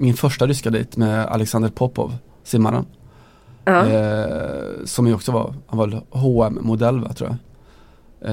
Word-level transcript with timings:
min 0.00 0.14
första 0.14 0.46
ryska 0.46 0.70
dejt 0.70 0.98
med 1.00 1.26
Alexander 1.26 1.68
Popov, 1.68 2.16
simmaren. 2.44 2.86
Ja. 3.64 3.86
Eh, 3.86 4.84
som 4.84 5.06
ju 5.06 5.14
också 5.14 5.32
var, 5.32 5.54
han 5.66 5.78
var 5.78 5.88
hm 6.46 6.58
modell 6.60 7.00
va, 7.00 7.12
tror 7.12 7.28
jag. 7.30 7.38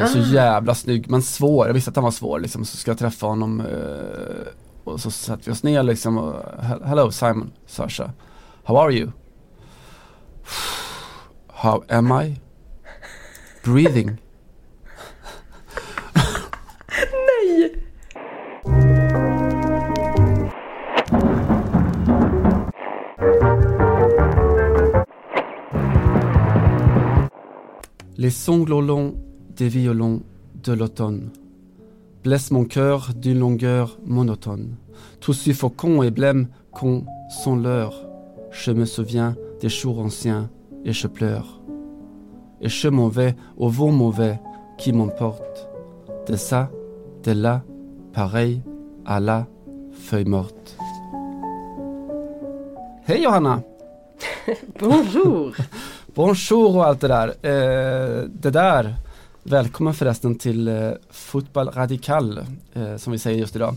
Eh, 0.01 0.07
Så 0.07 0.19
Ah. 0.19 0.21
jävla 0.21 0.75
snygg, 0.75 1.09
men 1.09 1.21
svår. 1.21 1.67
Jag 1.67 1.73
visste 1.73 1.89
att 1.89 1.95
han 1.95 2.03
var 2.03 2.11
svår 2.11 2.39
liksom, 2.39 2.65
så 2.65 2.77
ska 2.77 2.91
jag 2.91 2.97
träffa 2.97 3.27
honom 3.27 3.59
eh, 3.61 4.47
och 4.83 4.99
så 4.99 5.11
satte 5.11 5.41
vi 5.45 5.51
oss 5.51 5.63
ner 5.63 5.83
liksom 5.83 6.17
och, 6.17 6.35
"Hel- 6.61 6.83
Hello 6.83 7.11
Simon, 7.11 7.51
Sasha. 7.65 8.11
How 8.63 8.77
are 8.77 8.93
you? 8.93 9.11
How 11.47 11.83
am 11.89 12.21
I? 12.21 12.39
Breathing. 13.63 14.17
Les 28.19 28.31
sanglots 28.31 29.15
des 29.55 29.67
violons 29.67 30.23
de 30.63 30.73
l'automne 30.73 31.29
blessent 32.23 32.49
mon 32.49 32.65
cœur 32.65 33.11
d'une 33.15 33.37
longueur 33.37 33.99
monotone. 34.05 34.75
Tout 35.19 35.33
suffocant 35.33 36.01
et 36.01 36.09
blême 36.09 36.47
qu'on 36.71 37.05
sont 37.29 37.55
l'heure. 37.55 38.07
Je 38.49 38.71
me 38.71 38.85
souviens 38.85 39.35
des 39.61 39.69
jours 39.69 39.99
anciens 39.99 40.49
et 40.83 40.93
je 40.93 41.05
pleure. 41.05 41.61
Et 42.59 42.69
je 42.69 42.87
m'en 42.87 43.07
vais 43.07 43.35
au 43.55 43.69
vent 43.69 43.91
mauvais 43.91 44.39
qui 44.79 44.93
m'emporte. 44.93 45.69
De 46.25 46.35
ça, 46.37 46.71
de 47.23 47.33
là, 47.33 47.63
pareil 48.13 48.63
à 49.05 49.19
la 49.19 49.45
feuille 49.91 50.25
morte. 50.25 50.75
Hej 53.07 53.21
Johanna! 53.21 53.61
Bonjour! 54.79 55.51
Bonjour 56.17 56.75
och 56.77 56.85
allt 56.85 57.01
det 57.01 57.07
där. 57.07 57.27
Eh, 57.27 58.23
det 58.29 58.49
där, 58.49 58.95
välkommen 59.43 59.93
förresten 59.93 60.35
till 60.37 60.67
eh, 60.67 60.91
Fotboll 61.09 61.67
Radical 61.69 62.39
eh, 62.73 62.95
som 62.97 63.13
vi 63.13 63.19
säger 63.19 63.39
just 63.39 63.55
idag. 63.55 63.75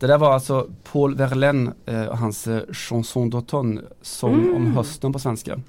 Det 0.00 0.06
där 0.06 0.18
var 0.18 0.32
alltså 0.34 0.68
Paul 0.92 1.14
Verlaine 1.14 1.72
eh, 1.86 2.04
och 2.04 2.18
hans 2.18 2.46
eh, 2.46 2.60
Chanson 2.72 3.30
d'automne, 3.32 3.80
sång 4.02 4.54
om 4.56 4.72
hösten 4.76 5.12
på 5.12 5.18
svenska. 5.18 5.60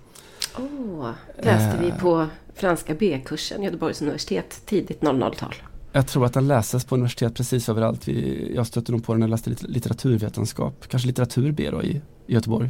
Åh, 0.57 1.09
läste 1.43 1.77
vi 1.81 1.87
Eh. 1.89 1.97
på 1.97 2.27
franska 2.55 2.93
B-kursen 2.99 3.63
Göteborgs 3.63 4.01
universitet 4.01 4.61
tidigt 4.65 5.01
00-tal. 5.01 5.55
Jag 5.91 6.07
tror 6.07 6.25
att 6.25 6.33
den 6.33 6.47
läses 6.47 6.85
på 6.85 6.95
universitet 6.95 7.35
precis 7.35 7.69
överallt. 7.69 8.07
Vi, 8.07 8.51
jag 8.55 8.67
stötte 8.67 8.91
nog 8.91 9.05
på 9.05 9.13
den 9.13 9.19
när 9.19 9.27
jag 9.27 9.31
läste 9.31 9.49
lit- 9.49 9.63
litteraturvetenskap, 9.67 10.73
kanske 10.87 11.07
litteratur 11.07 11.51
B 11.51 11.69
då 11.71 11.83
i, 11.83 12.01
i 12.27 12.33
Göteborg. 12.33 12.69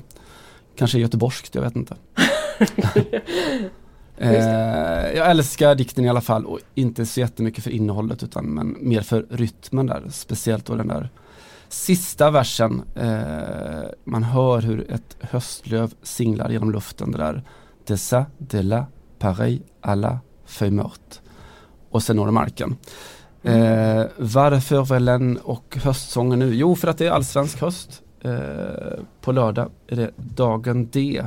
Kanske 0.75 0.99
göteborgskt, 0.99 1.55
jag 1.55 1.61
vet 1.61 1.75
inte. 1.75 1.95
eh, 4.17 5.17
jag 5.17 5.31
älskar 5.31 5.75
dikten 5.75 6.05
i 6.05 6.09
alla 6.09 6.21
fall 6.21 6.45
och 6.45 6.59
inte 6.75 7.05
så 7.05 7.19
jättemycket 7.19 7.63
för 7.63 7.71
innehållet 7.71 8.23
utan 8.23 8.45
men 8.45 8.77
mer 8.79 9.01
för 9.01 9.25
rytmen 9.29 9.85
där. 9.85 10.03
Speciellt 10.11 10.65
då 10.65 10.75
den 10.75 10.87
där 10.87 11.09
sista 11.69 12.31
versen. 12.31 12.81
Eh, 12.95 13.89
man 14.03 14.23
hör 14.23 14.61
hur 14.61 14.91
ett 14.91 15.17
höstlöv 15.19 15.93
singlar 16.03 16.49
genom 16.49 16.71
luften 16.71 17.11
det 17.11 17.17
där. 17.17 17.43
Dessa 17.85 18.25
de 18.37 18.61
la, 18.61 18.85
Paris 19.19 19.61
à 19.81 19.95
la 19.95 20.19
feuille. 20.45 20.89
Och 21.89 22.03
sen 22.03 22.15
når 22.15 22.25
det 22.25 22.31
marken. 22.31 22.77
Eh, 23.43 24.05
varför 24.17 24.85
Verlaine 24.85 25.39
och 25.43 25.77
höstsången 25.83 26.39
nu? 26.39 26.53
Jo, 26.55 26.75
för 26.75 26.87
att 26.87 26.97
det 26.97 27.07
är 27.07 27.11
allsvensk 27.11 27.61
höst. 27.61 28.01
Eh, 28.21 28.99
på 29.21 29.31
lördag 29.31 29.69
är 29.87 29.95
det 29.95 30.11
dagen 30.15 30.89
D 30.91 31.23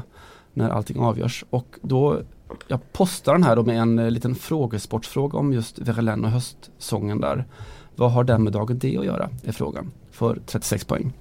när 0.54 0.70
allting 0.70 0.98
avgörs 1.00 1.44
och 1.50 1.78
då 1.82 2.20
jag 2.68 2.92
postar 2.92 3.32
den 3.32 3.42
här 3.42 3.56
då 3.56 3.62
med 3.62 3.78
en 3.78 3.98
eh, 3.98 4.10
liten 4.10 4.34
frågesportsfråga 4.34 5.38
om 5.38 5.52
just 5.52 5.78
Verlaine 5.78 6.24
och 6.24 6.30
höstsången 6.30 7.20
där. 7.20 7.44
Vad 7.96 8.12
har 8.12 8.24
den 8.24 8.42
med 8.44 8.52
dagen 8.52 8.78
D 8.78 8.96
att 8.98 9.04
göra? 9.04 9.30
Är 9.44 9.52
frågan. 9.52 9.92
För 10.10 10.38
36 10.46 10.84
poäng. 10.84 11.12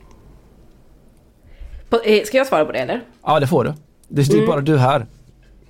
På, 1.90 2.00
eh, 2.00 2.24
ska 2.24 2.38
jag 2.38 2.48
svara 2.48 2.66
på 2.66 2.72
det 2.72 2.80
eller? 2.80 3.02
Ja, 3.24 3.40
det 3.40 3.48
får 3.48 3.64
du. 3.64 3.74
Det 4.08 4.22
är 4.22 4.34
Mm. 4.36 4.48
bara 4.48 4.62
du 4.62 4.78
här. 4.78 5.06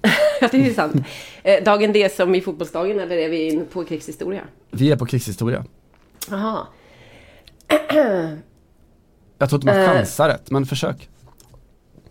Ja, 0.42 0.48
det 0.52 0.70
är 0.70 0.74
sant. 0.74 0.96
Eh, 1.44 1.64
dagen 1.64 1.94
D 1.94 2.10
som 2.10 2.36
i 2.36 2.42
fotbollsdagen 2.42 3.00
eller 3.00 3.18
är 3.18 3.30
vi 3.30 3.66
på 3.74 3.84
krigshistoria? 3.86 4.42
Vi 4.72 4.92
är 4.92 4.96
på 4.98 5.06
krigshistoria. 5.06 5.66
Jaha. 6.30 6.68
Jag 9.38 9.50
tror 9.50 9.54
inte 9.62 9.66
man 9.66 9.76
Eh. 9.82 9.94
chansar 9.94 10.28
rätt, 10.30 10.52
men 10.52 10.66
försök. 10.66 11.10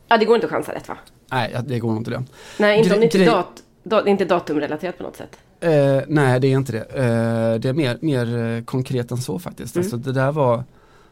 Ja, 0.08 0.16
det 0.18 0.24
går 0.24 0.34
inte 0.34 0.46
att 0.46 0.52
chansa 0.52 0.74
rätt 0.74 0.88
va? 0.88 0.96
Nej, 1.30 1.56
det 1.66 1.78
går 1.78 1.88
nog 1.88 1.98
inte 1.98 2.10
det. 2.10 2.24
Nej, 2.58 2.78
inte 2.78 2.94
om 2.94 3.00
det 3.00 3.04
inte 3.04 3.22
är, 3.22 3.26
dat, 3.26 3.62
dat, 3.82 4.06
inte 4.06 4.24
datumrelaterat 4.24 4.98
på 4.98 5.02
något 5.04 5.16
sätt. 5.16 5.36
Eh, 5.60 6.00
nej, 6.08 6.40
det 6.40 6.46
är 6.48 6.56
inte 6.56 6.72
det. 6.72 6.78
Eh, 6.78 7.60
det 7.60 7.68
är 7.68 7.72
mer, 7.72 7.98
mer 8.00 8.38
eh, 8.56 8.64
konkret 8.64 9.10
än 9.10 9.18
så 9.18 9.38
faktiskt. 9.38 9.76
Mm. 9.76 9.84
Alltså, 9.84 9.96
det 9.96 10.12
där 10.12 10.32
var 10.32 10.64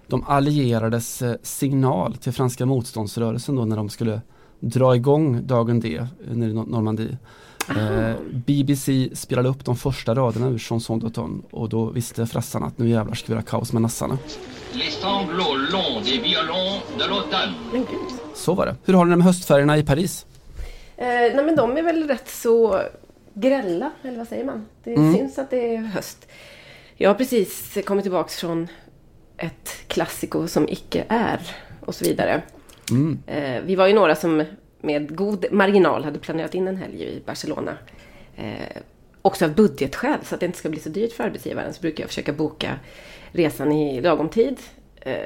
de 0.06 0.24
allierades 0.26 1.22
eh, 1.22 1.34
signal 1.42 2.16
till 2.16 2.32
franska 2.32 2.66
motståndsrörelsen 2.66 3.56
då 3.56 3.64
när 3.64 3.76
de 3.76 3.88
skulle 3.88 4.20
dra 4.60 4.96
igång 4.96 5.46
dagen 5.46 5.80
D 5.80 5.96
eh, 5.96 6.36
nere 6.36 6.50
i 6.50 6.52
Nor- 6.52 6.66
Normandie. 6.70 7.18
Eh, 7.68 8.16
BBC 8.32 9.08
spelade 9.14 9.48
upp 9.48 9.64
de 9.64 9.76
första 9.76 10.14
raderna 10.14 10.48
ur 10.48 10.58
Chanson 10.58 11.00
d'automne 11.00 11.42
och 11.50 11.68
då 11.68 11.90
visste 11.90 12.26
frassarna 12.26 12.66
att 12.66 12.78
nu 12.78 12.88
jävlar 12.88 13.14
ska 13.14 13.26
vi 13.26 13.32
göra 13.32 13.42
kaos 13.42 13.72
med 13.72 13.82
nassarna. 13.82 14.18
Så 18.34 18.54
var 18.54 18.66
det. 18.66 18.76
Hur 18.84 18.94
har 18.94 19.04
ni 19.04 19.10
det 19.10 19.16
med 19.16 19.26
höstfärgerna 19.26 19.78
i 19.78 19.82
Paris? 19.82 20.26
Eh, 20.96 21.06
nej 21.06 21.44
men 21.44 21.56
de 21.56 21.76
är 21.76 21.82
väl 21.82 22.08
rätt 22.08 22.28
så 22.28 22.80
grälla, 23.34 23.90
eller 24.02 24.18
vad 24.18 24.28
säger 24.28 24.44
man? 24.44 24.66
Det 24.84 24.96
syns 24.96 25.38
att 25.38 25.50
det 25.50 25.74
är 25.74 25.78
höst. 25.78 26.28
Jag 26.94 27.10
har 27.10 27.14
precis 27.14 27.78
kommit 27.84 28.04
tillbaks 28.04 28.40
från 28.40 28.68
ett 29.36 29.70
klassiko 29.86 30.48
som 30.48 30.68
icke 30.68 31.04
är 31.08 31.40
och 31.80 31.94
så 31.94 32.04
vidare. 32.04 32.42
Mm. 32.90 33.18
Eh, 33.26 33.62
vi 33.62 33.74
var 33.74 33.86
ju 33.86 33.94
några 33.94 34.14
som 34.14 34.44
med 34.80 35.16
god 35.16 35.46
marginal 35.52 36.04
hade 36.04 36.18
planerat 36.18 36.54
in 36.54 36.68
en 36.68 36.76
helg 36.76 37.02
i 37.02 37.22
Barcelona. 37.26 37.78
Eh, 38.36 38.82
också 39.22 39.44
av 39.44 39.54
budgetskäl, 39.54 40.18
så 40.24 40.34
att 40.34 40.40
det 40.40 40.46
inte 40.46 40.58
ska 40.58 40.68
bli 40.68 40.80
så 40.80 40.88
dyrt 40.88 41.12
för 41.12 41.24
arbetsgivaren, 41.24 41.74
så 41.74 41.80
brukar 41.80 42.02
jag 42.02 42.08
försöka 42.08 42.32
boka 42.32 42.78
resan 43.32 43.72
i 43.72 44.00
lagom 44.00 44.28
tid. 44.28 44.58
Eh, 45.00 45.16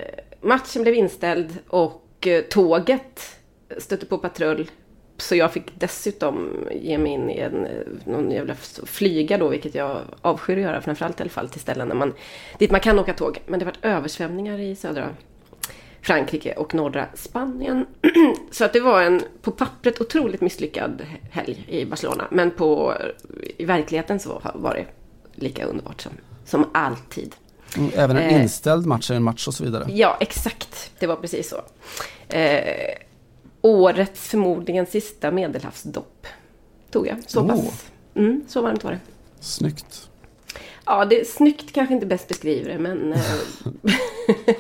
matchen 0.41 0.83
blev 0.83 0.95
inställd 0.95 1.59
och 1.69 2.27
eh, 2.27 2.43
tåget 2.43 3.37
stötte 3.79 4.07
på 4.07 4.19
patrull. 4.19 4.71
Så 5.17 5.37
jag 5.37 5.53
fick 5.53 5.81
dessutom 5.81 6.67
ge 6.73 6.99
mig 6.99 7.13
in 7.13 7.31
i 7.31 7.39
en, 7.39 7.67
eh, 7.67 7.73
någon 8.05 8.31
jävla 8.31 8.55
flyga 8.85 9.39
då, 9.39 9.49
vilket 9.49 9.75
jag 9.75 10.01
avskyr 10.21 10.57
att 10.57 10.63
göra, 10.63 10.81
framförallt 10.81 11.21
i 11.21 11.23
alla 11.23 11.31
fall 11.31 11.49
till 11.49 11.61
ställen 11.61 11.89
där 11.89 11.95
man, 11.95 12.15
dit 12.59 12.71
man 12.71 12.81
kan 12.81 12.99
åka 12.99 13.15
tåg. 13.15 13.43
Men 13.47 13.59
det 13.59 13.65
var 13.65 13.73
varit 13.73 13.85
översvämningar 13.85 14.59
i 14.59 14.77
södra 14.77 15.09
Frankrike 16.03 16.53
och 16.55 16.75
norra 16.75 17.07
Spanien. 17.15 17.87
Så 18.51 18.65
att 18.65 18.73
det 18.73 18.81
var 18.81 19.03
en 19.03 19.23
på 19.43 19.51
pappret 19.51 20.01
otroligt 20.01 20.41
misslyckad 20.41 21.03
helg 21.31 21.65
i 21.69 21.85
Barcelona. 21.85 22.29
Men 22.31 22.51
på, 22.51 22.95
i 23.59 23.65
verkligheten 23.65 24.21
så 24.21 24.43
var 24.55 24.75
det 24.75 24.87
lika 25.35 25.65
underbart 25.65 26.01
som, 26.01 26.13
som 26.45 26.65
alltid. 26.75 27.35
Mm, 27.77 27.91
Även 27.95 28.17
en 28.17 28.23
Eh. 28.31 28.43
inställd 28.43 28.87
match 28.87 29.11
är 29.11 29.15
en 29.15 29.23
match 29.23 29.49
och 29.49 29.55
så 29.55 29.65
vidare. 29.65 29.87
Ja, 29.91 30.17
exakt. 30.21 30.93
Det 30.99 31.07
var 31.07 31.17
precis 31.17 31.49
så. 31.49 31.63
Eh, 32.37 32.95
årets 33.63 34.29
förmodligen 34.29 34.87
sista 34.87 35.31
medelhavsdopp 35.31 36.27
tog 36.91 37.07
jag. 37.07 37.17
Så 37.27 37.41
Åh. 37.41 37.47
pass. 37.49 37.87
Mm, 38.15 38.45
så 38.49 38.63
varmt 38.63 38.85
var 38.85 38.91
det. 38.91 39.01
Snyggt. 39.41 40.10
Ja, 40.91 41.05
det, 41.05 41.29
snyggt 41.29 41.73
kanske 41.73 41.95
inte 41.95 42.07
bäst 42.07 42.29
beskriver 42.29 42.73
det, 42.73 42.79
men 42.79 43.13
eh, 43.13 43.21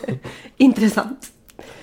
intressant. 0.56 1.32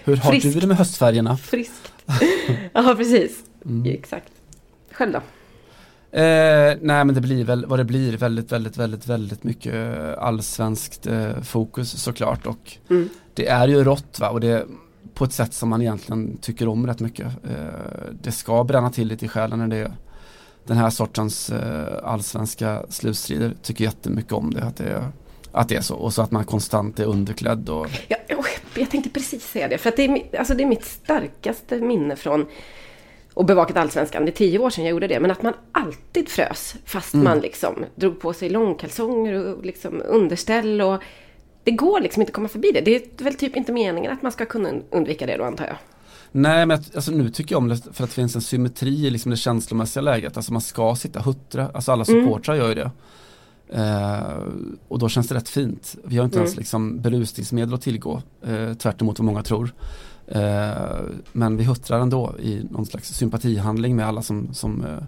Hur 0.03 0.16
har 0.18 0.31
Friskt. 0.31 0.53
du 0.53 0.59
det 0.59 0.68
med 0.68 0.78
höstfärgerna? 0.78 1.38
Friskt. 1.38 1.94
ja, 2.73 2.94
precis. 2.97 3.44
Mm. 3.66 3.85
Exakt. 3.85 4.32
Själv 4.91 5.11
då? 5.11 5.17
Eh, 6.20 6.78
nej 6.82 7.05
men 7.05 7.14
det 7.16 7.22
blir 7.22 7.44
väl 7.44 7.66
vad 7.66 7.79
det 7.79 7.84
blir 7.84 8.17
väldigt, 8.17 8.52
väldigt, 8.52 8.78
väldigt, 8.78 9.08
väldigt 9.08 9.44
mycket 9.44 9.76
allsvenskt 10.17 11.08
eh, 11.08 11.41
fokus 11.41 12.03
såklart 12.03 12.46
och 12.47 12.78
Mm. 12.90 13.09
det 13.34 13.47
är 13.47 13.67
ju 13.67 13.84
rått 13.84 14.20
va 14.20 14.29
och 14.29 14.40
det 14.40 14.66
på 15.14 15.26
ett 15.26 15.34
sätt 15.34 15.53
som 15.53 15.70
man 15.70 15.82
egentligen 15.82 16.38
tycker 16.38 16.67
om 16.67 16.88
rätt 16.88 17.00
mycket. 17.00 17.26
Eh, 17.26 18.11
det 18.22 18.32
ska 18.32 18.64
bränna 18.64 18.90
till 18.90 19.08
lite 19.08 19.26
i 19.26 19.28
själen 19.28 19.59
när 19.59 19.67
det 19.67 19.78
är 19.78 19.91
den 20.67 20.78
här 20.78 20.90
sortens 20.90 21.49
eh, 21.49 21.99
allsvenska 22.03 22.84
slutstrider. 22.90 23.53
Tycker 23.61 23.84
jättemycket 23.84 24.31
om 24.31 24.53
det 24.53 24.64
att, 24.64 24.78
det 24.78 24.84
är, 24.84 25.03
att 25.52 25.69
det 25.69 25.75
är 25.75 25.81
så 25.81 25.96
och 25.96 26.14
så 26.14 26.22
att 26.22 26.31
man 26.31 26.46
konstant 26.46 26.99
är 26.99 27.05
underklädd 27.05 27.69
och 27.69 27.87
Ja, 28.08 28.17
jag, 28.75 28.90
tänkte 28.90 29.09
precis 29.09 29.47
säga 29.47 29.67
det. 29.67 29.78
För 29.78 29.90
att 29.90 29.96
det 29.96 30.03
är, 30.03 30.40
alltså 30.40 30.53
det 30.53 30.64
är 30.64 30.67
mitt 30.67 30.85
starkaste 30.85 31.75
minne 31.75 32.16
från 32.16 32.46
och 33.34 33.46
bevakat 33.46 33.78
Allsvenskan. 33.78 34.25
Det 34.25 34.31
är 34.31 34.34
tio 34.34 34.59
år 34.59 34.69
sedan 34.69 34.84
jag 34.84 34.91
gjorde 34.91 35.08
det. 35.08 35.19
Men 35.19 35.31
att 35.31 35.41
man 35.41 35.53
alltid 35.72 36.29
frös. 36.29 36.75
Fast 36.85 37.14
man 37.14 37.40
liksom 37.40 37.85
drog 37.96 38.19
på 38.19 38.34
sig 38.34 38.49
långkalsonger 38.49 39.34
och 39.34 39.66
liksom 39.66 40.02
underställ. 40.05 40.81
Och 40.81 41.03
det 41.64 41.72
går 41.72 41.99
liksom 41.99 42.22
inte 42.22 42.29
att 42.29 42.35
komma 42.35 42.47
förbi 42.47 42.72
det. 42.72 42.81
Det 42.81 42.96
är 42.96 43.23
väl 43.23 43.34
typ 43.34 43.55
inte 43.55 43.72
meningen 43.72 44.11
att 44.11 44.22
man 44.22 44.31
ska 44.31 44.46
kunna 44.46 44.73
undvika 44.90 45.25
det 45.25 45.37
då 45.37 45.43
antar 45.43 45.66
jag. 45.66 45.75
Nej 46.32 46.66
men 46.66 46.79
alltså, 46.96 47.12
nu 47.12 47.29
tycker 47.29 47.56
jag 47.56 47.62
om 47.62 47.68
det 47.68 47.78
för 47.78 48.03
att 48.03 48.09
det 48.09 48.16
finns 48.16 48.35
en 48.35 48.41
symmetri 48.41 49.06
i 49.08 49.09
liksom 49.09 49.32
det 49.32 49.38
känslomässiga 49.38 50.02
läget. 50.02 50.38
Alltså 50.38 50.53
man 50.53 50.62
ska 50.62 50.96
sitta 50.96 51.20
huttra, 51.20 51.70
alltså 51.74 51.91
alla 51.91 52.06
Mm. 52.08 52.26
supportrar 52.26 52.56
gör 52.56 52.70
ju 52.70 52.76
det. 52.76 52.91
Eh, 53.70 54.38
och 54.88 55.00
då 55.00 55.09
känns 55.09 55.28
det 55.28 55.35
rätt 55.35 55.50
fint. 55.50 55.96
Vi 56.03 56.18
har 56.18 56.26
inte 56.26 56.38
ens 56.38 56.52
Mm. 56.52 56.59
liksom 56.59 57.02
berusningsmedel 57.02 57.74
att 57.74 57.82
tillgå, 57.82 58.22
eh, 58.46 58.74
tvärt 58.74 59.02
vad 59.02 59.20
många 59.20 59.44
tror. 59.44 59.74
Eh, 60.28 60.72
men 61.34 61.58
vi 61.58 61.64
huttrar 61.64 62.00
ändå 62.00 62.35
i 62.40 62.62
någon 62.72 62.85
slags 62.85 63.14
sympatihandling 63.14 63.96
med 63.96 64.08
alla 64.08 64.22
som, 64.22 64.53
som 64.53 64.85
eh, 64.85 65.03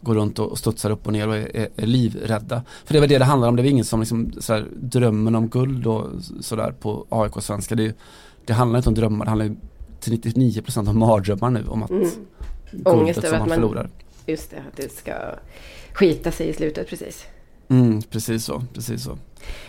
går 0.00 0.14
runt 0.14 0.38
och 0.38 0.50
och 0.50 0.58
studsar 0.58 0.90
upp 0.90 1.06
och 1.06 1.12
ner 1.12 1.28
och 1.28 1.36
är, 1.36 1.56
är, 1.56 1.68
är 1.76 1.86
livrädda. 1.86 2.62
För 2.84 2.94
det 2.94 3.00
väl 3.00 3.08
det 3.08 3.18
det 3.18 3.24
handlar 3.24 3.48
om, 3.48 3.56
det 3.56 3.62
är 3.62 3.64
ingen 3.70 3.84
som 3.84 4.00
liksom 4.00 4.32
sådär, 4.40 4.66
drömmen 4.76 5.34
om 5.34 5.48
guld 5.48 5.86
och 5.86 6.06
sådär 6.40 6.74
på 6.80 7.06
AIK-svenska. 7.08 7.74
Det, 7.74 7.96
det 8.46 8.52
handlar 8.52 8.78
inte 8.78 8.88
om 8.88 8.94
drömmar, 8.94 9.24
det 9.24 9.30
handlar 9.30 9.56
till 10.00 10.12
99% 10.12 10.88
om 10.88 10.98
mardrömmar 10.98 11.50
nu 11.50 11.64
om 11.68 11.82
att 11.82 11.90
Mm. 11.90 12.08
guldet 12.72 13.28
som 13.28 13.38
man- 13.38 13.48
förlorar. 13.48 13.88
Just 14.26 14.50
det, 14.50 14.56
att 14.56 14.76
det 14.76 14.92
ska 14.92 15.12
skita 15.92 16.30
sig 16.30 16.48
i 16.48 16.52
slutet 16.52 16.88
precis. 16.88 17.26
Mm, 17.68 18.02
precis 18.02 18.44
så, 18.44 18.62
precis 18.74 19.04
så. 19.04 19.18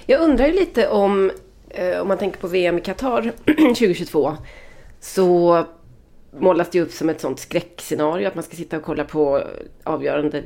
Jag 0.06 0.22
undrar 0.22 0.48
ju 0.48 0.54
lite 0.54 0.88
om, 0.90 1.32
eh, 1.70 2.00
om 2.00 2.08
man 2.08 2.18
tänker 2.18 2.40
på 2.40 2.48
VM 2.48 2.78
i 2.78 2.82
Qatar 2.82 3.32
2022, 3.46 4.38
så 5.00 5.64
målas 6.40 6.70
det 6.72 6.82
upp 6.82 6.92
som 6.92 7.10
ett 7.10 7.22
sånt 7.22 7.40
skräckscenario 7.40 8.28
att 8.28 8.36
man 8.36 8.44
ska 8.44 8.56
sitta 8.58 8.78
och 8.78 8.84
kolla 8.84 9.04
på 9.04 9.44
avgörande 9.84 10.44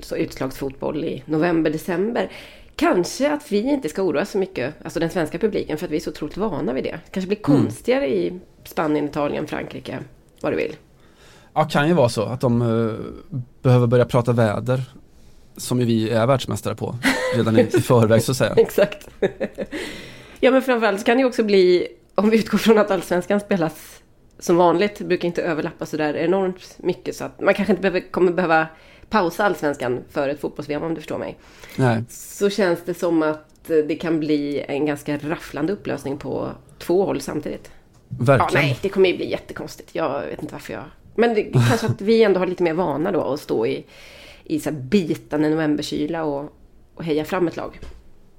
så 0.00 0.16
utslagsfotboll 0.16 1.04
i 1.04 1.22
november, 1.26 1.70
december. 1.70 2.30
Kanske 2.76 3.32
att 3.32 3.52
vi 3.52 3.58
inte 3.58 3.88
ska 3.88 4.02
oroa 4.02 4.24
så 4.24 4.38
mycket, 4.38 4.74
alltså 4.84 5.00
den 5.00 5.10
svenska 5.10 5.38
publiken, 5.38 5.78
för 5.78 5.86
att 5.86 5.92
vi 5.92 5.96
är 5.96 6.00
så 6.00 6.10
otroligt 6.10 6.36
vana 6.36 6.72
vid 6.72 6.84
det. 6.84 7.00
kanske 7.10 7.28
blir 7.28 7.38
konstigare 7.38 8.08
i 8.08 8.40
Spanien, 8.64 9.04
Italien, 9.04 9.46
Frankrike, 9.46 9.98
vad 10.40 10.52
du 10.52 10.56
vill. 10.56 10.76
Ja, 11.54 11.64
kan 11.64 11.88
ju 11.88 11.94
vara 11.94 12.08
så 12.08 12.22
att 12.22 12.40
de 12.40 12.62
eh, 12.62 12.94
behöver 13.62 13.86
börja 13.86 14.04
prata 14.04 14.32
väder 14.32 14.82
som 15.56 15.80
ju 15.80 15.86
vi 15.86 16.10
är 16.10 16.26
världsmästare 16.26 16.74
på 16.74 16.94
redan 17.36 17.58
i, 17.58 17.60
i 17.60 17.66
förväg 17.80 18.22
så 18.22 18.30
att 18.30 18.36
säga. 18.36 18.54
Exakt. 18.56 19.08
ja, 20.40 20.50
men 20.50 20.62
framförallt 20.62 21.00
så 21.00 21.06
kan 21.06 21.16
det 21.16 21.20
ju 21.20 21.26
också 21.26 21.42
bli, 21.42 21.88
om 22.14 22.30
vi 22.30 22.38
utgår 22.38 22.58
från 22.58 22.78
att 22.78 22.90
allsvenskan 22.90 23.40
spelas 23.40 24.02
som 24.38 24.56
vanligt, 24.56 25.00
brukar 25.00 25.28
inte 25.28 25.42
överlappa 25.42 25.86
sådär 25.86 26.16
enormt 26.16 26.78
mycket 26.78 27.16
så 27.16 27.24
att 27.24 27.40
man 27.40 27.54
kanske 27.54 27.72
inte 27.72 27.82
behöver, 27.82 28.10
kommer 28.10 28.32
behöva 28.32 28.66
pausa 29.12 29.44
allsvenskan 29.44 30.00
för 30.10 30.28
ett 30.28 30.40
fotbolls-VM 30.40 30.82
om 30.82 30.94
du 30.94 31.00
förstår 31.00 31.18
mig. 31.18 31.38
Nej, 31.76 32.04
Så 32.08 32.50
känns 32.50 32.80
det 32.84 32.94
som 32.94 33.22
att 33.22 33.70
eh, 33.70 33.76
det 33.88 33.94
kan 33.94 34.20
bli 34.20 34.64
en 34.68 34.86
ganska 34.86 35.16
rafflande 35.16 35.72
upplösning 35.72 36.18
på 36.18 36.48
två 36.78 37.04
håll 37.04 37.20
samtidigt. 37.20 37.70
Ja, 38.08 38.16
verkligen. 38.24 38.64
nej, 38.64 38.78
det 38.82 38.88
kommer 38.88 39.08
ju 39.08 39.16
bli 39.16 39.30
jättekonstigt. 39.30 39.94
Jag 39.94 40.20
vet 40.20 40.42
inte 40.42 40.54
varför 40.54 40.72
jag... 40.72 40.82
Men 41.14 41.34
det, 41.34 41.42
kanske 41.42 41.86
att 41.86 42.00
vi 42.00 42.22
ändå 42.22 42.38
har 42.38 42.46
lite 42.46 42.62
mer 42.62 42.74
vana 42.74 43.12
då 43.12 43.20
att 43.20 43.40
stå 43.40 43.66
i, 43.66 43.84
i 44.44 44.60
så 44.60 44.70
här 44.70 44.76
bitande 44.76 45.48
novemberkyla 45.48 46.24
och, 46.24 46.52
och 46.94 47.04
heja 47.04 47.24
fram 47.24 47.48
ett 47.48 47.56
lag. 47.56 47.80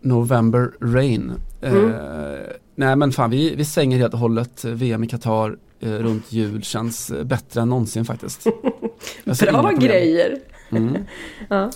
November 0.01 0.71
Rain. 0.79 1.31
Mm. 1.61 1.91
Eh, 1.91 2.39
nej 2.75 2.95
men 2.95 3.11
fan 3.11 3.29
vi, 3.29 3.55
vi 3.55 3.65
stänger 3.65 3.97
helt 3.97 4.13
och 4.13 4.19
hållet 4.19 4.65
VM 4.65 5.03
i 5.03 5.07
Qatar 5.07 5.49
eh, 5.49 5.55
runt 5.87 6.31
jul 6.33 6.63
känns 6.63 7.09
eh, 7.09 7.23
bättre 7.23 7.61
än 7.61 7.69
någonsin 7.69 8.05
faktiskt. 8.05 8.43
Bra 9.39 9.71
grejer! 9.71 10.37
Mm, 10.71 10.97
Ja, 11.49 11.71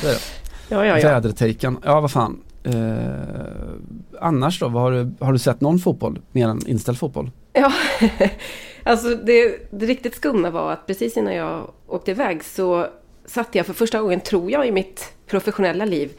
så 0.00 0.06
är 0.06 0.12
det. 0.12 0.20
ja, 0.68 0.86
ja. 0.86 0.98
ja. 0.98 1.08
Vädertaken, 1.08 1.78
ja 1.84 2.00
vad 2.00 2.10
fan. 2.10 2.42
Eh, 2.64 2.72
annars 4.20 4.60
då, 4.60 4.68
har, 4.68 4.92
du, 4.92 5.24
har 5.24 5.32
du 5.32 5.38
sett 5.38 5.60
någon 5.60 5.78
fotboll 5.78 6.18
mer 6.32 6.48
än 6.48 6.66
inställd 6.66 6.98
fotboll? 6.98 7.30
Ja, 7.52 7.72
alltså 8.82 9.08
det, 9.08 9.70
det 9.70 9.86
riktigt 9.86 10.14
skumma 10.14 10.50
var 10.50 10.72
att 10.72 10.86
precis 10.86 11.16
innan 11.16 11.34
jag 11.34 11.70
åkte 11.86 12.10
iväg 12.10 12.44
så 12.44 12.86
satte 13.26 13.58
jag 13.58 13.66
för 13.66 13.72
första 13.72 14.00
gången, 14.00 14.20
tror 14.20 14.50
jag, 14.50 14.66
i 14.66 14.72
mitt 14.72 15.12
professionella 15.26 15.84
liv 15.84 16.10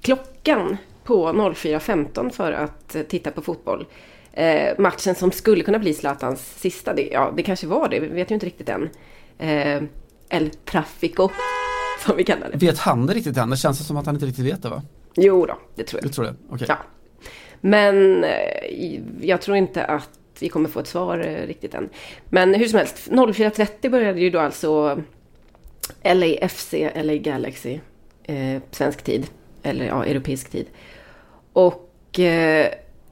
klockan 0.00 0.76
på 1.04 1.28
04.15 1.28 2.30
för 2.30 2.52
att 2.52 2.94
eh, 2.94 3.02
titta 3.02 3.30
på 3.30 3.42
fotboll. 3.42 3.86
Eh, 4.36 4.78
matchen 4.78 5.14
som 5.14 5.32
skulle 5.32 5.62
kunna 5.62 5.78
bli 5.78 5.94
Zlatans 5.94 6.60
sista, 6.60 6.94
det, 6.94 7.08
ja 7.12 7.32
det 7.36 7.42
kanske 7.42 7.66
var 7.66 7.88
det, 7.88 8.00
vi 8.00 8.08
vet 8.08 8.30
ju 8.30 8.34
inte 8.34 8.46
riktigt 8.46 8.68
än. 8.68 8.90
Eh, 9.38 9.82
El 10.28 10.50
Trafico, 10.50 11.28
som 12.06 12.16
vi 12.16 12.24
kallar 12.24 12.50
det. 12.50 12.66
Vet 12.66 12.78
han 12.78 13.06
det 13.06 13.14
riktigt 13.14 13.36
än? 13.36 13.50
Det 13.50 13.56
känns 13.56 13.86
som 13.86 13.96
att 13.96 14.06
han 14.06 14.14
inte 14.14 14.26
riktigt 14.26 14.44
vet 14.44 14.62
det 14.62 14.68
va? 14.68 14.82
Jo 15.16 15.46
då, 15.46 15.58
det 15.74 15.84
tror 15.84 16.00
jag. 16.02 16.10
Du 16.10 16.14
tror 16.14 16.24
det? 16.24 16.34
Okej. 16.48 16.66
Ja. 16.68 16.76
Men 17.60 18.24
eh, 18.24 19.00
jag 19.20 19.40
tror 19.40 19.56
inte 19.56 19.84
att 19.84 20.10
vi 20.40 20.48
kommer 20.48 20.68
få 20.68 20.80
ett 20.80 20.86
svar 20.86 21.18
eh, 21.18 21.46
riktigt 21.46 21.74
än. 21.74 21.88
Men 22.28 22.54
hur 22.54 22.68
som 22.68 22.78
helst, 22.78 23.10
04.30 23.10 23.90
började 23.90 24.20
ju 24.20 24.30
då 24.30 24.40
alltså 24.40 25.02
LAFC, 26.02 26.74
LA 26.94 27.14
Galaxy, 27.14 27.78
eh, 28.22 28.62
svensk 28.70 29.02
tid, 29.02 29.26
eller 29.62 29.86
ja, 29.86 30.04
europeisk 30.04 30.50
tid. 30.50 30.66
Och 31.52 32.18
eh, 32.18 32.68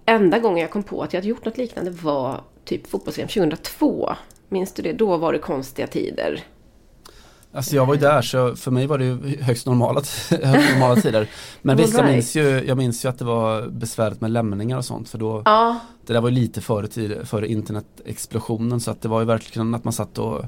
enda 0.07 0.39
gången 0.39 0.59
jag 0.59 0.71
kom 0.71 0.83
på 0.83 1.03
att 1.03 1.13
jag 1.13 1.21
hade 1.21 1.29
gjort 1.29 1.45
något 1.45 1.59
liknande 1.59 1.91
var 1.91 2.41
typ 2.65 2.87
fotbolls-VM 2.87 3.29
2002. 3.29 4.13
Minns 4.49 4.73
du 4.73 4.83
det? 4.83 4.93
Då 4.93 5.17
var 5.17 5.33
det 5.33 5.39
konstiga 5.39 5.87
tider. 5.87 6.45
Alltså 7.55 7.77
jag 7.77 7.87
var 7.87 7.95
ju 7.95 8.01
där 8.01 8.23
så 8.23 8.57
för 8.57 8.71
mig 8.71 8.87
var 8.87 8.99
det 8.99 9.05
ju 9.05 9.43
högst 9.43 9.67
normala, 9.67 10.01
högst 10.31 10.73
normala 10.73 10.97
tider. 10.97 11.29
Men 11.63 11.77
visst 11.79 11.99
jag 11.99 12.07
minns, 12.07 12.37
ju, 12.37 12.65
jag 12.67 12.79
minns 12.79 13.05
ju 13.05 13.09
att 13.09 13.19
det 13.19 13.25
var 13.25 13.67
besvärligt 13.69 14.21
med 14.21 14.31
lämningar 14.31 14.77
och 14.77 14.85
sånt 14.85 15.09
för 15.09 15.19
då 15.19 15.43
Ja, 15.45 15.79
Det 16.07 16.13
där 16.13 16.21
var 16.21 16.29
ju 16.29 16.35
lite 16.35 16.61
före, 16.61 16.87
tid, 16.87 17.17
före 17.25 17.49
internetexplosionen 17.49 18.81
så 18.81 18.91
att 18.91 19.03
det 19.03 19.09
var 19.09 19.21
ju 19.21 19.27
verkligen 19.27 19.75
att 19.75 19.85
man 19.85 19.93
satt 19.93 20.19
och 20.19 20.45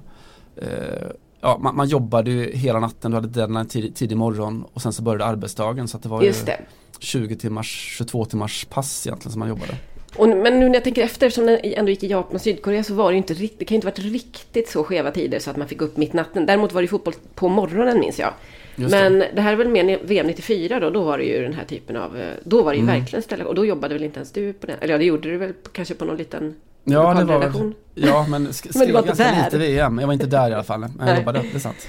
eh, 0.56 1.08
Ja 1.40 1.58
man, 1.58 1.76
man 1.76 1.88
jobbade 1.88 2.30
ju 2.30 2.52
hela 2.52 2.80
natten, 2.80 3.10
du 3.10 3.16
hade 3.16 3.28
deadline 3.28 3.66
tidig, 3.66 3.94
tidig 3.94 4.16
morgon 4.16 4.64
och 4.72 4.82
sen 4.82 4.92
så 4.92 5.02
började 5.02 5.24
arbetsdagen 5.24 5.88
så 5.88 5.96
att 5.96 6.02
det 6.02 6.08
var 6.08 6.22
just 6.22 6.40
ju 6.40 6.46
det. 6.46 6.60
20 7.00 7.36
timmars, 7.36 7.94
22 7.98 8.24
timmars 8.24 8.64
pass 8.64 9.06
egentligen 9.06 9.32
som 9.32 9.38
man 9.40 9.48
jobbade. 9.48 9.76
Och, 10.16 10.28
men 10.28 10.60
nu 10.60 10.66
när 10.68 10.74
jag 10.74 10.84
tänker 10.84 11.02
efter, 11.02 11.30
som 11.30 11.46
den 11.46 11.58
ändå 11.62 11.90
gick 11.90 12.02
i 12.02 12.06
Japan 12.06 12.34
och 12.34 12.40
Sydkorea 12.40 12.84
så 12.84 12.94
var 12.94 13.10
det 13.10 13.12
ju 13.14 13.18
inte 13.18 13.34
riktigt, 13.34 13.58
det 13.58 13.64
kan 13.64 13.74
ju 13.74 13.76
inte 13.76 13.86
varit 13.86 13.98
riktigt 13.98 14.68
så 14.68 14.84
skeva 14.84 15.10
tider 15.10 15.38
så 15.38 15.50
att 15.50 15.56
man 15.56 15.68
fick 15.68 15.78
gå 15.78 15.84
upp 15.84 15.96
mitt 15.96 16.12
natten. 16.12 16.46
Däremot 16.46 16.72
var 16.72 16.80
det 16.80 16.84
ju 16.84 16.88
fotboll 16.88 17.14
på 17.34 17.48
morgonen 17.48 18.00
minns 18.00 18.18
jag. 18.18 18.32
Just 18.76 18.90
men 18.90 19.18
det. 19.18 19.28
det. 19.34 19.40
här 19.40 19.52
är 19.52 19.56
väl 19.56 19.68
mer 19.68 19.98
VM 20.04 20.26
94 20.26 20.80
då, 20.80 20.90
då 20.90 21.02
var 21.04 21.18
det 21.18 21.24
ju 21.24 21.42
den 21.42 21.54
här 21.54 21.64
typen 21.64 21.96
av, 21.96 22.16
eh, 22.20 22.26
då 22.44 22.62
var 22.62 22.72
det 22.72 22.76
ju 22.76 22.82
Mm. 22.82 23.00
verkligen 23.00 23.22
ställe, 23.22 23.44
och 23.44 23.54
då 23.54 23.66
jobbade 23.66 23.94
väl 23.94 24.04
inte 24.04 24.16
ens 24.18 24.32
du 24.32 24.52
på 24.52 24.66
den, 24.66 24.76
eller 24.80 24.94
ja 24.94 24.98
det 24.98 25.04
gjorde 25.04 25.30
du 25.30 25.36
väl 25.36 25.52
kanske 25.72 25.94
på 25.94 26.04
någon 26.04 26.16
liten 26.16 26.54
Ja 26.84 27.14
det 27.14 27.24
var 27.24 27.38
väl, 27.38 27.72
ja 27.94 28.26
men 28.28 28.42
Men 28.42 28.44
var 28.44 28.52
skrev 28.52 28.88
inte 28.88 29.02
ganska 29.06 29.24
där. 29.24 29.44
lite 29.44 29.58
VM, 29.58 29.98
jag 29.98 30.06
var 30.06 30.12
inte 30.14 30.26
där 30.26 30.50
i 30.50 30.54
alla 30.54 30.64
fall 30.64 30.80
men 30.80 31.08
jag 31.08 31.16
jobbade, 31.18 31.38
det 31.52 31.54
är 31.54 31.58
sant. 31.60 31.88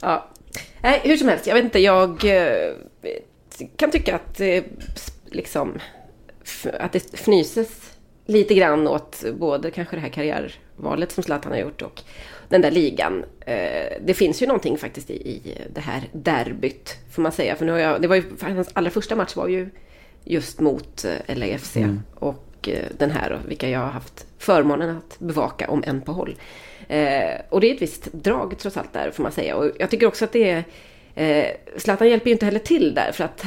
Ja. 0.00 0.28
Nej, 0.82 1.00
hur 1.04 1.16
som 1.16 1.28
helst, 1.28 1.46
jag 1.46 1.54
vet 1.54 1.64
inte, 1.64 1.78
jag 1.78 2.24
eh, 2.24 2.72
kan 3.76 3.90
tycka 3.90 4.14
att 4.14 4.40
eh, 4.40 4.62
liksom 5.30 5.78
att 6.80 6.92
det 6.92 7.14
fnyses 7.14 7.92
lite 8.26 8.54
grann 8.54 8.88
åt 8.88 9.24
både 9.38 9.70
kanske 9.70 9.96
det 9.96 10.00
här 10.00 10.08
karriärvalet 10.08 11.12
som 11.12 11.22
Zlatan 11.22 11.52
har 11.52 11.58
gjort 11.58 11.82
och 11.82 12.02
den 12.48 12.60
där 12.60 12.70
ligan. 12.70 13.24
Eh, 13.40 13.92
Det 14.04 14.14
finns 14.16 14.42
ju 14.42 14.46
någonting 14.46 14.78
faktiskt 14.78 15.10
i, 15.10 15.58
det 15.74 15.80
här 15.80 16.02
derbyt, 16.12 16.96
får 17.12 17.22
man 17.22 17.32
säga. 17.32 17.56
För 17.56 17.64
nu 17.64 17.72
har 17.72 17.78
jag, 17.78 18.02
det 18.02 18.08
var 18.08 18.16
ju, 18.16 18.24
hans 18.40 18.70
allra 18.72 18.90
första 18.90 19.16
match 19.16 19.36
var 19.36 19.48
ju 19.48 19.70
just 20.24 20.60
mot 20.60 21.04
eh, 21.04 21.36
LAFC 21.36 21.76
Mm. 21.76 22.02
och 22.14 22.68
den 22.98 23.10
här, 23.10 23.40
vilka 23.48 23.68
jag 23.68 23.80
har 23.80 23.90
haft 23.90 24.26
förmånen 24.38 24.96
att 24.96 25.18
bevaka 25.18 25.68
om 25.70 25.84
en 25.86 26.00
på 26.00 26.12
håll. 26.12 26.34
Och 27.48 27.60
det 27.60 27.70
är 27.70 27.74
ett 27.74 27.82
visst 27.82 28.12
drag 28.12 28.54
trots 28.58 28.76
allt 28.76 28.92
där, 28.92 29.10
får 29.10 29.22
man 29.22 29.32
säga. 29.32 29.56
Och 29.56 29.70
jag 29.78 29.90
tycker 29.90 30.06
också 30.06 30.24
att 30.24 30.32
det 30.32 30.50
är... 30.50 30.64
Eh, 31.14 31.46
Zlatan 31.76 32.08
hjälper 32.08 32.26
ju 32.26 32.32
inte 32.32 32.44
heller 32.44 32.58
till 32.58 32.94
där, 32.94 33.12
för 33.12 33.24
att 33.24 33.44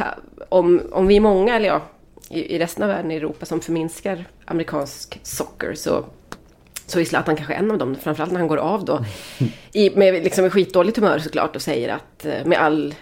om, 0.49 0.81
om 0.91 1.07
vi 1.07 1.15
är 1.15 1.19
många, 1.19 1.55
eller 1.55 1.67
ja, 1.67 1.81
i, 2.29 2.55
i 2.55 2.59
resten 2.59 2.83
av 2.83 2.89
världen 2.89 3.11
i 3.11 3.15
Europa 3.15 3.45
som 3.45 3.61
förminskar 3.61 4.25
amerikansk 4.45 5.19
socker 5.23 5.73
så 5.73 6.05
så 6.87 6.99
är 6.99 7.05
Zlatan 7.05 7.35
kanske 7.35 7.53
en 7.53 7.71
av 7.71 7.77
dem, 7.77 7.95
framförallt 7.95 8.31
när 8.31 8.39
han 8.39 8.47
går 8.47 8.57
av 8.57 8.85
då. 8.85 9.05
I, 9.73 9.89
med 9.89 10.23
liksom, 10.23 10.49
skitdåligt 10.49 10.97
humör 10.97 11.19
såklart 11.19 11.55
och 11.55 11.61
säger 11.61 11.89
att 11.89 12.25
eh, 12.25 12.45
med 12.45 12.59
all 12.59 12.95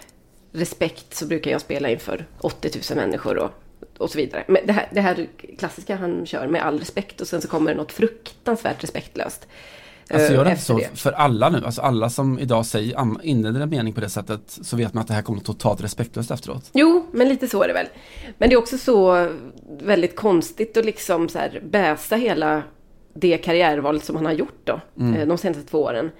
respekt 0.52 1.14
så 1.14 1.26
brukar 1.26 1.50
jag 1.50 1.60
spela 1.60 1.88
inför 1.88 2.26
80 2.40 2.94
000 2.94 3.04
människor 3.04 3.38
och, 3.38 3.50
och 3.98 4.10
så 4.10 4.18
vidare. 4.18 4.44
Men 4.48 4.66
det 4.66 4.72
här, 4.72 4.88
det 4.90 5.00
här 5.00 5.26
klassiska 5.58 5.96
han 5.96 6.26
kör 6.26 6.46
med 6.46 6.62
all 6.62 6.78
respekt 6.78 7.20
och 7.20 7.26
sen 7.26 7.40
så 7.40 7.48
kommer 7.48 7.70
det 7.70 7.76
något 7.76 7.92
fruktansvärt 7.92 8.82
respektlöst. 8.82 9.46
Alltså 10.10 10.28
eh, 10.28 10.34
gör 10.34 10.44
det 10.44 10.50
inte 10.50 10.60
efter 10.60 10.74
så 10.74 10.78
det. 10.78 10.98
för 10.98 11.12
alla 11.12 11.48
nu, 11.48 11.64
alltså 11.64 11.80
alla 11.80 12.10
som 12.10 12.38
idag 12.38 12.66
säger, 12.66 13.06
inleder 13.22 13.60
en 13.60 13.70
mening 13.70 13.92
på 13.92 14.00
det 14.00 14.08
sättet 14.08 14.40
så 14.46 14.76
vet 14.76 14.94
man 14.94 15.00
att 15.00 15.08
det 15.08 15.14
här 15.14 15.22
kommer 15.22 15.40
totalt 15.40 15.82
respektlöst 15.84 16.30
efteråt. 16.30 16.70
Jo, 16.72 17.06
men 17.12 17.28
lite 17.28 17.48
så 17.48 17.62
är 17.62 17.68
det 17.68 17.74
väl. 17.74 17.86
Men 18.38 18.48
det 18.48 18.54
är 18.54 18.58
också 18.58 18.78
så 18.78 19.28
väldigt 19.82 20.16
konstigt 20.16 20.76
att 20.76 20.84
liksom 20.84 21.28
så 21.28 21.38
här 21.38 21.62
bäsa 21.64 22.16
hela 22.16 22.62
det 23.14 23.38
karriärvalet 23.38 24.04
som 24.04 24.16
han 24.16 24.26
har 24.26 24.32
gjort 24.32 24.60
då, 24.64 24.80
eh, 25.00 25.26
de 25.26 25.38
senaste 25.38 25.62
två 25.62 25.82
åren. 25.82 26.10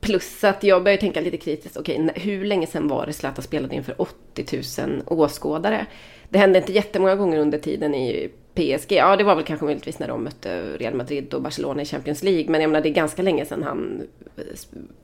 Plus 0.00 0.44
att 0.44 0.62
jag 0.62 0.84
börjar 0.84 0.98
tänka 0.98 1.20
lite 1.20 1.36
kritiskt, 1.36 1.76
okej, 1.76 2.10
hur 2.14 2.44
länge 2.44 2.66
sedan 2.66 2.88
var 2.88 3.06
det 3.06 3.12
Zlatan 3.12 3.44
spelade 3.44 3.74
inför 3.74 4.00
80 4.00 4.82
000 4.86 5.02
åskådare? 5.06 5.86
Det 6.28 6.38
hände 6.38 6.58
inte 6.58 6.72
jättemånga 6.72 7.16
gånger 7.16 7.38
under 7.38 7.58
tiden 7.58 7.94
i 7.94 8.30
PSG, 8.54 8.92
ja 8.92 9.16
det 9.16 9.24
var 9.24 9.34
väl 9.34 9.44
kanske 9.44 9.64
möjligtvis 9.64 9.98
när 9.98 10.08
de 10.08 10.24
mötte 10.24 10.76
Real 10.76 10.94
Madrid 10.94 11.34
och 11.34 11.42
Barcelona 11.42 11.82
i 11.82 11.84
Champions 11.84 12.22
League. 12.22 12.50
Men 12.50 12.60
jag 12.60 12.70
menar 12.70 12.82
det 12.82 12.88
är 12.88 12.94
ganska 12.94 13.22
länge 13.22 13.44
sedan 13.44 13.62
han 13.62 14.02
eh, 14.36 14.42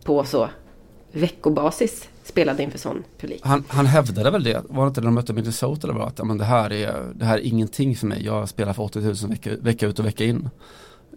på 0.04 0.24
så 0.24 0.48
veckobasis 1.12 2.08
spelade 2.24 2.62
inför 2.62 2.78
sån 2.78 3.04
publik. 3.18 3.40
Han, 3.44 3.64
han 3.68 3.86
hävdade 3.86 4.30
väl 4.30 4.44
det, 4.44 4.62
var 4.68 4.84
det 4.84 4.88
inte 4.88 5.00
när 5.00 5.06
de 5.06 5.14
mötte 5.14 5.32
Minnesota 5.32 5.86
eller 5.86 5.98
vad? 5.98 6.08
Att 6.08 6.26
men 6.26 6.38
det, 6.38 6.44
här 6.44 6.72
är, 6.72 7.12
det 7.14 7.24
här 7.24 7.38
är 7.38 7.42
ingenting 7.42 7.96
för 7.96 8.06
mig, 8.06 8.24
jag 8.24 8.48
spelar 8.48 8.72
för 8.72 8.82
80 8.82 9.00
000 9.00 9.14
vecka, 9.28 9.50
vecka 9.60 9.86
ut 9.86 9.98
och 9.98 10.06
vecka 10.06 10.24
in. 10.24 10.50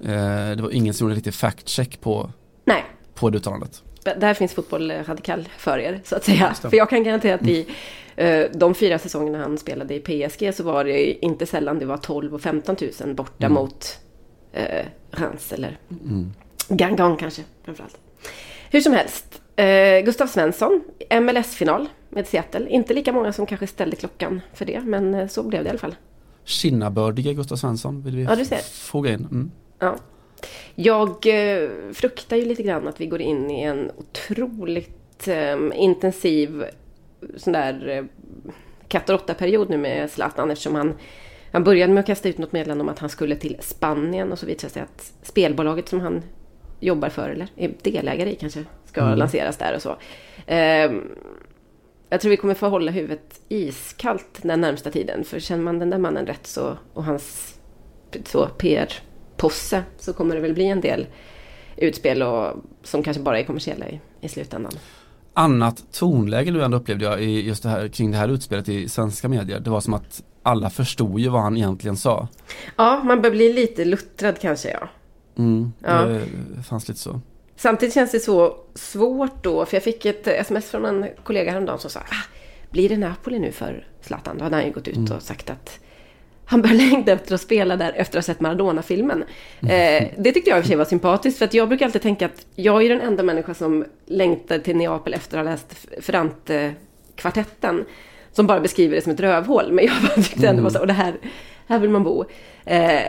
Eh, 0.03 0.11
det 0.55 0.59
var 0.61 0.71
ingen 0.71 0.93
som 0.93 1.07
gjorde 1.07 1.15
riktigt 1.15 1.35
fact 1.35 1.67
check 1.67 2.01
på, 2.01 2.31
Nej, 2.65 2.83
på 3.13 3.29
det 3.29 3.37
uttalandet. 3.37 3.83
Där 4.03 4.33
finns 4.33 4.53
fotboll 4.53 4.91
radikal 4.91 5.49
för 5.57 5.77
er 5.79 6.01
så 6.03 6.15
att 6.15 6.23
säga. 6.23 6.53
För 6.53 6.77
jag 6.77 6.89
kan 6.89 7.03
garantera 7.03 7.35
att 7.35 7.47
i 7.47 7.67
eh, 8.15 8.45
de 8.53 8.75
fyra 8.75 8.99
säsongerna 8.99 9.37
han 9.37 9.57
spelade 9.57 9.93
i 9.95 9.99
PSG 9.99 10.53
så 10.55 10.63
var 10.63 10.83
det 10.83 11.25
inte 11.25 11.45
sällan 11.45 11.79
det 11.79 11.85
var 11.85 11.97
12 11.97 12.33
och 12.33 12.41
15 12.41 12.75
000 13.05 13.15
borta 13.15 13.45
Mm. 13.45 13.53
mot 13.53 13.99
eh, 14.53 14.85
Reims 15.11 15.51
eller 15.53 15.77
Gangan 16.69 17.17
kanske 17.17 17.41
framförallt. 17.65 17.97
Hur 18.71 18.81
som 18.81 18.93
helst. 18.93 19.41
Eh, 19.55 19.99
Gustav 20.05 20.27
Svensson, 20.27 20.81
MLS-final 21.21 21.89
med 22.09 22.27
Seattle. 22.27 22.69
Inte 22.69 22.93
lika 22.93 23.13
många 23.13 23.33
som 23.33 23.45
kanske 23.45 23.67
ställde 23.67 23.95
klockan 23.95 24.41
för 24.53 24.65
det, 24.65 24.79
men 24.81 25.13
eh, 25.13 25.27
så 25.27 25.43
blev 25.43 25.63
det 25.63 25.67
i 25.67 25.69
alla 25.69 25.79
fall. 25.79 25.95
Kinnabördige 26.43 27.33
Gustav 27.33 27.55
Svensson 27.55 28.03
vill 28.03 28.15
vi 28.15 28.23
Ja, 28.23 28.57
foga 28.71 29.11
in. 29.11 29.19
Mm. 29.19 29.51
Ja. 29.79 29.95
Jag 30.75 31.09
eh, 31.09 31.69
fruktar 31.93 32.37
ju 32.37 32.45
lite 32.45 32.63
grann 32.63 32.87
att 32.87 33.01
vi 33.01 33.05
går 33.05 33.21
in 33.21 33.51
i 33.51 33.63
en 33.63 33.91
otroligt 33.97 35.27
eh, 35.27 35.57
intensiv 35.73 36.63
sån 37.37 37.53
där 37.53 37.89
eh, 37.89 38.03
katt 38.87 39.09
och 39.09 39.13
råtta-period 39.13 39.69
nu 39.69 39.77
med 39.77 40.11
Zlatan 40.11 40.51
eftersom 40.51 40.75
han 40.75 40.93
han 41.51 41.63
började 41.63 41.93
med 41.93 42.01
att 42.01 42.07
kasta 42.07 42.29
ut 42.29 42.37
något 42.37 42.51
meddelande 42.51 42.81
om 42.81 42.89
att 42.89 42.99
han 42.99 43.09
skulle 43.09 43.35
till 43.35 43.57
Spanien 43.59 44.31
och 44.31 44.39
så 44.39 44.45
det 44.45 44.55
sig 44.69 44.81
att 44.81 45.13
spelbolaget 45.21 45.89
som 45.89 45.99
han 45.99 46.23
jobbar 46.79 47.09
för, 47.09 47.29
eller 47.29 47.47
är 47.55 47.71
delägare 47.81 48.31
i 48.31 48.35
kanske, 48.35 48.65
ska 48.85 49.01
Mm. 49.01 49.19
lanseras 49.19 49.57
där 49.57 49.75
och 49.75 49.81
så. 49.81 49.95
Ehm, 50.47 51.11
jag 52.09 52.21
tror 52.21 52.29
vi 52.29 52.37
kommer 52.37 52.53
få 52.53 52.67
hålla 52.67 52.91
huvudet 52.91 53.41
iskallt 53.49 54.39
den 54.41 54.61
närmsta 54.61 54.91
tiden. 54.91 55.23
För 55.23 55.39
känner 55.39 55.63
man 55.63 55.79
den 55.79 55.89
där 55.89 55.97
mannen 55.97 56.27
rätt 56.27 56.47
så, 56.47 56.77
och 56.93 57.03
hans 57.03 57.59
så, 58.25 58.47
PR-posse 59.43 59.83
så 59.99 60.13
kommer 60.13 60.35
det 60.35 60.41
väl 60.41 60.53
bli 60.53 60.67
en 60.67 60.81
del 60.81 61.07
utspel 61.77 62.23
och, 62.23 62.53
som 62.83 63.03
kanske 63.03 63.23
bara 63.23 63.39
är 63.39 63.43
kommersiella 63.43 63.89
i, 63.89 63.99
i 64.21 64.29
slutändan. 64.29 64.71
Annat 65.33 65.83
tonläge 65.91 66.51
nu 66.51 66.63
ändå 66.63 66.77
upplevde 66.77 67.05
jag 67.05 67.21
i 67.21 67.47
just 67.47 67.63
det 67.63 67.69
här, 67.69 67.87
kring 67.87 68.11
det 68.11 68.17
här 68.17 68.29
utspelet 68.29 68.69
i 68.69 68.89
svenska 68.89 69.29
medier. 69.29 69.59
Det 69.59 69.69
var 69.69 69.81
som 69.81 69.93
att 69.93 70.23
alla 70.43 70.69
förstod 70.69 71.19
ju 71.19 71.29
vad 71.29 71.41
han 71.41 71.57
egentligen 71.57 71.97
sa. 71.97 72.27
Ja, 72.77 73.01
man 73.03 73.21
bör 73.21 73.31
bli 73.31 73.53
lite 73.53 73.85
luttrad 73.85 74.39
kanske 74.39 74.69
ja. 74.69 74.89
Mm, 75.37 75.73
Ja. 75.83 76.05
Det 76.55 76.63
fanns 76.63 76.87
lite 76.87 76.99
så. 76.99 77.21
Samtidigt 77.55 77.93
känns 77.93 78.11
det 78.11 78.19
så 78.19 78.55
svårt 78.75 79.43
då, 79.43 79.65
för 79.65 79.75
jag 79.75 79.83
fick 79.83 80.05
ett 80.05 80.27
sms 80.27 80.65
från 80.65 80.85
en 80.85 81.05
kollega 81.23 81.51
häromdagen 81.51 81.79
som 81.79 81.89
sa 81.89 81.99
ah, 81.99 82.27
Blir 82.71 82.89
det 82.89 82.97
Napoli 82.97 83.39
nu 83.39 83.51
för 83.51 83.87
Zlatan? 84.01 84.37
Då 84.37 84.43
hade 84.43 84.55
han 84.55 84.65
ju 84.65 84.71
gått 84.71 84.87
ut 84.87 85.11
och 85.11 85.21
sagt 85.21 85.49
att 85.49 85.79
han 86.45 86.61
börjar 86.61 86.75
längta 86.75 87.11
efter 87.11 87.35
att 87.35 87.41
spela 87.41 87.75
där 87.77 87.93
efter 87.95 88.19
att 88.19 88.25
ha 88.27 88.33
sett 88.33 88.39
Maradona-filmen. 88.41 89.23
Eh, 89.61 90.07
det 90.17 90.31
tyckte 90.31 90.49
jag 90.49 90.57
i 90.57 90.61
och 90.61 90.63
för 90.63 90.67
sig 90.67 90.77
var 90.77 90.85
sympatiskt, 90.85 91.37
för 91.37 91.45
att 91.45 91.53
jag 91.53 91.67
brukar 91.67 91.85
alltid 91.85 92.01
tänka 92.01 92.25
att 92.25 92.45
jag 92.55 92.83
är 92.85 92.89
den 92.89 93.01
enda 93.01 93.23
människa 93.23 93.53
som 93.53 93.85
längtar 94.05 94.57
till 94.59 94.75
Neapel 94.75 95.13
efter 95.13 95.37
att 95.37 95.45
ha 95.45 95.51
läst 95.51 95.87
Ferrante-kvartetten. 96.01 97.85
Som 98.31 98.47
bara 98.47 98.59
beskriver 98.59 98.95
det 98.95 99.01
som 99.01 99.11
ett 99.11 99.19
rövhål. 99.19 99.71
Men 99.71 99.85
jag 99.85 99.93
bara 100.01 100.15
tyckte 100.23 100.47
ändå 100.47 100.63
var 100.63 100.69
så, 100.69 100.79
och 100.79 100.87
det 100.87 100.93
här, 100.93 101.13
här 101.67 101.79
vill 101.79 101.89
man 101.89 102.03
bo. 102.03 102.25
Eh, 102.65 103.01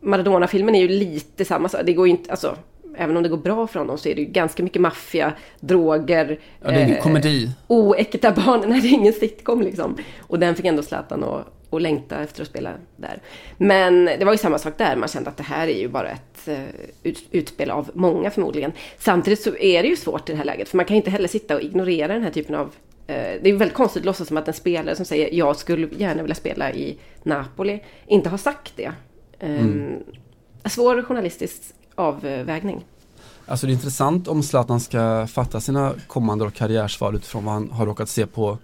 Maradona-filmen 0.00 0.74
är 0.74 0.80
ju 0.80 0.88
lite 0.88 1.44
samma 1.44 1.68
sak. 1.68 1.80
Det 1.84 1.92
går 1.92 2.06
ju 2.06 2.10
inte, 2.10 2.30
alltså, 2.30 2.56
även 2.96 3.16
om 3.16 3.22
det 3.22 3.28
går 3.28 3.36
bra 3.36 3.66
för 3.66 3.78
honom 3.78 3.98
så 3.98 4.08
är 4.08 4.14
det 4.14 4.20
ju 4.20 4.26
ganska 4.26 4.62
mycket 4.62 4.82
maffia, 4.82 5.32
droger, 5.60 6.38
Ja, 6.62 6.68
det 6.70 6.74
är 6.74 6.82
ingen 6.84 6.96
eh, 6.96 7.02
komedi. 7.02 7.50
oäkta 7.66 8.32
barn. 8.32 8.64
Nej, 8.68 8.80
det 8.80 8.88
är 8.88 8.92
ingen 8.92 9.12
sitcom 9.12 9.60
liksom. 9.62 9.96
Och 10.20 10.38
den 10.38 10.54
fick 10.54 10.66
ändå 10.66 10.82
Zlatan 10.82 11.24
att 11.24 11.46
och 11.76 11.82
längta 11.82 12.22
efter 12.22 12.42
att 12.42 12.48
spela 12.48 12.70
där. 12.96 13.20
Men 13.56 14.04
det 14.04 14.24
var 14.24 14.32
ju 14.32 14.38
samma 14.38 14.58
sak 14.58 14.74
där. 14.78 14.96
Man 14.96 15.08
kände 15.08 15.30
att 15.30 15.36
det 15.36 15.42
här 15.42 15.68
är 15.68 15.78
ju 15.78 15.88
bara 15.88 16.10
ett 16.10 16.48
eh, 16.48 16.64
ut, 17.02 17.24
utspel 17.30 17.70
av 17.70 17.90
många 17.94 18.30
förmodligen. 18.30 18.72
Samtidigt 18.98 19.42
så 19.42 19.56
är 19.56 19.82
det 19.82 19.88
ju 19.88 19.96
svårt 19.96 20.28
i 20.28 20.32
det 20.32 20.38
här 20.38 20.44
läget. 20.44 20.68
För 20.68 20.76
man 20.76 20.86
kan 20.86 20.96
inte 20.96 21.10
heller 21.10 21.28
sitta 21.28 21.54
och 21.54 21.62
ignorera 21.62 22.12
den 22.12 22.22
här 22.22 22.30
typen 22.30 22.54
av... 22.54 22.66
Eh, 23.06 23.14
det 23.42 23.50
är 23.50 23.52
väldigt 23.52 23.76
konstigt 23.76 24.00
att 24.00 24.06
låtsas 24.06 24.28
som 24.28 24.36
att 24.36 24.48
en 24.48 24.54
spelare 24.54 24.96
som 24.96 25.04
säger 25.04 25.34
jag 25.34 25.56
skulle 25.56 25.88
gärna 25.98 26.22
vilja 26.22 26.34
spela 26.34 26.72
i 26.72 26.98
Napoli 27.22 27.82
inte 28.06 28.28
har 28.28 28.38
sagt 28.38 28.72
det. 28.76 28.92
Eh, 29.38 29.66
Svår 30.64 31.02
journalistisk 31.02 31.62
avvägning. 31.94 32.84
Alltså 33.46 33.66
det 33.66 33.72
är 33.72 33.74
intressant 33.74 34.28
om 34.28 34.42
Zlatan 34.42 34.80
ska 34.80 35.26
fatta 35.26 35.60
sina 35.60 35.94
kommande 36.06 36.44
och 36.44 36.54
karriärsval 36.54 37.16
utifrån 37.16 37.44
vad 37.44 37.54
han 37.54 37.70
har 37.70 37.86
råkat 37.86 38.08
se 38.08 38.26
på 38.26 38.58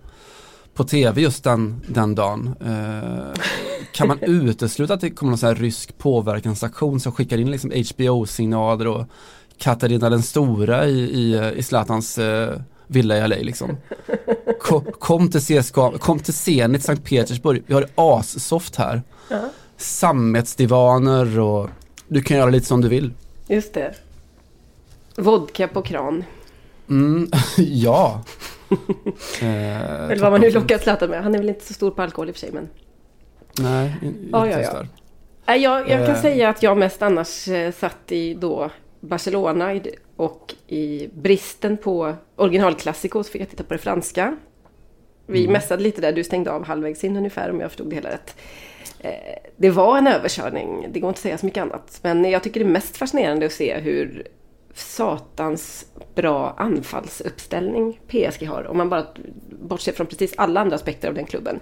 på 0.74 0.84
tv 0.84 1.20
just 1.20 1.44
den, 1.44 1.82
den 1.86 2.14
dagen. 2.14 2.54
Eh, 2.60 3.40
kan 3.92 4.08
man 4.08 4.18
utesluta 4.22 4.94
att 4.94 5.00
det 5.00 5.10
kommer 5.10 5.30
någon 5.30 5.38
sån 5.38 5.48
här 5.48 5.54
rysk 5.54 5.98
påverkansaktion 5.98 7.00
som 7.00 7.12
skickar 7.12 7.38
in 7.38 7.50
liksom 7.50 7.70
HBO-signaler 7.70 8.86
och 8.86 9.06
Katarina 9.58 10.10
den 10.10 10.22
stora 10.22 10.86
i, 10.86 10.98
i, 10.98 11.52
i 11.56 11.62
Zlatans 11.62 12.18
eh, 12.18 12.60
villa 12.86 13.16
i 13.16 13.28
LA 13.28 13.36
liksom. 13.36 13.76
Kom, 14.60 14.84
kom 14.98 15.30
till 15.30 15.40
CSKA, 15.40 15.98
kom 15.98 16.18
till 16.18 16.34
Zenit 16.34 16.82
Sankt 16.82 17.04
Petersburg, 17.04 17.62
vi 17.66 17.74
har 17.74 17.80
det 17.80 17.90
assoft 17.94 18.76
här. 18.76 19.02
Sammetsdivaner 19.76 21.38
och 21.38 21.70
du 22.08 22.22
kan 22.22 22.36
göra 22.36 22.50
lite 22.50 22.66
som 22.66 22.80
du 22.80 22.88
vill. 22.88 23.12
Just 23.48 23.74
det. 23.74 23.94
Vodka 25.16 25.68
på 25.68 25.82
kran. 25.82 26.24
Mm, 26.88 27.30
ja. 27.56 28.22
eh, 29.42 30.10
Eller 30.10 30.22
vad 30.22 30.32
man 30.32 30.40
nu 30.40 30.50
lockar 30.50 30.78
Zlatan 30.78 31.10
med. 31.10 31.22
Han 31.22 31.34
är 31.34 31.38
väl 31.38 31.48
inte 31.48 31.64
så 31.64 31.74
stor 31.74 31.90
på 31.90 32.02
alkohol 32.02 32.28
i 32.28 32.30
och 32.32 32.34
för 32.36 32.40
sig 32.40 32.50
men. 32.52 32.68
Nej, 33.58 33.94
in- 34.02 34.28
Ja, 34.32 34.46
ja, 34.48 34.56
där. 35.46 35.54
Jag, 35.56 35.80
jag 35.88 36.06
kan 36.06 36.14
Eh. 36.16 36.20
säga 36.22 36.48
att 36.48 36.62
jag 36.62 36.76
mest 36.78 37.02
annars 37.02 37.48
eh, 37.48 37.72
satt 37.72 38.12
i 38.12 38.34
då 38.34 38.70
Barcelona 39.00 39.80
och 40.16 40.54
i 40.66 41.08
bristen 41.14 41.76
på 41.76 42.14
originalklassiko 42.36 43.22
så 43.24 43.30
fick 43.32 43.42
jag 43.42 43.50
titta 43.50 43.64
på 43.64 43.72
det 43.74 43.78
franska. 43.78 44.36
Vi 45.26 45.40
Mm. 45.40 45.52
mässade 45.52 45.82
lite 45.82 46.00
där, 46.00 46.12
du 46.12 46.24
stängde 46.24 46.50
av 46.52 46.64
halvvägs 46.64 47.04
in 47.04 47.16
ungefär 47.16 47.50
om 47.50 47.60
jag 47.60 47.70
förstod 47.70 47.90
det 47.90 47.94
hela 47.96 48.10
rätt. 48.10 48.36
Eh, 49.00 49.10
Det 49.56 49.70
var 49.70 49.98
en 49.98 50.06
överkörning, 50.06 50.86
det 50.92 51.00
går 51.00 51.08
inte 51.08 51.18
att 51.18 51.22
säga 51.22 51.38
så 51.38 51.46
mycket 51.46 51.62
annat. 51.62 51.98
Men 52.02 52.24
jag 52.30 52.42
tycker 52.42 52.60
det 52.60 52.66
är 52.66 52.70
mest 52.70 52.96
fascinerande 52.96 53.46
att 53.46 53.52
se 53.52 53.78
hur 53.80 54.26
satans 54.74 55.86
bra 56.14 56.54
anfallsuppställning 56.58 58.00
PSG 58.08 58.46
har. 58.46 58.66
Om 58.66 58.76
man 58.76 58.88
bara 58.88 59.06
bortser 59.62 59.92
från 59.92 60.06
precis 60.06 60.34
alla 60.36 60.60
andra 60.60 60.76
aspekter 60.76 61.08
av 61.08 61.14
den 61.14 61.26
klubben. 61.26 61.60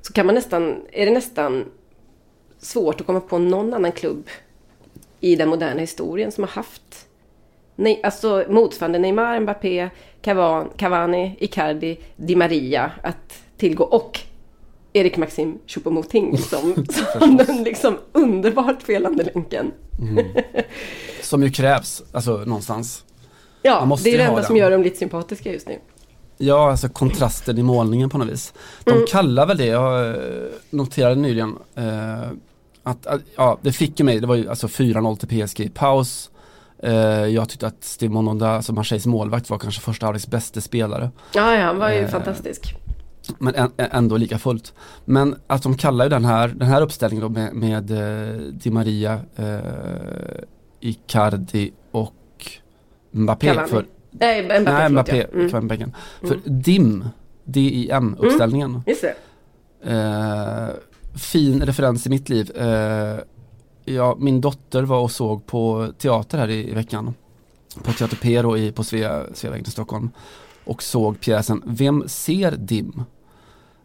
Så 0.00 0.12
kan 0.12 0.26
man 0.26 0.34
nästan, 0.34 0.76
är 0.92 1.06
det 1.06 1.12
nästan 1.12 1.64
svårt 2.58 3.00
att 3.00 3.06
komma 3.06 3.20
på 3.20 3.38
någon 3.38 3.74
annan 3.74 3.92
klubb 3.92 4.28
i 5.20 5.36
den 5.36 5.48
moderna 5.48 5.80
historien 5.80 6.32
som 6.32 6.44
har 6.44 6.50
haft 6.50 7.08
nej, 7.76 8.00
alltså 8.02 8.44
motsvarande 8.48 8.98
Neymar, 8.98 9.40
Mbappé, 9.40 9.90
Cavan- 10.22 10.68
Cavani, 10.76 11.36
Icardi, 11.40 11.98
Di 12.16 12.36
Maria 12.36 12.92
att 13.02 13.42
tillgå 13.56 13.84
och 13.84 14.20
Erik 14.92 15.16
Maxim 15.16 15.58
Choupo-Moting 15.66 16.36
som, 16.36 16.86
som 17.18 17.36
den 17.36 17.62
liksom 17.62 17.98
underbart 18.12 18.82
felande 18.82 19.24
länken. 19.34 19.72
Som 21.24 21.42
ju 21.42 21.50
krävs, 21.50 22.02
alltså 22.12 22.36
någonstans. 22.36 23.04
Ja, 23.62 23.96
det 24.04 24.14
är 24.14 24.18
det 24.18 24.24
enda 24.24 24.42
som 24.42 24.56
gör 24.56 24.70
dem 24.70 24.82
lite 24.82 24.96
sympatiska 24.98 25.52
just 25.52 25.68
nu. 25.68 25.78
Ja, 26.38 26.70
alltså 26.70 26.88
kontrasten 26.88 27.58
i 27.58 27.62
målningen 27.62 28.10
på 28.10 28.18
något 28.18 28.28
vis. 28.28 28.54
De 28.84 28.90
Mm. 28.90 29.04
kallar 29.08 29.46
väl 29.46 29.56
det, 29.56 29.66
jag 29.66 30.08
eh, 30.08 30.14
noterade 30.70 31.14
nyligen, 31.14 31.56
eh, 31.74 32.20
att, 32.82 33.06
att, 33.06 33.20
ja, 33.36 33.58
det 33.62 33.72
fick 33.72 34.00
ju 34.00 34.04
mig, 34.04 34.20
det 34.20 34.26
var 34.26 34.34
ju 34.34 34.48
alltså 34.50 34.66
4-0 34.66 35.16
till 35.16 35.28
PSG 35.46 35.60
i 35.60 35.68
paus. 35.68 36.30
Eh, 36.82 36.92
jag 37.26 37.48
tyckte 37.48 37.66
att 37.66 37.84
Steve 37.84 38.14
Mononda, 38.14 38.50
alltså 38.50 38.72
Marseilles 38.72 39.06
målvakt, 39.06 39.50
var 39.50 39.58
kanske 39.58 39.80
första 39.80 40.06
halvleks 40.06 40.26
bästa 40.26 40.60
spelare. 40.60 41.10
Ja, 41.34 41.54
ja, 41.54 41.64
han 41.64 41.78
var 41.78 41.90
ju 41.90 41.98
Eh, 41.98 42.08
fantastisk. 42.08 42.74
Men 43.38 43.70
ändå 43.78 44.16
lika 44.16 44.38
fullt. 44.38 44.72
Men 45.04 45.36
att 45.46 45.62
de 45.62 45.76
kallar 45.76 46.04
ju 46.04 46.08
den 46.08 46.24
här, 46.24 46.48
den 46.48 46.68
här 46.68 46.82
uppställningen 46.82 47.22
då 47.22 47.28
med, 47.40 47.54
med 47.54 47.90
eh, 47.90 48.36
Di 48.36 48.70
Maria, 48.70 49.20
eh, 49.36 49.58
Icardi 50.84 51.72
och 51.90 52.14
Mbappé 53.10 53.46
Cavani. 53.46 53.68
för 53.68 53.86
Nej, 54.10 54.42
Mbappé, 54.42 54.60
Nej, 54.60 54.74
förlåt, 54.74 54.92
Mbappé, 54.92 55.16
ja. 55.16 55.58
Mm. 55.58 55.82
mm. 55.82 55.92
För 56.22 56.40
DIM, 56.44 57.04
D-I-M 57.44 58.16
uppställningen. 58.18 58.82
Just 58.86 59.02
det. 59.02 59.14
Eh, 59.90 60.68
fin 61.18 61.62
referens 61.62 62.06
i 62.06 62.10
mitt 62.10 62.28
liv. 62.28 62.56
Eh, 62.56 63.18
ja, 63.84 64.16
min 64.18 64.40
dotter 64.40 64.82
var 64.82 65.00
och 65.00 65.10
såg 65.10 65.46
på 65.46 65.92
teater 65.98 66.38
här 66.38 66.48
i, 66.48 66.70
i 66.70 66.74
veckan. 66.74 67.14
På 67.82 67.92
Teater 67.92 68.18
Pero 68.22 68.56
i, 68.56 68.72
på 68.72 68.84
Svea, 68.84 69.24
Sveavägen 69.34 69.66
i 69.66 69.70
Stockholm. 69.70 70.10
Och 70.64 70.82
såg 70.82 71.20
pjäsen 71.20 71.62
Vem 71.66 72.04
ser 72.08 72.50
DIM? 72.56 73.02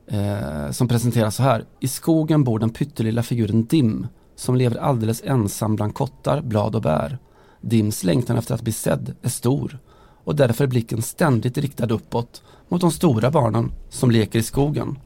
Eh, 0.07 0.71
som 0.71 0.87
presenteras 0.87 1.35
så 1.35 1.43
här. 1.43 1.65
I 1.79 1.87
skogen 1.87 2.43
bor 2.43 2.59
den 2.59 2.69
pyttelilla 2.69 3.23
figuren 3.23 3.65
Dim 3.65 4.07
som 4.39 4.55
lever 4.55 4.77
alldeles 4.77 5.24
ensam 5.25 5.75
bland 5.75 5.93
kottar, 5.93 6.41
blad 6.41 6.75
och 6.75 6.81
bär. 6.81 7.17
Dims 7.62 8.03
längtan 8.03 8.38
efter 8.38 8.55
att 8.55 8.62
bli 8.62 8.74
sedd 8.74 9.15
är 9.22 9.29
stor 9.29 9.79
och 10.24 10.36
därför 10.36 10.63
är 10.63 10.67
blicken 10.67 11.01
ständigt 11.01 11.58
riktad 11.58 11.93
uppåt 11.93 12.43
mot 12.67 12.81
de 12.81 12.91
stora 12.91 13.31
barnen 13.31 13.72
som 13.89 14.12
leker 14.12 14.39
i 14.39 14.43
skogen. 14.43 15.00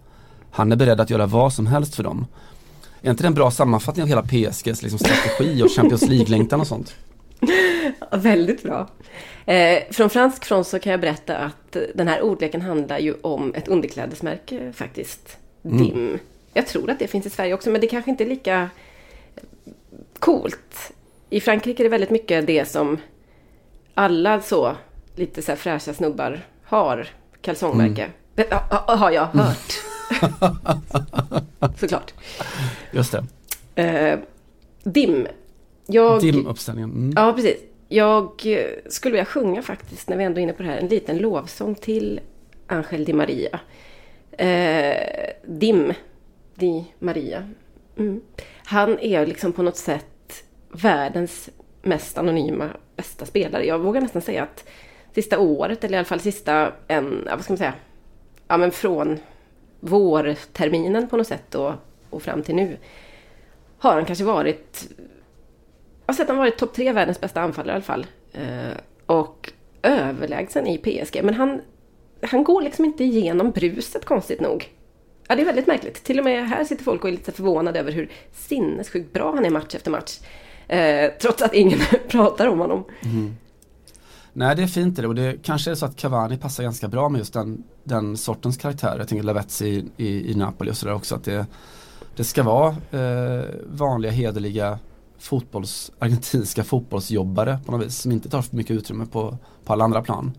Han 0.52 0.72
är 0.72 0.76
beredd 0.76 1.00
att 1.00 1.10
göra 1.10 1.26
vad 1.26 1.54
som 1.54 1.68
helst 1.68 1.96
för 1.96 2.04
dem. 2.04 2.26
Är 3.02 3.10
inte 3.10 3.24
det 3.24 3.28
en 3.28 3.34
bra 3.34 3.52
sammanfattning 3.52 4.04
av 4.04 4.10
hela 4.10 4.24
PSGs 4.24 4.82
liksom, 4.82 5.00
strategi 5.00 5.64
och 5.64 5.72
Champions 5.72 6.10
League-längtan 6.10 6.62
och 6.62 6.68
sånt? 6.68 6.96
Ja, 8.12 8.18
väldigt 8.18 8.64
bra. 8.64 8.90
Eh, 9.46 9.84
från 9.92 10.10
fransk 10.10 10.46
front 10.46 10.68
så 10.68 10.80
kan 10.80 10.92
jag 10.92 11.02
berätta 11.02 11.38
att 11.38 11.78
den 11.96 12.08
här 12.08 12.22
ordleken 12.22 12.62
handlar 12.62 13.00
ju 13.00 13.14
om 13.22 13.54
ett 13.56 13.68
underklädesmärke 13.68 14.74
faktiskt. 14.74 15.38
Mm. 15.66 15.78
DIM. 15.78 16.20
Jag 16.54 16.68
tror 16.68 16.90
att 16.90 17.00
det 17.00 17.08
finns 17.08 17.26
i 17.26 17.30
Sverige 17.30 17.54
också 17.54 17.70
men 17.70 17.82
det 17.82 17.88
kanske 17.88 18.12
inte 18.12 18.24
är 18.24 18.30
lika 18.30 18.70
coolt. 20.24 20.92
I 21.30 21.40
Frankrike 21.40 21.82
är 21.82 21.84
det 21.84 21.90
väldigt 21.90 22.10
mycket 22.10 22.48
det 22.48 22.66
som 22.66 22.98
alla 23.94 24.42
så 24.42 24.76
lite 25.16 25.42
så 25.42 25.52
här 25.52 25.58
fräscha 25.58 25.94
snubbar 25.94 26.40
har. 26.64 27.08
Kalsongmärke. 27.42 28.10
Mm. 28.36 28.50
Ha- 28.52 28.78
ha- 28.86 28.96
Har 28.96 29.12
jag 29.12 29.26
hört. 29.26 29.74
Såklart. 31.80 32.14
Just 32.92 33.16
det. 33.76 33.84
Eh, 33.84 34.20
DIM. 34.84 35.28
Jag... 35.86 36.22
Dim-uppställningen. 36.22 36.90
Mm. 36.92 37.14
Ja, 37.16 37.34
precis. 37.34 37.58
Jag 37.90 38.30
skulle 38.90 39.12
vilja 39.12 39.26
sjunga 39.26 39.62
faktiskt, 39.62 40.10
när 40.10 40.18
vi 40.18 40.24
ändå 40.24 40.40
är 40.40 40.44
inne 40.44 40.54
på 40.54 40.64
det 40.64 40.70
här, 40.70 40.78
en 40.78 40.88
liten 40.88 41.18
lovsång 41.18 41.76
till 41.76 42.20
Angel 42.68 43.06
Di 43.06 43.14
Maria. 43.14 43.60
Eh, 44.32 45.30
Dim 45.48 45.94
Di 46.56 46.86
Maria. 47.00 47.50
Mm. 47.98 48.22
Han 48.66 49.00
är 49.00 49.26
liksom 49.26 49.52
på 49.52 49.64
något 49.64 49.78
sätt 49.78 50.06
världens 50.74 51.50
mest 51.82 52.18
anonyma 52.18 52.70
bästa 52.96 53.26
spelare. 53.26 53.66
Jag 53.66 53.80
vågar 53.80 54.02
nästan 54.02 54.22
säga 54.22 54.44
att 54.44 54.70
sista 55.16 55.40
året, 55.40 55.84
eller 55.84 55.94
i 55.94 55.98
alla 55.98 56.06
fall 56.06 56.20
sista, 56.20 56.72
en, 56.88 57.24
ja, 57.26 57.36
vad 57.36 57.44
ska 57.44 57.54
man 57.54 57.58
säga, 57.58 57.74
ja 58.48 58.58
men 58.58 58.72
från 58.72 59.20
vårterminen 59.80 61.08
på 61.08 61.18
något 61.18 61.28
sätt 61.28 61.56
och, 61.56 61.74
och 62.10 62.24
fram 62.24 62.44
till 62.44 62.56
nu, 62.56 62.78
har 63.78 63.94
han 63.94 64.06
kanske 64.06 64.26
varit 64.26 64.88
jag 66.06 66.14
har 66.14 66.18
sett 66.18 66.28
han 66.28 66.38
varit 66.38 66.58
topp 66.58 66.74
tre 66.74 66.92
världens 66.92 67.22
bästa 67.22 67.42
anfallare 67.42 67.72
i 67.72 67.76
alla 67.76 67.84
fall. 67.84 68.06
Eh, 68.34 68.78
och 69.06 69.54
överlägsen 69.82 70.68
i 70.68 70.78
PSG. 70.78 71.24
Men 71.24 71.34
han, 71.34 71.62
han 72.22 72.44
går 72.44 72.62
liksom 72.62 72.86
inte 72.86 73.04
igenom 73.04 73.52
bruset 73.52 74.06
konstigt 74.06 74.42
nog. 74.42 74.70
Ja, 75.28 75.36
det 75.36 75.42
är 75.42 75.46
väldigt 75.46 75.68
märkligt. 75.68 76.04
Till 76.04 76.20
och 76.20 76.26
med 76.26 76.50
här 76.50 76.64
sitter 76.64 76.84
folk 76.84 77.04
och 77.04 77.10
är 77.10 77.12
lite 77.12 77.32
förvånade 77.32 77.80
över 77.80 77.92
hur 77.92 78.10
sinnessjukt 78.32 79.14
bra 79.14 79.32
han 79.36 79.46
är 79.46 79.50
match 79.50 79.76
efter 79.76 79.92
match. 79.92 80.20
Eh, 80.68 81.12
trots 81.22 81.42
att 81.42 81.54
ingen 81.54 81.80
pratar 82.08 82.48
om 82.48 82.60
honom. 82.60 82.84
Nej 84.34 84.56
det 84.56 84.64
är 84.64 84.68
fint 84.68 84.96
det 84.96 85.08
och 85.08 85.16
det 85.16 85.44
kanske 85.44 85.72
är 85.72 85.76
så 85.76 85.86
att 85.86 85.96
Cavani 85.96 86.38
passar 86.38 86.64
ganska 86.64 86.88
bra 86.88 87.10
med 87.10 87.20
just 87.20 87.34
den, 87.34 87.64
den 87.84 88.18
sortens 88.18 88.58
karaktär. 88.58 88.96
Jag 88.98 89.08
tänker 89.08 89.24
Lavezzi 89.24 89.68
i, 89.68 90.06
i, 90.06 90.32
i 90.32 90.36
Napoli 90.36 90.72
och 90.72 90.78
sådär 90.78 90.94
också 90.94 91.16
att 91.16 91.24
det, 91.24 91.46
det 92.16 92.24
ska 92.24 92.44
vara 92.44 92.76
eh, 92.92 93.46
vanliga 93.66 94.12
hederliga 94.12 94.80
fotbolls, 95.20 95.92
argentinska 96.00 96.64
fotbollsjobbare 96.64 97.60
på 97.66 97.72
något 97.72 97.86
vis 97.86 97.98
som 97.98 98.12
inte 98.12 98.30
tar 98.30 98.42
för 98.42 98.56
mycket 98.56 98.72
utrymme 98.72 99.06
på, 99.06 99.38
på 99.66 99.74
alla 99.74 99.84
andra 99.84 100.02
plan. 100.02 100.32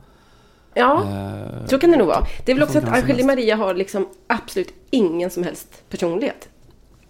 Ja, 0.75 1.05
Eh, 1.05 1.67
så 1.67 1.79
kan 1.79 1.91
det 1.91 1.97
nog 1.97 2.07
vara. 2.07 2.27
Det 2.45 2.53
är 2.53 2.57
väl 2.57 2.63
också 2.63 2.79
att 2.79 2.85
funkar 2.85 3.01
som 3.01 3.05
Angel 3.05 3.17
Di 3.17 3.23
helst. 3.23 3.27
Maria 3.27 3.57
har 3.57 3.75
liksom 3.75 4.09
absolut 4.27 4.75
ingen 4.91 5.31
som 5.31 5.43
helst 5.43 5.83
personlighet. 5.89 6.49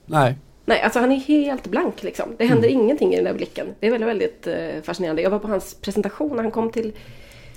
nej, 0.06 0.38
Nej, 0.66 0.80
alltså 0.80 0.98
han 0.98 1.12
är 1.12 1.16
helt 1.16 1.66
blank 1.66 2.02
liksom. 2.02 2.34
Det 2.38 2.44
händer 2.46 2.68
ingenting 2.68 3.12
i 3.12 3.16
den 3.16 3.24
där 3.24 3.34
blicken. 3.34 3.66
Det 3.80 3.86
är 3.86 3.90
väldigt, 3.90 4.08
väldigt 4.08 4.46
eh, 4.46 4.82
fascinerande. 4.82 5.22
Jag 5.22 5.30
var 5.30 5.38
på 5.38 5.48
hans 5.48 5.74
presentation 5.74 6.36
när 6.36 6.42
han 6.42 6.52
kom 6.52 6.70
till 6.72 6.92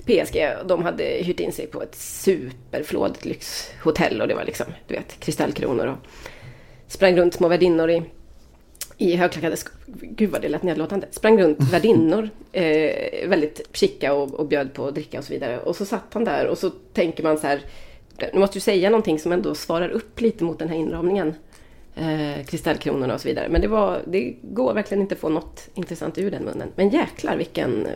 PSG. 0.05 0.47
De 0.65 0.83
hade 0.83 1.03
hyrt 1.03 1.39
in 1.39 1.51
sig 1.51 1.67
på 1.67 1.81
ett 1.81 1.95
superflådigt 1.95 3.25
lyxhotell 3.25 4.21
och 4.21 4.27
det 4.27 4.33
var 4.35 4.43
liksom, 4.43 4.65
du 4.87 4.93
vet, 4.95 5.19
kristallkronor 5.19 5.87
och 5.87 5.97
sprang 6.87 7.17
runt 7.17 7.33
små 7.33 7.47
värdinnor 7.47 7.89
i, 7.89 8.03
i 8.97 9.15
högklackade 9.15 9.55
sk- 9.55 9.69
Gud 10.01 10.29
vad 10.29 10.41
det 10.41 10.49
lät 10.49 10.63
nedlåtande. 10.63 11.07
Sprang 11.11 11.41
runt 11.41 11.57
värdinnor, 11.71 12.29
eh, 12.51 13.27
väldigt 13.29 13.61
chicka 13.73 14.13
och, 14.13 14.33
och 14.33 14.47
bjöd 14.47 14.73
på 14.73 14.87
att 14.87 14.95
dricka 14.95 15.17
och 15.19 15.23
så 15.25 15.33
vidare. 15.33 15.59
Och 15.59 15.75
så 15.75 15.85
satt 15.85 16.13
han 16.13 16.23
där 16.23 16.47
och 16.47 16.57
så 16.57 16.69
tänker 16.69 17.23
man 17.23 17.37
så 17.37 17.47
här, 17.47 17.61
nu 18.33 18.39
måste 18.39 18.57
ju 18.57 18.61
säga 18.61 18.89
någonting 18.89 19.19
som 19.19 19.31
ändå 19.31 19.55
svarar 19.55 19.89
upp 19.89 20.21
lite 20.21 20.43
mot 20.43 20.59
den 20.59 20.69
här 20.69 20.75
inramningen 20.77 21.33
eh, 21.97 22.45
kristallkronorna 22.45 23.13
och 23.13 23.21
så 23.21 23.27
vidare. 23.27 23.49
Men 23.49 23.61
det, 23.61 23.67
var, 23.67 24.01
det 24.07 24.35
går 24.41 24.73
verkligen 24.73 25.01
inte 25.01 25.15
att 25.15 25.21
få 25.21 25.29
något 25.29 25.69
intressant 25.73 26.17
ur 26.17 26.31
den 26.31 26.43
munnen. 26.43 26.67
Men 26.75 26.89
jäklar 26.89 27.37
vilken, 27.37 27.87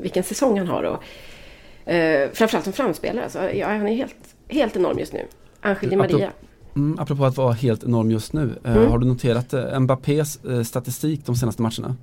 vilken 0.00 0.22
säsong 0.22 0.58
han 0.58 0.68
har. 0.68 0.82
Och, 0.82 1.02
eh, 1.92 2.30
framförallt 2.32 2.64
som 2.64 2.72
framspelare. 2.72 3.24
Alltså, 3.24 3.50
ja, 3.52 3.66
han 3.68 3.88
är 3.88 3.94
helt, 3.94 4.34
helt 4.48 4.76
enorm 4.76 4.98
just 4.98 5.12
nu. 5.12 5.26
Angel 5.60 5.90
Di 5.90 5.96
Maria. 5.96 6.30
mm, 6.76 6.98
apropå 6.98 7.24
att 7.24 7.36
vara 7.36 7.52
helt 7.52 7.84
enorm 7.84 8.10
just 8.10 8.32
nu. 8.32 8.58
Eh, 8.64 8.76
Mm. 8.76 8.90
Har 8.90 8.98
du 8.98 9.06
noterat 9.06 9.52
eh, 9.54 9.80
Mbappés 9.80 10.44
eh, 10.44 10.62
statistik 10.62 11.26
de 11.26 11.36
senaste 11.36 11.62
matcherna? 11.62 11.96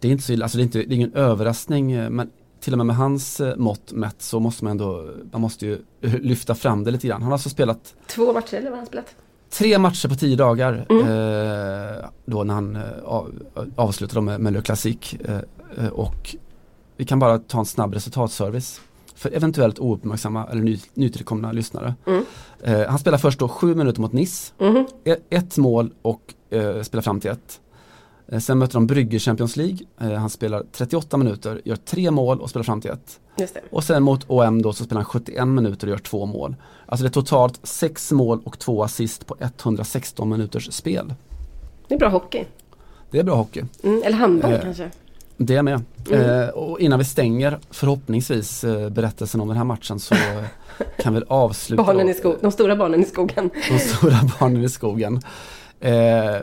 Det 0.00 0.08
är 0.08 0.12
inte 0.12 0.24
så 0.24 0.32
illa, 0.32 0.44
alltså 0.44 0.58
det 0.58 0.62
är, 0.62 0.64
inte, 0.64 0.78
det 0.78 0.94
är 0.94 0.96
ingen 0.96 1.14
överraskning 1.14 2.14
men 2.14 2.30
till 2.60 2.72
och 2.74 2.76
med 2.78 2.86
med 2.86 2.96
hans 2.96 3.40
eh, 3.40 3.56
mått 3.56 3.92
mätt 3.92 4.22
så 4.22 4.40
måste 4.40 4.64
man 4.64 4.70
ändå, 4.70 5.10
man 5.32 5.40
måste 5.40 5.66
ju 5.66 5.78
lyfta 6.00 6.54
fram 6.54 6.84
det 6.84 6.90
lite 6.90 7.06
grann. 7.06 7.22
Han 7.22 7.26
har 7.26 7.32
alltså 7.32 7.48
spelat 7.48 7.94
Två 8.06 8.32
matcher 8.32 8.54
eller 8.54 8.62
vad 8.64 8.70
har 8.72 8.76
han 8.76 8.86
spelat? 8.86 9.14
Tre 9.52 9.78
matcher 9.78 10.08
på 10.08 10.14
tio 10.14 10.36
dagar 10.36 10.86
Mm. 10.88 11.02
eh, 11.06 12.04
då 12.26 12.44
när 12.44 12.54
han 12.54 12.76
eh, 12.76 12.82
av, 13.04 13.32
avslutade 13.76 14.16
dem 14.18 14.24
med, 14.24 14.40
med 14.40 14.52
Le 14.52 14.60
Classique 14.62 15.18
eh, 15.24 15.84
eh, 15.84 15.90
och 15.92 16.36
vi 16.96 17.04
kan 17.04 17.18
bara 17.18 17.38
ta 17.38 17.58
en 17.58 17.64
snabb 17.64 17.94
resultatservice 17.94 18.80
för 19.14 19.30
eventuellt 19.36 19.78
ouppmärksamma 19.78 20.46
eller 20.50 20.62
ny, 20.62 20.78
nytillkomna 20.94 21.52
lyssnare. 21.52 21.94
Mm. 22.06 22.24
Eh, 22.62 22.88
han 22.88 22.98
spelar 22.98 23.18
först 23.18 23.38
då 23.38 23.48
sju 23.48 23.74
minuter 23.74 24.00
mot 24.00 24.12
Nice. 24.12 24.52
E- 25.04 25.16
ett 25.30 25.56
mål 25.58 25.92
och 26.02 26.34
eh, 26.50 26.82
spelar 26.82 27.02
fram 27.02 27.20
till 27.20 27.30
ett. 27.30 27.60
Eh, 28.32 28.38
sen 28.38 28.58
möter 28.58 28.74
de 28.74 28.86
Brygge 28.86 29.18
Champions 29.18 29.56
League, 29.56 29.78
eh, 30.00 30.12
han 30.12 30.30
spelar 30.30 30.62
38 30.72 31.16
minuter, 31.16 31.60
gör 31.64 31.76
tre 31.76 32.10
mål 32.10 32.40
och 32.40 32.50
spelar 32.50 32.64
fram 32.64 32.80
till 32.80 32.90
ett. 32.90 33.20
Och 33.70 33.84
sen 33.84 34.02
mot 34.02 34.24
OM 34.26 34.62
då 34.62 34.72
så 34.72 34.84
spelar 34.84 35.00
han 35.00 35.04
71 35.04 35.48
minuter 35.48 35.86
och 35.86 35.90
gör 35.90 35.98
två 35.98 36.26
mål. 36.26 36.54
Alltså 36.86 37.02
det 37.04 37.08
är 37.08 37.12
totalt 37.12 37.60
sex 37.62 38.12
mål 38.12 38.40
och 38.44 38.58
två 38.58 38.82
assist 38.84 39.26
på 39.26 39.36
116 39.40 40.28
minuters 40.28 40.72
spel. 40.72 41.14
Det 41.88 41.94
är 41.94 41.98
bra 41.98 42.08
hockey. 42.08 42.44
Det 43.10 43.18
är 43.18 43.22
bra 43.24 43.34
hockey. 43.34 43.62
Mm, 43.82 44.02
eller 44.04 44.16
handboll 44.16 44.52
Eh, 44.52 44.60
kanske. 44.60 44.90
Det 45.36 45.56
är 45.56 45.62
med. 45.62 45.82
Mm. 46.10 46.40
Eh, 46.40 46.48
och 46.48 46.80
innan 46.80 46.98
vi 46.98 47.04
stänger 47.04 47.58
förhoppningsvis 47.70 48.64
eh, 48.64 48.88
berättelsen 48.88 49.40
om 49.40 49.48
den 49.48 49.56
här 49.56 49.64
matchen 49.64 50.00
så 50.00 50.14
kan 50.98 51.14
vi 51.14 51.22
avsluta 51.28 51.82
Barnen 51.82 52.08
i 52.08 52.14
de 52.40 52.52
stora 52.52 52.76
barnen 52.76 53.00
i 53.00 53.04
skogen. 53.04 53.50
de 53.68 53.78
stora 53.78 54.18
barnen 54.40 54.64
i 54.64 54.68
skogen. 54.68 55.20
Eh, 55.80 55.92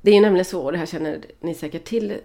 Det 0.00 0.10
är 0.10 0.14
ju 0.14 0.20
nämligen 0.20 0.44
så, 0.44 0.62
och 0.62 0.72
det 0.72 0.78
här 0.78 0.86
känner 0.86 1.20
ni 1.40 1.54
säkert 1.54 1.84
till, 1.84 2.16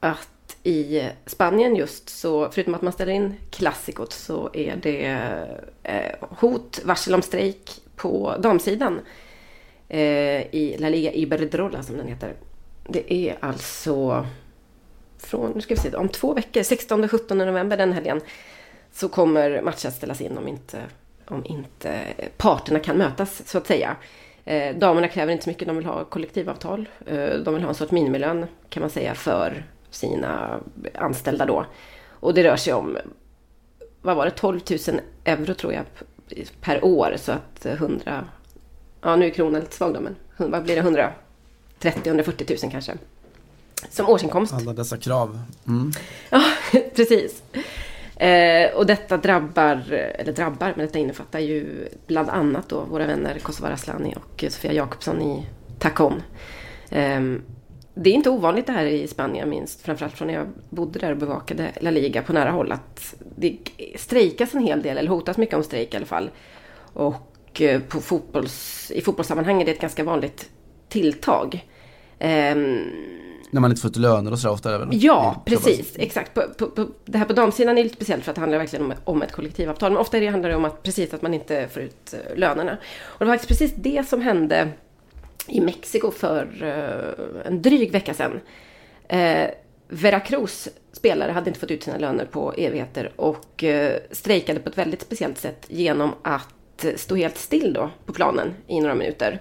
att 0.00 0.56
i 0.62 1.08
Spanien 1.26 1.76
just 1.76 2.08
så, 2.08 2.50
förutom 2.50 2.74
att 2.74 2.82
man 2.82 2.92
ställer 2.92 3.12
in 3.12 3.34
klassikot, 3.50 4.12
så 4.12 4.50
är 4.52 4.76
det 4.76 5.18
eh, 5.82 6.12
hot, 6.20 6.80
varsel 6.84 7.14
om 7.14 7.22
strejk 7.22 7.70
på 7.96 8.34
damsidan 8.38 9.00
i 10.50 10.76
La 10.78 10.88
Liga 10.88 11.12
Iberdrola 11.12 11.82
som 11.82 11.96
den 11.96 12.08
heter. 12.08 12.34
Det 12.88 13.14
är 13.14 13.36
alltså 13.40 14.26
från, 15.18 15.50
nu 15.50 15.60
ska 15.60 15.74
vi 15.74 15.80
se, 15.80 15.96
om 15.96 16.08
två 16.08 16.34
veckor, 16.34 16.60
16-17 16.60 17.34
november 17.34 17.76
den 17.76 17.92
helgen, 17.92 18.20
så 18.96 19.08
kommer 19.08 19.62
matchen 19.62 19.88
att 19.88 19.94
ställas 19.94 20.20
in 20.20 20.38
om 20.38 20.48
inte, 20.48 20.82
om 21.26 21.44
inte 21.44 22.02
parterna 22.36 22.78
kan 22.78 22.96
mötas 22.96 23.42
så 23.46 23.58
att 23.58 23.66
säga. 23.66 23.96
Eh, 24.44 24.76
damerna 24.76 25.08
kräver 25.08 25.32
inte 25.32 25.44
så 25.44 25.50
mycket, 25.50 25.68
de 25.68 25.76
vill 25.76 25.86
ha 25.86 26.04
kollektivavtal. 26.04 26.88
Eh, 27.06 27.34
de 27.34 27.54
vill 27.54 27.62
ha 27.62 27.68
en 27.68 27.74
sorts 27.74 27.92
minimilön 27.92 28.46
kan 28.68 28.80
man 28.80 28.90
säga 28.90 29.14
för 29.14 29.64
sina 29.90 30.60
anställda 30.94 31.46
då. 31.46 31.66
Och 32.10 32.34
det 32.34 32.44
rör 32.44 32.56
sig 32.56 32.72
om, 32.72 32.98
vad 34.02 34.16
var 34.16 34.24
det, 34.24 34.30
12 34.30 34.60
000 34.70 35.00
euro 35.24 35.54
tror 35.54 35.72
jag 35.72 35.84
per 36.60 36.84
år. 36.84 37.14
Så 37.16 37.32
att 37.32 37.66
100, 37.66 38.24
ja 39.02 39.16
nu 39.16 39.26
är 39.26 39.30
kronan 39.30 39.60
lite 39.60 39.76
svag 39.76 39.94
då, 39.94 40.00
men 40.00 40.16
vad 40.50 40.62
blir 40.62 40.82
det, 40.82 41.12
130-140 41.80 42.64
000 42.64 42.72
kanske. 42.72 42.94
Som 43.90 44.08
årsinkomst. 44.08 44.52
Alla 44.52 44.72
dessa 44.72 44.96
krav. 44.96 45.38
Mm. 45.66 45.92
Ja, 46.30 46.42
precis. 46.94 47.42
Eh, 48.16 48.70
och 48.74 48.86
detta 48.86 49.16
drabbar, 49.16 49.92
eller 49.92 50.32
drabbar, 50.32 50.72
men 50.76 50.86
detta 50.86 50.98
innefattar 50.98 51.38
ju 51.38 51.88
bland 52.06 52.30
annat 52.30 52.68
då 52.68 52.80
våra 52.80 53.06
vänner 53.06 53.38
Kosova 53.38 53.68
Asllani 53.68 54.14
och 54.16 54.44
Sofia 54.48 54.72
Jakobsson 54.72 55.22
i 55.22 55.46
Tacon. 55.78 56.22
Eh, 56.90 57.20
det 57.94 58.10
är 58.10 58.14
inte 58.14 58.30
ovanligt 58.30 58.66
det 58.66 58.72
här 58.72 58.86
i 58.86 59.06
Spanien 59.06 59.50
minst, 59.50 59.82
framförallt 59.82 60.14
från 60.14 60.28
när 60.28 60.34
jag 60.34 60.46
bodde 60.70 60.98
där 60.98 61.10
och 61.10 61.16
bevakade 61.16 61.72
La 61.80 61.90
Liga 61.90 62.22
på 62.22 62.32
nära 62.32 62.50
håll, 62.50 62.72
att 62.72 63.14
det 63.36 63.58
strejkas 63.96 64.54
en 64.54 64.60
hel 64.60 64.82
del, 64.82 64.98
eller 64.98 65.10
hotas 65.10 65.36
mycket 65.36 65.54
om 65.54 65.62
strejk 65.62 65.94
i 65.94 65.96
alla 65.96 66.06
fall. 66.06 66.30
Och 66.92 67.60
eh, 67.60 67.80
på 67.80 68.00
fotbolls, 68.00 68.90
i 68.94 69.00
fotbollssammanhang 69.00 69.60
är 69.60 69.64
det 69.64 69.72
ett 69.72 69.80
ganska 69.80 70.04
vanligt 70.04 70.50
tilltag. 70.88 71.64
Ehm, 72.18 72.80
när 73.50 73.60
man 73.60 73.70
inte 73.70 73.82
fått 73.82 73.96
löner 73.96 74.32
och 74.32 74.38
sådär 74.38 74.54
ofta? 74.54 74.74
Även. 74.74 74.88
Ja, 74.92 75.42
precis. 75.46 75.92
Exakt. 75.98 76.34
På, 76.34 76.42
på, 76.58 76.66
på, 76.66 76.88
det 77.04 77.18
här 77.18 77.24
på 77.24 77.32
damsidan 77.32 77.78
är 77.78 77.82
lite 77.82 77.96
speciellt 77.96 78.24
för 78.24 78.30
att 78.30 78.34
det 78.34 78.40
handlar 78.40 78.58
verkligen 78.58 78.84
om, 78.84 78.94
om 79.04 79.22
ett 79.22 79.32
kollektivavtal. 79.32 79.92
Men 79.92 80.00
ofta 80.00 80.16
är 80.16 80.20
det 80.20 80.26
handlar 80.26 80.50
det 80.50 80.56
om 80.56 80.64
att 80.64 80.82
precis 80.82 81.14
att 81.14 81.22
man 81.22 81.34
inte 81.34 81.68
får 81.68 81.82
ut 81.82 82.14
uh, 82.14 82.38
lönerna. 82.38 82.78
Och 83.04 83.18
det 83.18 83.24
var 83.24 83.32
faktiskt 83.32 83.48
precis 83.48 83.76
det 83.76 84.08
som 84.08 84.22
hände 84.22 84.68
i 85.48 85.60
Mexiko 85.60 86.10
för 86.10 86.48
uh, 86.62 87.46
en 87.46 87.62
dryg 87.62 87.92
vecka 87.92 88.14
sedan. 88.14 88.32
Uh, 89.12 89.50
Veracruz 89.88 90.68
spelare 90.92 91.32
hade 91.32 91.50
inte 91.50 91.60
fått 91.60 91.70
ut 91.70 91.82
sina 91.82 91.98
löner 91.98 92.24
på 92.24 92.52
evigheter 92.52 93.12
och 93.16 93.64
strejkade 94.10 94.60
på 94.60 94.68
ett 94.68 94.78
väldigt 94.78 95.02
speciellt 95.02 95.38
sätt 95.38 95.66
genom 95.68 96.12
att 96.22 96.86
stå 96.96 97.14
helt 97.14 97.38
still 97.38 97.72
då 97.72 97.90
på 98.06 98.12
planen 98.12 98.54
i 98.66 98.80
några 98.80 98.94
minuter. 98.94 99.40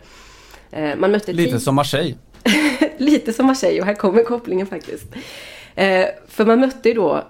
Man 0.98 1.12
mötte 1.12 1.34
Lite 1.34 1.60
som 1.60 1.76
Marseille. 1.76 2.16
Lite 3.04 3.34
som 3.34 3.46
Marseille 3.46 3.80
och 3.80 3.86
här 3.86 3.96
kommer 3.96 4.24
kopplingen 4.24 4.68
faktiskt. 4.68 5.06
Eh, 5.76 6.06
för 6.28 6.46
man 6.46 6.60
mötte 6.60 6.90
ju 6.90 6.96
då 6.96 7.24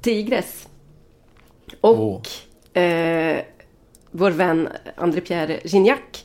Tigres. 0.00 0.68
Och 1.80 2.26
oh. 2.74 2.82
eh, 2.82 3.40
vår 4.10 4.30
vän 4.30 4.68
André-Pierre 4.96 5.60
Gignac 5.64 6.24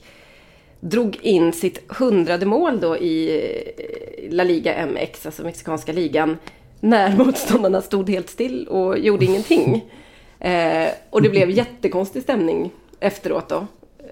drog 0.80 1.16
in 1.22 1.54
sitt 1.54 1.92
hundrade 1.92 2.46
mål 2.46 2.80
då 2.80 2.98
i 2.98 3.42
eh, 3.78 4.34
La 4.34 4.44
Liga 4.44 4.86
MX, 4.86 5.26
alltså 5.26 5.44
mexikanska 5.44 5.92
ligan, 5.92 6.38
när 6.80 7.18
motståndarna 7.18 7.82
stod 7.82 8.10
helt 8.10 8.30
still 8.30 8.68
och 8.68 9.00
gjorde 9.00 9.26
ingenting. 9.26 9.86
Eh, 10.42 10.90
och 11.10 11.22
det 11.22 11.30
blev 11.30 11.50
jättekonstig 11.50 12.24
stämning 12.24 12.72
efteråt 13.00 13.50
då. 13.50 13.68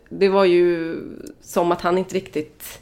Det 0.10 0.30
var 0.30 0.46
ju 0.46 0.98
som 1.42 1.72
att 1.72 1.82
han 1.82 1.98
inte 1.98 2.16
riktigt 2.16 2.80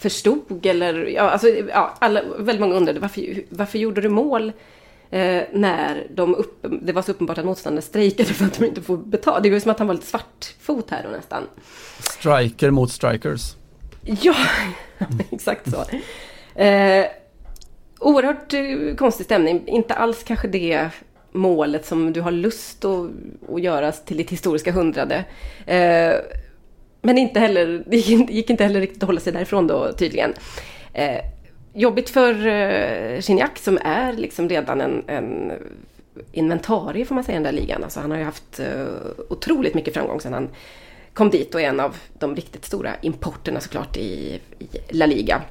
förstod 0.00 0.66
eller 0.66 1.06
ja, 1.06 1.22
alltså, 1.22 1.48
ja, 1.48 1.94
alla, 1.98 2.22
väldigt 2.38 2.60
många 2.60 2.74
undrade 2.74 3.00
varför, 3.00 3.42
varför 3.48 3.78
gjorde 3.78 4.00
du 4.00 4.08
mål 4.08 4.52
eh, 5.10 5.42
när 5.52 6.06
de 6.14 6.34
upp, 6.34 6.66
det 6.82 6.92
var 6.92 7.02
så 7.02 7.12
uppenbart 7.12 7.38
att 7.38 7.44
motståndarna 7.44 7.82
strejkade 7.82 8.28
för 8.28 8.44
att 8.44 8.58
de 8.58 8.64
inte 8.64 8.82
får 8.82 8.96
betalt. 8.96 9.42
Det 9.42 9.50
var 9.50 9.60
som 9.60 9.70
att 9.70 9.78
han 9.78 9.88
var 9.88 9.94
lite 9.94 10.06
svartfot 10.06 10.90
här 10.90 11.02
då 11.02 11.10
nästan. 11.10 11.42
Striker 11.98 12.70
mot 12.70 12.92
strikers. 12.92 13.54
Ja, 14.04 14.34
exakt 15.30 15.70
så. 15.70 15.84
Eh, 16.60 17.06
oerhört 17.98 18.54
eh, 18.54 18.96
konstig 18.96 19.26
stämning. 19.26 19.68
Inte 19.68 19.94
alls 19.94 20.22
kanske 20.22 20.48
det 20.48 20.90
målet 21.32 21.86
som 21.86 22.12
du 22.12 22.20
har 22.20 22.30
lust 22.30 22.84
att, 22.84 23.10
att 23.52 23.62
göra 23.62 23.92
till 23.92 24.16
ditt 24.16 24.30
historiska 24.30 24.72
hundrade. 24.72 25.24
Eh, 25.66 26.14
men 27.08 27.18
inte 27.18 27.40
heller, 27.40 27.82
det 27.86 27.96
gick 27.96 28.50
inte 28.50 28.64
heller 28.64 28.80
riktigt 28.80 29.02
att 29.02 29.06
hålla 29.06 29.20
sig 29.20 29.32
därifrån 29.32 29.66
då 29.66 29.92
tydligen. 29.92 30.34
Eh, 30.92 31.20
jobbigt 31.72 32.10
för 32.10 32.46
eh, 32.46 33.20
Gignac 33.20 33.50
som 33.54 33.78
är 33.82 34.12
liksom 34.12 34.48
redan 34.48 34.80
en, 34.80 35.04
en 35.06 35.52
inventarie 36.32 37.04
får 37.04 37.14
man 37.14 37.24
säga 37.24 37.34
i 37.34 37.42
den 37.42 37.54
där 37.54 37.60
ligan. 37.60 37.84
Alltså 37.84 38.00
han 38.00 38.10
har 38.10 38.18
ju 38.18 38.24
haft 38.24 38.60
eh, 38.60 38.86
otroligt 39.28 39.74
mycket 39.74 39.94
framgång 39.94 40.20
sedan 40.20 40.32
han 40.32 40.48
kom 41.14 41.30
dit 41.30 41.54
och 41.54 41.60
är 41.60 41.68
en 41.68 41.80
av 41.80 41.96
de 42.18 42.36
riktigt 42.36 42.64
stora 42.64 42.90
importerna 43.00 43.60
såklart 43.60 43.96
i, 43.96 44.40
i 44.58 44.66
La 44.90 45.06
Liga. 45.06 45.42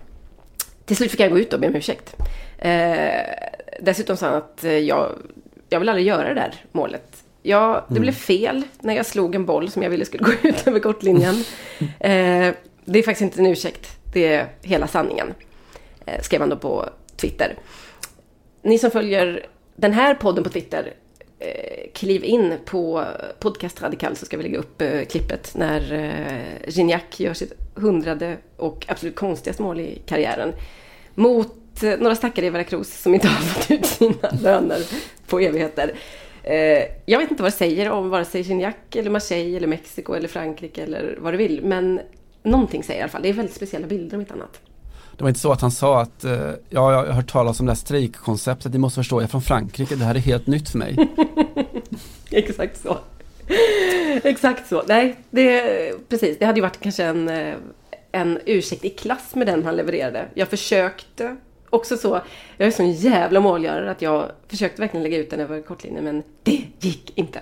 Till 0.86 0.96
slut 0.96 1.12
fick 1.12 1.22
han 1.22 1.30
gå 1.30 1.40
ut 1.40 1.54
och 1.54 1.60
be 1.60 1.68
om 1.68 1.76
ursäkt. 1.76 2.16
Eh, 2.58 3.22
dessutom 3.82 4.18
sa 4.18 4.26
han 4.26 4.36
att 4.36 4.64
eh, 4.64 4.72
jag, 4.72 5.12
jag 5.70 5.80
vill 5.80 5.90
aldrig 5.90 6.08
göra 6.08 6.28
det 6.28 6.34
där 6.34 6.54
målet 6.72 7.24
Ja, 7.50 7.86
det 7.88 7.94
mm. 7.94 8.02
blev 8.02 8.14
fel 8.14 8.64
när 8.80 8.96
jag 8.96 9.06
slog 9.06 9.36
en 9.36 9.46
boll 9.46 9.72
som 9.72 9.84
jag 9.84 9.90
ville 9.90 10.06
skulle 10.06 10.24
gå 10.24 10.32
ut 10.44 10.68
över 10.68 10.80
kortlinjen. 10.80 11.36
Eh, 12.00 12.54
det 12.86 13.00
är 13.00 13.04
faktiskt 13.04 13.22
inte 13.22 13.40
en 13.40 13.46
ursäkt. 13.46 13.98
Det 14.14 14.28
är 14.28 14.48
hela 14.62 14.88
sanningen. 14.88 15.34
Eh, 16.06 16.22
skrev 16.22 16.42
han 16.42 16.50
då 16.50 16.56
på 16.56 16.90
Twitter. 17.16 17.56
Ni 18.62 18.78
som 18.78 18.92
följer 18.92 19.46
den 19.76 19.94
här 19.94 20.16
podden 20.16 20.44
på 20.44 20.50
Twitter, 20.50 20.94
eh, 21.40 21.92
kliv 21.94 22.24
in 22.24 22.54
på 22.66 23.06
Podcast 23.40 23.82
Radikal 23.82 24.16
så 24.16 24.26
ska 24.26 24.38
vi 24.38 24.44
lägga 24.44 24.60
upp 24.60 24.82
eh, 24.82 25.02
klippet 25.02 25.56
när 25.56 25.94
eh, 25.94 26.70
Gignac 26.70 27.02
gör 27.18 27.34
sitt 27.34 27.54
hundrade 27.76 28.38
och 28.58 28.86
absolut 28.88 29.16
konstigaste 29.16 29.64
mål 29.64 29.80
i 29.80 30.02
karriären. 30.06 30.54
Mot 31.16 31.84
eh, 31.84 32.00
några 32.00 32.16
stackare 32.16 32.46
i 32.46 32.50
Veracruz 32.50 33.02
som 33.02 33.14
inte 33.14 33.28
har 33.28 33.42
fått 33.42 33.72
ut 33.72 33.86
sina 33.86 34.30
löner 34.42 34.80
på 35.28 35.40
evigheter. 35.40 35.94
Eh, 36.50 36.84
jag 37.06 37.20
vet 37.20 37.32
inte 37.32 37.44
vad 37.44 37.52
det 37.52 37.58
säger 37.58 37.92
om 37.92 38.10
vare 38.10 38.26
sig 38.26 38.42
Gignac 38.42 38.76
eller 38.92 39.10
Marseille 39.10 39.58
eller 39.58 39.68
Mexiko 39.68 40.14
eller 40.14 40.28
Frankrike 40.28 40.84
eller 40.84 41.18
vad 41.22 41.34
du 41.34 41.38
vill. 41.38 41.62
Men 41.64 42.00
någonting 42.44 42.84
säger 42.84 43.00
i 43.00 43.04
alla 43.04 43.12
fall. 43.12 43.22
Det 43.22 43.30
är 43.30 43.34
väldigt 43.34 43.56
speciella 43.56 43.88
bilder 43.88 44.16
om 44.18 44.22
inte 44.22 44.34
annat. 44.34 44.60
Det 45.18 45.24
var 45.24 45.30
inte 45.30 45.40
så 45.40 45.52
att 45.52 45.62
han 45.62 45.72
sa 45.72 46.02
att 46.02 46.24
eh, 46.24 46.32
ja, 46.70 46.92
jag 46.92 47.06
har 47.06 47.06
hört 47.06 47.32
talas 47.32 47.60
om 47.60 47.66
det 47.66 47.72
här 47.72 47.78
strejkkonceptet. 47.78 48.74
Ni 48.74 48.80
måste 48.80 49.00
förstå, 49.00 49.16
jag 49.16 49.24
är 49.24 49.28
från 49.28 49.42
Frankrike. 49.42 49.96
Det 49.96 50.06
här 50.06 50.16
är 50.16 50.20
helt 50.20 50.48
nytt 50.48 50.70
för 50.70 50.78
mig. 50.78 50.98
Exakt 52.32 52.82
så. 52.82 52.98
Exakt 54.24 54.68
så. 54.68 54.84
Nej, 54.88 55.16
det, 55.30 56.10
precis. 56.10 56.40
Det 56.40 56.46
hade 56.46 56.58
ju 56.58 56.62
varit 56.62 56.80
kanske 56.80 57.04
en, 57.04 57.30
eh, 57.30 57.56
en 58.12 58.40
ursäkt 58.46 58.86
i 58.86 58.90
klass 58.90 59.36
med 59.36 59.48
den 59.48 59.66
han 59.66 59.76
levererade. 59.76 60.26
Jag 60.34 60.48
försökte 60.48 61.36
också 61.70 61.98
så, 61.98 62.22
jag 62.58 62.68
är 62.68 62.72
sån 62.72 62.92
jävla 62.92 63.40
målgörare 63.40 63.92
att 63.92 64.02
jag 64.02 64.32
försökte 64.48 64.82
verkligen 64.82 65.04
lägga 65.04 65.18
ut 65.18 65.30
den 65.30 65.40
över 65.40 65.62
kortlinjen 65.62 66.04
men 66.04 66.24
det 66.44 66.62
gick 66.80 67.18
inte. 67.18 67.40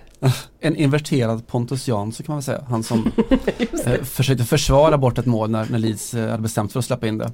En 0.59 0.75
inverterad 0.75 1.47
Pontus 1.47 1.87
Jansson 1.87 2.25
kan 2.25 2.33
man 2.33 2.37
väl 2.37 2.43
säga. 2.43 2.65
Han 2.69 2.83
som 2.83 3.11
eh, 3.85 4.03
försökte 4.03 4.43
försvara 4.43 4.97
bort 4.97 5.17
ett 5.17 5.25
mål 5.25 5.49
när, 5.49 5.67
när 5.69 5.79
Leeds 5.79 6.13
eh, 6.13 6.29
hade 6.29 6.43
bestämt 6.43 6.71
för 6.71 6.79
att 6.79 6.85
släppa 6.85 7.07
in 7.07 7.17
det. 7.17 7.31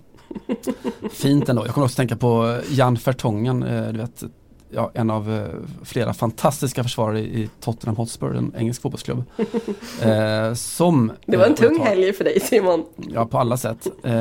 Fint 1.12 1.50
ändå. 1.50 1.66
Jag 1.66 1.74
kommer 1.74 1.86
också 1.86 1.96
tänka 1.96 2.16
på 2.16 2.60
Jan 2.70 2.98
Fertongen, 2.98 3.64
eh, 3.64 3.88
du 3.88 3.98
vet, 3.98 4.24
ja, 4.74 4.92
en 4.94 5.10
av 5.10 5.32
eh, 5.32 5.46
flera 5.84 6.14
fantastiska 6.14 6.84
försvarare 6.84 7.20
i 7.20 7.50
Tottenham 7.60 7.96
Hotspur, 7.96 8.36
en 8.36 8.54
engelsk 8.58 8.82
fotbollsklubb. 8.82 9.24
Eh, 10.02 10.54
som, 10.54 11.12
det 11.26 11.38
var 11.38 11.46
en 11.46 11.56
tung 11.56 11.78
tar, 11.78 11.86
helg 11.86 12.14
för 12.14 12.24
dig 12.24 12.40
Simon. 12.40 12.86
Ja, 12.96 13.26
på 13.26 13.38
alla 13.38 13.58
sätt. 13.58 13.88
Eh, 14.04 14.14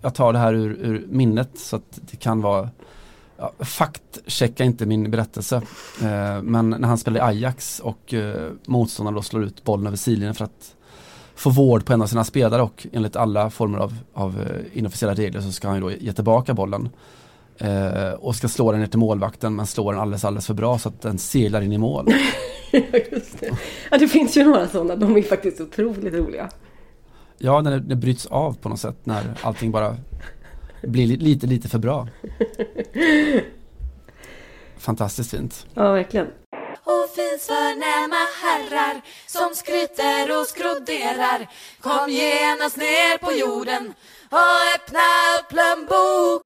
jag 0.00 0.14
tar 0.14 0.32
det 0.32 0.38
här 0.38 0.54
ur, 0.54 0.70
ur, 0.70 1.06
minnet 1.08 1.58
så 1.58 1.76
att 1.76 2.00
det 2.10 2.16
kan 2.16 2.40
vara 2.40 2.70
ja, 3.36 3.52
Faktchecka 3.58 4.64
inte 4.64 4.86
min 4.86 5.10
berättelse. 5.10 5.56
Eh, 6.02 6.42
men 6.42 6.70
när 6.70 6.88
han 6.88 6.98
spelar 6.98 7.18
i 7.18 7.22
Ajax 7.22 7.80
och 7.80 8.14
eh, 8.14 8.50
motståndaren 8.66 9.14
då 9.14 9.22
slår 9.22 9.44
ut 9.44 9.64
bollen 9.64 9.86
över 9.86 9.96
sidlinjen 9.96 10.34
för 10.34 10.44
att 10.44 10.74
få 11.34 11.50
vård 11.50 11.84
på 11.84 11.92
en 11.92 12.02
av 12.02 12.06
sina 12.06 12.24
spelare 12.24 12.62
och 12.62 12.86
enligt 12.92 13.16
alla 13.16 13.50
former 13.50 13.78
av, 13.78 13.94
av 14.14 14.40
eh, 14.40 14.78
inofficiella 14.78 15.14
regler 15.14 15.40
så 15.40 15.52
ska 15.52 15.68
han 15.68 15.76
ju 15.76 15.82
då 15.82 15.90
ge 15.90 16.12
tillbaka 16.12 16.54
bollen. 16.54 16.88
Eh, 17.58 18.12
och 18.12 18.34
ska 18.34 18.48
slå 18.48 18.72
den 18.72 18.80
ner 18.80 18.86
till 18.86 18.98
målvakten 18.98 19.56
men 19.56 19.66
slår 19.66 19.92
den 19.92 20.02
alldeles, 20.02 20.24
alldeles 20.24 20.46
för 20.46 20.54
bra 20.54 20.78
så 20.78 20.88
att 20.88 21.02
den 21.02 21.18
seglar 21.18 21.60
in 21.60 21.72
i 21.72 21.78
mål. 21.78 22.12
Just 23.12 23.40
det. 23.40 23.50
Ja, 23.90 23.98
det 23.98 24.08
finns 24.08 24.36
ju 24.36 24.44
några 24.44 24.68
sådana, 24.68 24.96
de 24.96 25.16
är 25.16 25.22
faktiskt 25.22 25.60
otroligt 25.60 26.14
roliga. 26.14 26.50
Ja, 27.38 27.60
när 27.60 27.70
det, 27.70 27.80
det 27.80 27.96
bryts 27.96 28.26
av 28.26 28.52
på 28.52 28.68
något 28.68 28.80
sätt 28.80 28.96
när 29.04 29.22
allting 29.42 29.70
bara 29.70 29.96
blir 30.82 31.06
lite, 31.06 31.46
lite 31.46 31.68
för 31.68 31.78
bra. 31.78 32.08
fantastiskt 34.78 35.30
fint. 35.30 35.66
Ja, 35.74 35.92
verkligen. 35.92 36.26
och 36.84 37.10
finns 37.14 37.46
förnäma 37.46 38.22
herrar 38.42 39.00
som 39.26 39.54
skryter 39.54 40.40
och 40.40 40.46
skroderar. 40.46 41.48
Kom 41.80 42.10
genast 42.10 42.76
ner 42.76 43.18
på 43.18 43.32
jorden 43.32 43.92
och 44.30 44.74
öppna 44.76 45.06
upp 45.38 45.48
plånbok. 45.48 46.45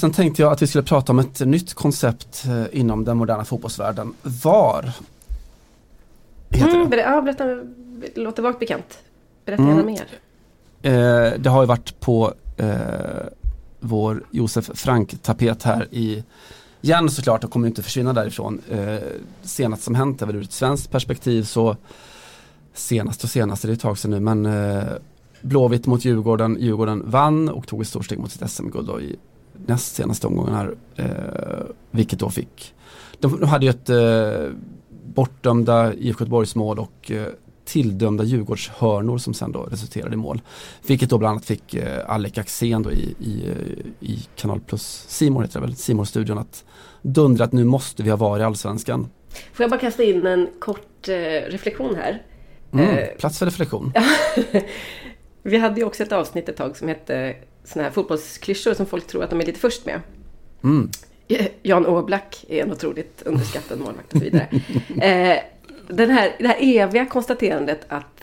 Sen 0.00 0.12
tänkte 0.12 0.42
jag 0.42 0.52
att 0.52 0.62
vi 0.62 0.66
skulle 0.66 0.84
prata 0.84 1.12
om 1.12 1.18
ett 1.18 1.40
nytt 1.40 1.74
koncept 1.74 2.44
eh, 2.46 2.64
inom 2.80 3.04
den 3.04 3.16
moderna 3.16 3.44
fotbollsvärlden. 3.44 4.14
VAR. 4.22 4.92
Heter 6.50 6.74
Mm, 6.76 6.90
det. 6.90 6.96
ja, 6.96 7.20
berätta, 7.22 7.44
låter 8.14 8.42
vagt 8.42 8.58
bekant. 8.58 8.98
Berätta 9.44 9.62
Mm. 9.62 9.76
gärna 9.76 9.90
mer. 9.90 10.06
Eh, 10.82 11.38
det 11.40 11.50
har 11.50 11.62
ju 11.62 11.66
varit 11.66 12.00
på 12.00 12.34
eh, 12.56 12.76
vår 13.80 14.22
Josef 14.30 14.70
Frank-tapet 14.74 15.62
här 15.62 15.88
i 15.90 16.24
igen 16.80 17.10
såklart 17.10 17.44
och 17.44 17.50
kommer 17.50 17.68
inte 17.68 17.82
försvinna 17.82 18.12
därifrån. 18.12 18.60
Eh, 18.70 18.96
senast 19.42 19.82
som 19.82 19.94
hänt 19.94 20.22
är 20.22 20.26
väl 20.26 20.36
ur 20.36 20.42
ett 20.42 20.52
svenskt 20.52 20.90
perspektiv 20.90 21.42
så 21.42 21.76
senast 22.74 23.24
och 23.24 23.30
senast, 23.30 23.62
det 23.62 23.68
är 23.68 23.72
ett 23.72 23.80
tag 23.80 23.98
sedan 23.98 24.10
nu, 24.10 24.20
men 24.20 24.46
eh, 24.46 24.82
Blåvitt 25.40 25.86
mot 25.86 26.04
Djurgården, 26.04 26.56
Djurgården 26.60 27.02
vann 27.10 27.48
och 27.48 27.66
tog 27.66 27.82
ett 27.82 27.88
stort 27.88 28.04
steg 28.04 28.18
mot 28.18 28.32
sitt 28.32 28.50
SM-guld 28.50 29.02
i 29.02 29.16
näst 29.66 29.94
senaste 29.94 30.26
omgången 30.26 30.54
här, 30.54 30.74
eh, 30.96 31.66
vilket 31.90 32.18
då 32.18 32.30
fick 32.30 32.74
de, 33.20 33.40
de 33.40 33.46
hade 33.46 33.66
ju 33.66 33.70
ett 33.70 33.90
eh, 33.90 34.50
bortdömda 35.14 35.94
IFK 35.94 36.24
Göteborgs 36.24 36.54
mål 36.54 36.78
och 36.78 37.10
eh, 37.10 37.26
tilldömda 37.64 38.24
Djurgårdshörnor 38.24 39.18
som 39.18 39.34
sen 39.34 39.52
då 39.52 39.62
resulterade 39.62 40.14
i 40.14 40.16
mål. 40.16 40.40
Vilket 40.86 41.10
då 41.10 41.18
bland 41.18 41.30
annat 41.30 41.44
fick 41.44 41.74
eh, 41.74 42.10
Alec 42.10 42.38
Axén 42.38 42.82
då 42.82 42.92
i, 42.92 43.14
i, 43.20 43.52
i 44.00 44.26
Kanal 44.36 44.60
Plus, 44.60 45.04
Simon 45.08 45.42
heter 45.42 45.60
det 45.60 45.66
väl, 45.66 45.76
simon 45.76 46.06
studion 46.06 46.38
att 46.38 46.64
dundra 47.02 47.44
att 47.44 47.52
nu 47.52 47.64
måste 47.64 48.02
vi 48.02 48.10
ha 48.10 48.16
VAR 48.16 48.40
i 48.40 48.42
Allsvenskan. 48.42 49.08
Får 49.52 49.64
jag 49.64 49.70
bara 49.70 49.80
kasta 49.80 50.02
in 50.02 50.26
en 50.26 50.48
kort 50.58 51.08
eh, 51.08 51.12
reflektion 51.50 51.94
här? 51.94 52.22
Mm, 52.72 52.88
Eh, 52.88 53.06
plats 53.18 53.38
för 53.38 53.46
reflektion. 53.46 53.92
Vi 55.46 55.56
hade 55.56 55.80
ju 55.80 55.86
också 55.86 56.02
ett 56.02 56.12
avsnitt 56.12 56.48
ett 56.48 56.56
tag 56.56 56.76
som 56.76 56.88
hette 56.88 57.34
såna 57.64 57.82
här 57.84 57.90
fotbollsklyschor 57.90 58.74
som 58.74 58.86
folk 58.86 59.06
tror 59.06 59.24
att 59.24 59.30
de 59.30 59.40
är 59.40 59.46
lite 59.46 59.58
först 59.58 59.86
med. 59.86 60.00
Mm. 60.64 60.90
Jan 61.62 61.86
Åblack 61.86 62.44
är 62.48 62.62
en 62.62 62.72
otroligt 62.72 63.22
underskattad 63.22 63.78
målvakt 63.78 64.12
och 64.12 64.18
så 64.18 64.24
vidare. 64.24 64.48
Eh, 65.02 65.38
den 65.88 66.10
här, 66.10 66.36
det 66.38 66.46
här 66.46 66.56
eviga 66.60 67.06
konstaterandet 67.06 67.80
att 67.88 68.16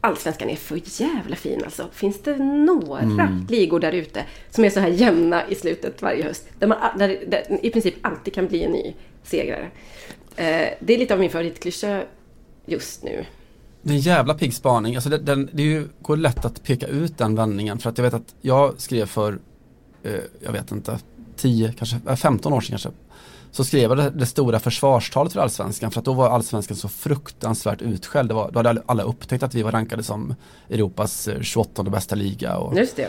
Allsvenskan 0.00 0.50
är 0.50 0.56
för 0.56 0.80
jävla 1.02 1.36
fin 1.36 1.64
alltså. 1.64 1.88
Finns 1.92 2.22
det 2.22 2.38
några 2.38 3.42
ligor 3.48 3.80
där 3.80 3.92
ute 3.92 4.24
som 4.50 4.64
är 4.64 4.70
så 4.70 4.80
här 4.80 4.88
jämna 4.88 5.48
i 5.48 5.54
slutet 5.54 6.02
varje 6.02 6.24
höst? 6.24 6.48
Där 6.58 6.66
man 6.66 6.78
där, 6.98 7.24
där 7.26 7.58
i 7.62 7.70
princip 7.70 7.94
alltid 8.02 8.34
kan 8.34 8.46
bli 8.46 8.62
en 8.62 8.72
ny 8.72 8.94
segrare. 9.22 9.70
Eh, 10.36 10.68
det 10.80 10.94
är 10.94 10.98
lite 10.98 11.14
av 11.14 11.20
min 11.20 11.30
favoritklyscha 11.30 12.02
just 12.66 13.04
nu. 13.04 13.24
Det 13.82 13.90
är 13.92 13.94
en 13.94 14.00
jävla 14.00 14.34
pigg 14.34 14.54
spaning. 14.54 14.94
Alltså 14.94 15.10
det, 15.10 15.18
den, 15.18 15.48
det 15.52 15.62
ju, 15.62 15.88
går 16.02 16.16
lätt 16.16 16.44
att 16.44 16.62
peka 16.62 16.86
ut 16.86 17.18
den 17.18 17.34
vändningen 17.34 17.78
för 17.78 17.90
att 17.90 17.98
jag 17.98 18.02
vet 18.04 18.14
att 18.14 18.34
jag 18.40 18.80
skrev 18.80 19.06
för, 19.06 19.38
eh, 20.02 20.12
jag 20.44 20.52
vet 20.52 20.72
inte, 20.72 20.98
10, 21.36 21.72
kanske 21.78 21.96
eh, 22.08 22.16
15 22.16 22.52
år 22.52 22.60
sedan 22.60 22.70
kanske. 22.70 22.88
Så 23.50 23.64
skrev 23.64 23.82
jag 23.90 23.96
det, 23.98 24.10
det 24.10 24.26
stora 24.26 24.58
försvarstalet 24.58 25.32
för 25.32 25.40
allsvenskan 25.40 25.90
för 25.90 25.98
att 25.98 26.04
då 26.04 26.12
var 26.12 26.28
allsvenskan 26.30 26.76
så 26.76 26.88
fruktansvärt 26.88 27.82
utskälld. 27.82 28.30
Det 28.30 28.34
var, 28.34 28.50
då 28.50 28.58
hade 28.58 28.82
alla 28.86 29.02
upptäckt 29.02 29.42
att 29.42 29.54
vi 29.54 29.62
var 29.62 29.72
rankade 29.72 30.02
som 30.02 30.34
Europas 30.70 31.28
eh, 31.28 31.40
28 31.40 31.82
bästa 31.82 32.14
liga 32.14 32.56
och, 32.56 32.76
Just 32.78 32.96
det. 32.96 33.08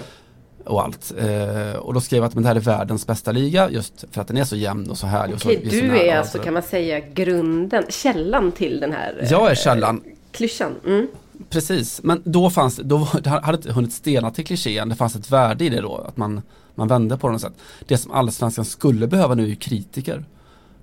och 0.65 0.83
allt. 0.83 1.13
Eh, 1.17 1.75
och 1.79 1.93
då 1.93 2.01
skrev 2.01 2.17
jag 2.17 2.27
att 2.27 2.33
men 2.33 2.43
det 2.43 2.49
här 2.49 2.55
är 2.55 2.59
världens 2.59 3.07
bästa 3.07 3.31
liga 3.31 3.69
just 3.69 4.05
för 4.11 4.21
att 4.21 4.27
den 4.27 4.37
är 4.37 4.43
så 4.43 4.55
jämn 4.55 4.89
och 4.89 4.97
så 4.97 5.07
härlig. 5.07 5.35
Och 5.35 5.41
Okej, 5.45 5.59
vi 5.63 5.69
så 5.69 5.85
du 5.85 5.97
är 5.97 6.07
och 6.13 6.17
alltså 6.19 6.37
så- 6.37 6.43
kan 6.43 6.53
man 6.53 6.63
säga 6.63 6.99
grunden, 6.99 7.83
källan 7.89 8.51
till 8.51 8.79
den 8.79 8.91
här 8.91 9.17
eh, 9.21 9.31
Jag 9.31 9.51
är 9.51 9.55
källan. 9.55 10.01
Klyschan. 10.33 10.75
Mm. 10.85 11.07
Precis, 11.49 11.99
men 12.03 12.21
då 12.25 12.49
fanns 12.49 12.75
då 12.83 12.97
var- 12.97 13.21
det 13.21 13.29
hade 13.29 13.57
inte 13.57 13.71
hunnit 13.73 13.93
stelna 13.93 14.31
till 14.31 14.45
klichén, 14.45 14.89
det 14.89 14.95
fanns 14.95 15.15
ett 15.15 15.31
värde 15.31 15.65
i 15.65 15.69
det 15.69 15.81
då, 15.81 15.95
att 15.97 16.17
man, 16.17 16.41
man 16.75 16.87
vände 16.87 17.17
på 17.17 17.27
det 17.27 17.31
något 17.31 17.41
sätt. 17.41 17.53
Det 17.87 17.97
som 17.97 18.11
allsvenskan 18.11 18.65
skulle 18.65 19.07
behöva 19.07 19.35
nu 19.35 19.51
är 19.51 19.55
kritiker. 19.55 20.25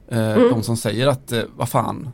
Eh, 0.09 0.35
De 0.35 0.63
som 0.63 0.77
säger 0.77 1.07
att, 1.07 1.33
eh, 1.33 1.43
vad 1.57 1.69
fan, 1.69 2.09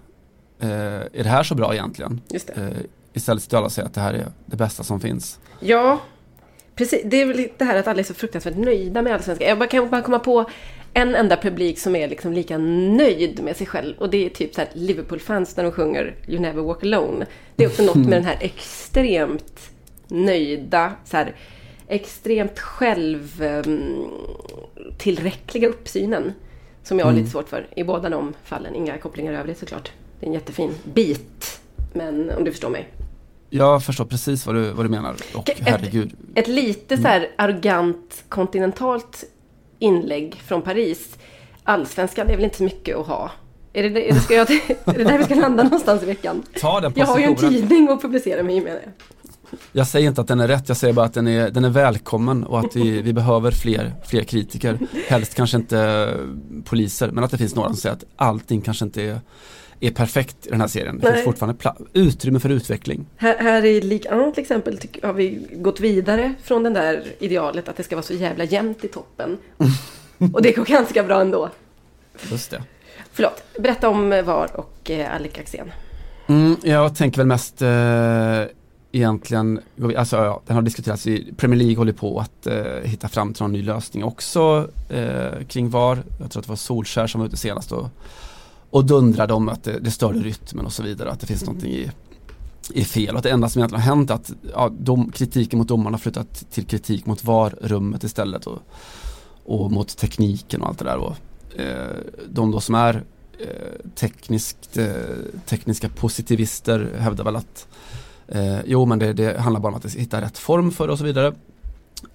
eh, 0.60 0.68
är 0.68 1.22
det 1.22 1.28
här 1.28 1.42
så 1.42 1.54
bra 1.54 1.74
egentligen? 1.74 2.20
Just 2.28 2.46
det. 2.46 2.52
Eh, 2.54 2.70
istället 3.12 3.42
ska 3.42 3.58
alla 3.58 3.70
säga 3.70 3.86
att 3.86 3.94
det 3.94 4.00
här 4.00 4.14
är 4.14 4.26
det 4.46 4.56
bästa 4.56 4.82
som 4.82 5.00
finns. 5.00 5.38
Ja, 5.60 6.00
precis. 6.74 7.02
Det 7.04 7.22
är 7.22 7.26
väl 7.26 7.48
det 7.58 7.64
här 7.64 7.76
att 7.78 7.86
alla 7.86 7.98
är 8.00 8.04
så 8.04 8.14
fruktansvärt 8.14 8.56
nöjda 8.56 9.02
med 9.02 9.14
Allsvenskan. 9.14 9.48
Jag 9.48 9.58
bara 9.58 9.68
kan 9.68 9.90
bara 9.90 10.02
komma 10.02 10.18
på 10.18 10.50
en 10.96 11.14
enda 11.14 11.36
publik 11.36 11.78
som 11.78 11.96
är 11.96 12.08
liksom 12.08 12.32
lika 12.32 12.58
nöjd 12.58 13.42
med 13.42 13.56
sig 13.56 13.66
själv. 13.66 13.96
Och 13.98 14.10
det 14.10 14.26
är 14.26 14.30
typ 14.30 14.54
så 14.54 14.60
här 14.60 14.70
Liverpool-fans 14.72 15.56
när 15.56 15.64
de 15.64 15.72
sjunger 15.72 16.14
You 16.28 16.40
never 16.40 16.62
walk 16.62 16.82
alone. 16.82 17.26
Det 17.56 17.64
är 17.64 17.68
också 17.68 17.82
något 17.82 17.96
med 17.96 18.10
den 18.10 18.24
här 18.24 18.36
extremt 18.40 19.70
nöjda, 20.08 20.92
så 21.04 21.16
här, 21.16 21.34
extremt 21.88 22.58
själv 22.58 23.42
ehm, 23.42 24.04
tillräckliga 24.98 25.68
uppsynen. 25.68 26.32
Som 26.82 26.98
jag 26.98 27.06
har 27.06 27.12
lite 27.12 27.30
svårt 27.30 27.48
för 27.48 27.66
i 27.76 27.84
båda 27.84 28.08
de 28.08 28.34
fallen. 28.44 28.74
Inga 28.74 28.98
kopplingar 28.98 29.32
i 29.32 29.36
övrigt 29.36 29.58
såklart. 29.58 29.92
Det 30.20 30.26
är 30.26 30.28
en 30.28 30.34
jättefin 30.34 30.70
bit. 30.94 31.60
Men 31.92 32.30
om 32.30 32.44
du 32.44 32.50
förstår 32.50 32.70
mig. 32.70 32.88
Jag 33.50 33.84
förstår 33.84 34.04
precis 34.04 34.46
vad 34.46 34.54
du, 34.54 34.70
vad 34.70 34.84
du 34.84 34.90
menar 34.90 35.14
och 35.34 35.50
Ett- 35.50 35.56
herregud. 35.60 36.12
Ett 36.34 36.48
lite 36.48 36.96
så 36.96 37.08
här 37.08 37.28
arrogant 37.36 38.24
kontinentalt 38.28 39.24
inlägg 39.78 40.34
från 40.34 40.62
Paris. 40.62 41.18
Allsvenskan 41.64 42.30
är 42.30 42.36
väl 42.36 42.44
inte 42.44 42.56
så 42.56 42.64
mycket 42.64 42.96
att 42.96 43.06
ha. 43.06 43.30
Är 43.72 43.82
det, 43.82 44.10
är 44.10 44.14
det, 44.14 44.20
ska 44.20 44.34
jag, 44.34 44.50
är 44.84 44.98
det 44.98 45.04
där 45.04 45.18
vi 45.18 45.24
ska 45.24 45.34
landa 45.34 45.62
någonstans 45.62 46.02
i 46.02 46.06
veckan? 46.06 46.42
Ta 46.60 46.80
den 46.80 46.92
Jag 46.96 47.06
har 47.06 47.18
ju 47.18 47.24
en 47.24 47.36
tidning 47.36 47.88
att 47.88 48.02
publicera 48.02 48.42
mig 48.42 48.56
i 48.56 48.60
menar 48.60 48.80
jag. 48.84 48.92
Jag 49.72 49.86
säger 49.86 50.08
inte 50.08 50.20
att 50.20 50.28
den 50.28 50.40
är 50.40 50.48
rätt, 50.48 50.68
jag 50.68 50.76
säger 50.76 50.94
bara 50.94 51.06
att 51.06 51.14
den 51.14 51.28
är, 51.28 51.50
den 51.50 51.64
är 51.64 51.70
välkommen 51.70 52.44
och 52.44 52.60
att 52.60 52.76
vi, 52.76 53.02
vi 53.02 53.12
behöver 53.12 53.50
fler, 53.50 53.94
fler 54.06 54.22
kritiker. 54.22 54.78
Helst 55.08 55.34
kanske 55.34 55.56
inte 55.56 56.10
poliser, 56.64 57.10
men 57.10 57.24
att 57.24 57.30
det 57.30 57.38
finns 57.38 57.54
några 57.54 57.68
som 57.68 57.76
säger 57.76 57.94
att 57.94 58.04
allting 58.16 58.60
kanske 58.60 58.84
inte 58.84 59.02
är, 59.02 59.20
är 59.80 59.90
perfekt 59.90 60.46
i 60.46 60.50
den 60.50 60.60
här 60.60 60.68
serien. 60.68 60.98
Det 60.98 61.04
Nej. 61.04 61.12
finns 61.12 61.24
fortfarande 61.24 61.74
utrymme 61.92 62.40
för 62.40 62.48
utveckling. 62.48 63.06
Här, 63.16 63.38
här 63.38 63.64
i 63.64 63.80
Ligue 63.80 64.28
1 64.28 64.34
till 64.34 64.42
exempel 64.42 64.78
har 65.02 65.12
vi 65.12 65.46
gått 65.52 65.80
vidare 65.80 66.34
från 66.42 66.62
den 66.62 66.72
där 66.72 67.04
idealet 67.18 67.68
att 67.68 67.76
det 67.76 67.82
ska 67.82 67.96
vara 67.96 68.02
så 68.02 68.14
jävla 68.14 68.44
jämnt 68.44 68.84
i 68.84 68.88
toppen. 68.88 69.38
Och 70.32 70.42
det 70.42 70.52
går 70.52 70.64
ganska 70.64 71.02
bra 71.02 71.20
ändå. 71.20 71.50
Just 72.30 72.50
det. 72.50 72.62
Förlåt, 73.12 73.42
berätta 73.58 73.88
om 73.88 74.10
VAR 74.10 74.50
och 74.54 74.90
eh, 74.90 75.14
Alec 75.14 75.38
Axén. 75.38 75.72
Mm, 76.26 76.56
jag 76.62 76.96
tänker 76.96 77.18
väl 77.18 77.26
mest 77.26 77.62
eh, 77.62 78.42
egentligen, 78.92 79.60
alltså 79.96 80.16
ja, 80.16 80.42
den 80.46 80.54
har 80.56 80.62
diskuterats 80.62 81.06
i 81.06 81.32
Premier 81.36 81.58
League 81.58 81.76
håller 81.76 81.92
på 81.92 82.20
att 82.20 82.46
eh, 82.46 82.64
hitta 82.82 83.08
fram 83.08 83.34
till 83.34 83.42
någon 83.42 83.52
ny 83.52 83.62
lösning 83.62 84.04
också 84.04 84.68
eh, 84.88 85.46
kring 85.48 85.70
VAR. 85.70 86.02
Jag 86.20 86.30
tror 86.30 86.40
att 86.40 86.46
det 86.46 86.48
var 86.48 86.56
Solskär 86.56 87.06
som 87.06 87.20
var 87.20 87.28
ute 87.28 87.36
senast 87.36 87.72
och, 87.72 87.88
och 88.76 88.84
dundrade 88.84 89.34
om 89.34 89.48
att 89.48 89.64
det, 89.64 89.78
det 89.78 89.90
störde 89.90 90.18
rytmen 90.18 90.66
och 90.66 90.72
så 90.72 90.82
vidare, 90.82 91.10
att 91.10 91.20
det 91.20 91.26
finns 91.26 91.44
någonting 91.44 91.72
i, 91.72 91.90
i 92.70 92.84
fel 92.84 93.10
och 93.10 93.16
att 93.16 93.22
det 93.22 93.30
enda 93.30 93.48
som 93.48 93.60
egentligen 93.60 93.82
har 93.82 93.96
hänt 93.96 94.10
är 94.10 94.14
att 94.14 94.32
ja, 94.52 94.70
dom, 94.78 95.10
kritiken 95.10 95.58
mot 95.58 95.68
domarna 95.68 95.94
har 95.94 95.98
flyttat 95.98 96.50
till 96.50 96.64
kritik 96.64 97.06
mot 97.06 97.24
VAR-rummet 97.24 98.04
istället 98.04 98.46
och, 98.46 98.58
och 99.44 99.72
mot 99.72 99.96
tekniken 99.96 100.62
och 100.62 100.68
allt 100.68 100.78
det 100.78 100.84
där. 100.84 100.96
Och, 100.96 101.16
eh, 101.60 101.96
de 102.28 102.50
då 102.50 102.60
som 102.60 102.74
är 102.74 103.04
eh, 103.38 103.90
tekniskt, 103.94 104.76
eh, 104.76 104.86
tekniska 105.46 105.88
positivister 105.88 106.92
hävdar 106.98 107.24
väl 107.24 107.36
att 107.36 107.68
eh, 108.28 108.58
jo 108.64 108.86
men 108.86 108.98
det, 108.98 109.12
det 109.12 109.40
handlar 109.40 109.60
bara 109.60 109.72
om 109.72 109.78
att 109.78 109.94
hitta 109.94 110.20
rätt 110.20 110.38
form 110.38 110.70
för 110.70 110.86
det 110.86 110.92
och 110.92 110.98
så 110.98 111.04
vidare. 111.04 111.34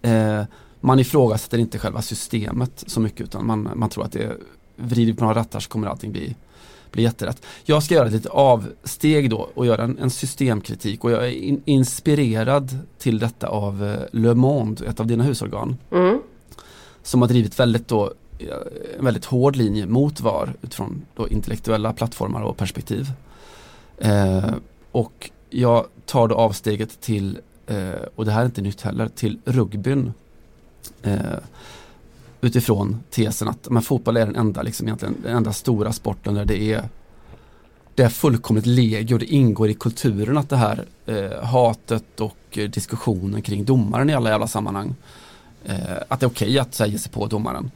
Eh, 0.01 0.43
man 0.79 0.99
ifrågasätter 0.99 1.57
inte 1.57 1.79
själva 1.79 2.01
systemet 2.01 2.83
så 2.87 2.99
mycket 2.99 3.21
utan 3.21 3.45
man, 3.45 3.69
man 3.75 3.89
tror 3.89 4.05
att 4.05 4.11
det 4.11 4.37
vrider 4.81 5.13
på 5.13 5.23
några 5.23 5.39
rattar 5.39 5.59
så 5.59 5.69
kommer 5.69 5.87
allting 5.87 6.11
bli, 6.11 6.35
blir 6.91 7.03
jätterätt. 7.03 7.45
Jag 7.63 7.83
ska 7.83 7.95
göra 7.95 8.07
ett 8.07 8.13
litet 8.13 8.31
avsteg 8.31 9.29
då 9.29 9.49
och 9.53 9.65
göra 9.65 9.83
en, 9.83 9.99
en 9.99 10.09
systemkritik 10.09 11.03
och 11.03 11.11
jag 11.11 11.25
är 11.25 11.31
in, 11.31 11.61
inspirerad 11.65 12.77
till 12.97 13.19
detta 13.19 13.47
av 13.47 13.83
eh, 13.83 13.99
Le 14.11 14.33
Monde, 14.33 14.85
ett 14.85 14.99
av 14.99 15.07
dina 15.07 15.23
husorgan. 15.23 15.77
Mm. 15.91 16.19
Som 17.03 17.21
har 17.21 17.27
drivit 17.27 17.59
väldigt 17.59 17.87
då 17.87 18.13
eh, 18.39 18.47
en 18.99 19.05
väldigt 19.05 19.25
hård 19.25 19.55
linje 19.55 19.85
mot 19.85 20.21
VAR 20.21 20.53
utifrån 20.61 21.05
då 21.15 21.27
intellektuella 21.27 21.93
plattformar 21.93 22.41
och 22.41 22.57
perspektiv. 22.57 23.11
Eh, 23.97 24.53
och 24.91 25.29
jag 25.49 25.85
tar 26.05 26.27
då 26.27 26.35
avsteget 26.35 27.01
till, 27.01 27.39
eh, 27.67 27.91
och 28.15 28.25
det 28.25 28.31
här 28.31 28.41
är 28.41 28.45
inte 28.45 28.61
nytt 28.61 28.81
heller, 28.81 29.07
till 29.07 29.39
rugbyn. 29.45 30.13
Eh, 31.03 31.19
utifrån 32.41 33.03
tesen 33.09 33.47
att 33.47 33.69
men 33.69 33.81
fotboll 33.81 34.17
är 34.17 34.25
den 34.25 34.35
enda, 34.35 34.61
liksom 34.61 34.87
egentligen, 34.87 35.15
den 35.23 35.37
enda 35.37 35.53
stora 35.53 35.93
sporten 35.93 36.33
där 36.33 36.45
det 36.45 36.73
är 36.73 36.89
det 37.95 38.03
är 38.03 38.09
fullkomligt 38.09 38.65
legio, 38.65 39.17
det 39.17 39.25
ingår 39.25 39.69
i 39.69 39.73
kulturen 39.73 40.37
att 40.37 40.49
det 40.49 40.55
här 40.55 40.85
eh, 41.05 41.43
hatet 41.43 42.19
och 42.19 42.37
eh, 42.51 42.69
diskussionen 42.69 43.41
kring 43.41 43.65
domaren 43.65 44.09
i 44.09 44.13
alla 44.13 44.29
jävla 44.29 44.47
sammanhang. 44.47 44.95
Eh, 45.65 45.75
att 46.07 46.19
det 46.19 46.25
är 46.25 46.29
okej 46.29 46.59
att 46.59 46.73
så 46.75 46.83
här, 46.83 46.91
ge 46.91 46.97
sig 46.99 47.11
på 47.11 47.27
domaren 47.27 47.71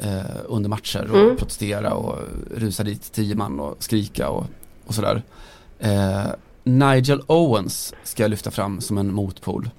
eh, 0.00 0.20
under 0.46 0.68
matcher 0.68 1.10
och 1.10 1.18
Mm. 1.18 1.36
protestera 1.36 1.94
och 1.94 2.18
rusa 2.56 2.82
dit 2.82 3.12
tio 3.12 3.34
man 3.34 3.60
och 3.60 3.76
skrika 3.78 4.28
och, 4.28 4.46
och 4.86 4.94
sådär. 4.94 5.22
Eh, 5.78 6.26
Nigel 6.64 7.22
Owens 7.26 7.94
ska 8.04 8.22
jag 8.22 8.30
lyfta 8.30 8.50
fram 8.50 8.80
som 8.80 8.98
en 8.98 9.12
motpol. 9.14 9.70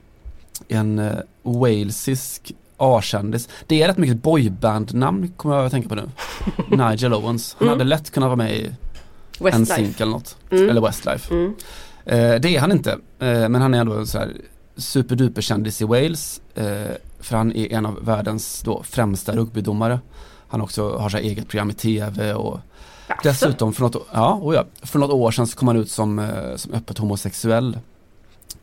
En 0.68 1.00
eh, 1.00 1.16
walesisk 1.44 2.56
A-kändis. 2.78 3.50
Det 3.68 3.82
är 3.84 3.88
rätt 3.88 3.98
mycket 3.98 4.24
boyband-namn 4.24 5.34
kommer 5.38 5.56
jag 5.56 5.66
att 5.66 5.72
tänka 5.72 5.90
på 5.90 5.96
nu. 5.96 6.10
Nigel 6.78 7.14
Owens. 7.14 7.56
Han 7.60 7.68
Mm. 7.68 7.78
hade 7.80 7.90
lätt 7.90 8.12
kunnat 8.12 8.28
vara 8.28 8.36
med 8.36 8.52
i 8.58 8.72
zink 9.66 10.00
eller 10.02 10.12
något. 10.12 10.38
Mm. 10.52 10.70
Eller 10.70 10.82
Westlife. 10.82 11.34
Mm. 11.34 11.54
Eh, 12.06 12.42
det 12.42 12.56
är 12.56 12.60
han 12.60 12.72
inte. 12.72 12.92
Eh, 13.20 13.50
men 13.50 13.56
han 13.56 13.74
är 13.74 13.80
ändå 13.80 13.94
en 13.94 14.08
så 14.08 14.18
här 14.20 14.32
superduper 14.78 15.42
kändis 15.42 15.82
i 15.82 15.86
Wales. 15.86 16.42
Eh, 16.56 16.66
för 17.20 17.38
han 17.38 17.52
är 17.56 17.74
en 17.74 17.86
av 17.86 18.06
världens 18.06 18.62
då 18.62 18.84
främsta 18.84 19.36
rugbydomare. 19.36 20.00
Han 20.48 20.62
också 20.62 20.98
har 20.98 21.10
så 21.10 21.18
eget 21.18 21.48
program 21.48 21.70
i 21.70 21.74
tv 21.74 22.34
och 22.34 22.60
Jaså? 23.08 23.20
dessutom 23.24 23.74
för 23.74 23.82
något, 23.82 24.08
ja, 24.14 24.40
oh 24.42 24.56
ja, 24.56 24.66
för 24.82 25.00
något 25.00 25.12
år 25.12 25.32
sedan 25.32 25.48
så 25.48 25.58
kom 25.58 25.68
han 25.68 25.78
ut 25.78 25.92
som, 25.92 26.20
eh, 26.20 26.56
som 26.56 26.74
öppet 26.74 26.98
homosexuell. 26.98 27.78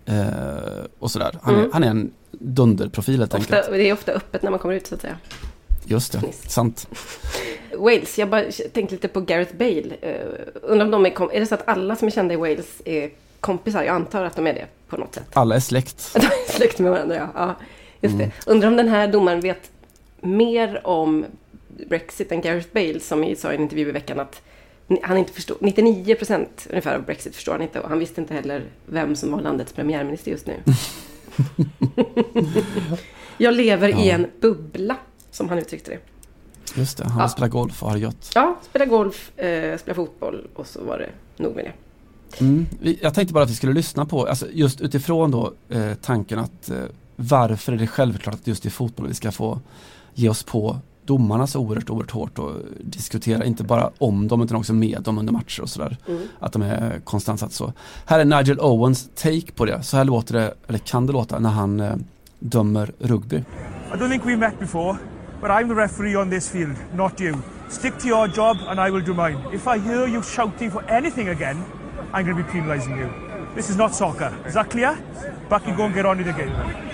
Eh, 0.04 0.24
och 0.98 1.10
sådär. 1.10 1.38
Han, 1.42 1.54
är, 1.54 1.58
Mm. 1.58 1.70
han 1.72 1.84
är 1.84 1.88
en 1.88 2.10
dunderprofil 2.42 3.18
helt 3.18 3.34
Ofta, 3.34 3.56
enkelt. 3.56 3.72
det 3.76 3.88
är 3.88 3.92
ofta 3.92 4.12
öppet 4.12 4.42
när 4.42 4.50
man 4.50 4.58
kommer 4.60 4.74
ut 4.74 4.86
så 4.86 4.94
att 4.94 5.00
säga. 5.00 5.16
Just 5.84 6.12
det, 6.12 6.18
Fniss. 6.18 6.50
sant. 6.50 6.88
Wales, 7.78 8.18
jag 8.18 8.28
bara 8.28 8.44
tänkte 8.72 8.94
lite 8.94 9.08
på 9.08 9.20
Gareth 9.20 9.54
Bale. 9.56 9.82
Uh, 9.82 10.46
undrar 10.62 10.84
om 10.84 10.90
de 10.90 11.06
är, 11.06 11.32
är 11.34 11.40
det 11.40 11.46
så 11.46 11.54
att 11.54 11.68
alla 11.68 11.96
som 11.96 12.08
är 12.08 12.12
kända 12.12 12.34
i 12.34 12.36
Wales 12.36 12.82
är 12.84 13.10
kompisar? 13.40 13.82
Jag 13.82 13.94
antar 13.94 14.24
att 14.24 14.36
de 14.36 14.46
är 14.46 14.54
det 14.54 14.66
på 14.88 14.96
något 14.96 15.14
sätt. 15.14 15.28
Alla 15.32 15.54
är 15.54 15.60
släkt. 15.60 16.10
De 16.14 16.18
är 16.26 16.52
släkt 16.52 16.78
med 16.78 16.90
varandra, 16.90 17.16
ja. 17.16 17.28
ja 17.34 17.54
just 18.00 18.14
Mm. 18.14 18.28
det. 18.46 18.50
Undrar 18.52 18.68
om 18.68 18.76
den 18.76 18.88
här 18.88 19.08
domaren 19.08 19.40
vet 19.40 19.70
mer 20.20 20.86
om 20.86 21.24
Brexit 21.88 22.32
än 22.32 22.40
Gareth 22.40 22.68
Bale 22.72 23.00
som 23.00 23.34
sa 23.36 23.52
i 23.52 23.54
en 23.56 23.62
intervju 23.62 23.88
i 23.88 23.92
veckan 23.92 24.20
att 24.20 24.42
han 25.02 25.16
inte 25.16 25.32
förstod, 25.32 25.56
99 25.60 26.14
procent 26.14 26.66
ungefär 26.70 26.94
av 26.96 27.02
Brexit 27.02 27.34
förstår 27.34 27.52
han 27.52 27.62
inte 27.62 27.80
och 27.80 27.88
han 27.88 27.98
visste 27.98 28.20
inte 28.20 28.34
heller 28.34 28.62
vem 28.86 29.16
som 29.16 29.32
var 29.32 29.40
landets 29.40 29.72
premiärminister 29.72 30.30
just 30.30 30.46
nu. 30.46 30.54
jag 33.38 33.54
lever 33.54 33.88
i 33.88 34.08
Ja. 34.08 34.14
en 34.14 34.26
bubbla, 34.40 34.96
som 35.30 35.48
han 35.48 35.58
uttryckte 35.58 35.90
det. 35.90 35.98
Just 36.80 36.98
det, 36.98 37.04
han 37.04 37.20
Ja. 37.22 37.28
spelar 37.28 37.48
golf 37.48 37.82
och 37.82 37.90
har 37.90 37.96
gött. 37.96 38.30
Ja, 38.34 38.56
spela 38.62 38.84
golf, 38.84 39.38
eh, 39.38 39.78
spela 39.78 39.94
fotboll 39.94 40.46
och 40.54 40.66
så 40.66 40.84
var 40.84 40.98
det 40.98 41.10
nog 41.42 41.56
med 41.56 41.64
det. 41.64 41.72
Mm. 42.44 42.66
Jag 43.00 43.14
tänkte 43.14 43.34
bara 43.34 43.44
att 43.44 43.50
vi 43.50 43.54
skulle 43.54 43.72
lyssna 43.72 44.06
på, 44.06 44.26
alltså 44.26 44.46
just 44.52 44.80
utifrån 44.80 45.30
då 45.30 45.52
eh, 45.68 45.94
tanken 45.94 46.38
att 46.38 46.70
eh, 46.70 46.76
varför 47.16 47.72
är 47.72 47.76
det 47.76 47.86
självklart 47.86 48.34
att 48.34 48.46
just 48.46 48.66
i 48.66 48.70
fotboll 48.70 49.08
vi 49.08 49.14
ska 49.14 49.32
få 49.32 49.60
ge 50.14 50.28
oss 50.28 50.42
på 50.42 50.78
domarna 51.04 51.46
så 51.46 51.60
oerhört, 51.60 51.90
oerhört 51.90 52.10
hårt 52.10 52.38
och 52.38 52.52
diskutera 52.80 53.44
inte 53.44 53.64
bara 53.64 53.90
om 53.98 54.28
dem 54.28 54.42
utan 54.42 54.56
också 54.56 54.72
med 54.72 55.02
dem 55.02 55.18
under 55.18 55.32
matcher 55.32 55.62
och 55.62 55.68
sådär. 55.68 55.96
Mm. 56.08 56.22
Att 56.40 56.52
de 56.52 56.62
är 56.62 57.00
konstant 57.04 57.40
satt 57.40 57.52
så. 57.52 57.72
Här 58.06 58.20
är 58.20 58.24
Nigel 58.24 58.60
Owens 58.60 59.10
take 59.14 59.52
på 59.52 59.64
det. 59.64 59.82
Så 59.82 59.96
här 59.96 60.04
låter 60.04 60.34
det, 60.34 60.54
eller 60.68 60.78
kan 60.78 61.06
det 61.06 61.12
låta, 61.12 61.38
när 61.38 61.50
han 61.50 61.80
eh, 61.80 61.94
dömer 62.38 62.92
rugby. 62.98 63.36
I 63.36 63.96
don't 63.96 64.10
think 64.10 64.24
we've 64.24 64.38
met 64.38 64.58
before, 64.58 64.96
but 65.40 65.50
I'm 65.50 65.68
the 65.68 65.74
referee 65.74 66.16
on 66.16 66.30
this 66.30 66.50
field, 66.50 66.76
not 66.94 67.20
you. 67.20 67.34
Stick 67.68 67.98
to 67.98 68.06
your 68.06 68.28
job 68.28 68.56
and 68.68 68.88
I 68.88 68.90
will 68.90 69.04
do 69.04 69.14
mine. 69.14 69.38
If 69.52 69.66
I 69.66 69.78
hear 69.78 70.06
you 70.06 70.22
shouting 70.22 70.70
for 70.70 70.82
anything 70.90 71.28
again, 71.28 71.64
I'm 72.12 72.24
going 72.24 72.36
to 72.36 72.42
be 72.44 72.50
penalising 72.50 72.98
you. 72.98 73.08
This 73.54 73.70
is 73.70 73.76
not 73.76 73.94
soccer. 73.94 74.32
Is 74.46 74.54
that 74.54 74.70
clear? 74.70 74.98
Back 75.48 75.66
you 75.66 75.76
go 75.76 75.84
and 75.84 75.94
get 75.94 76.06
on 76.06 76.18
with 76.18 76.26
the 76.26 76.32
game. 76.32 76.91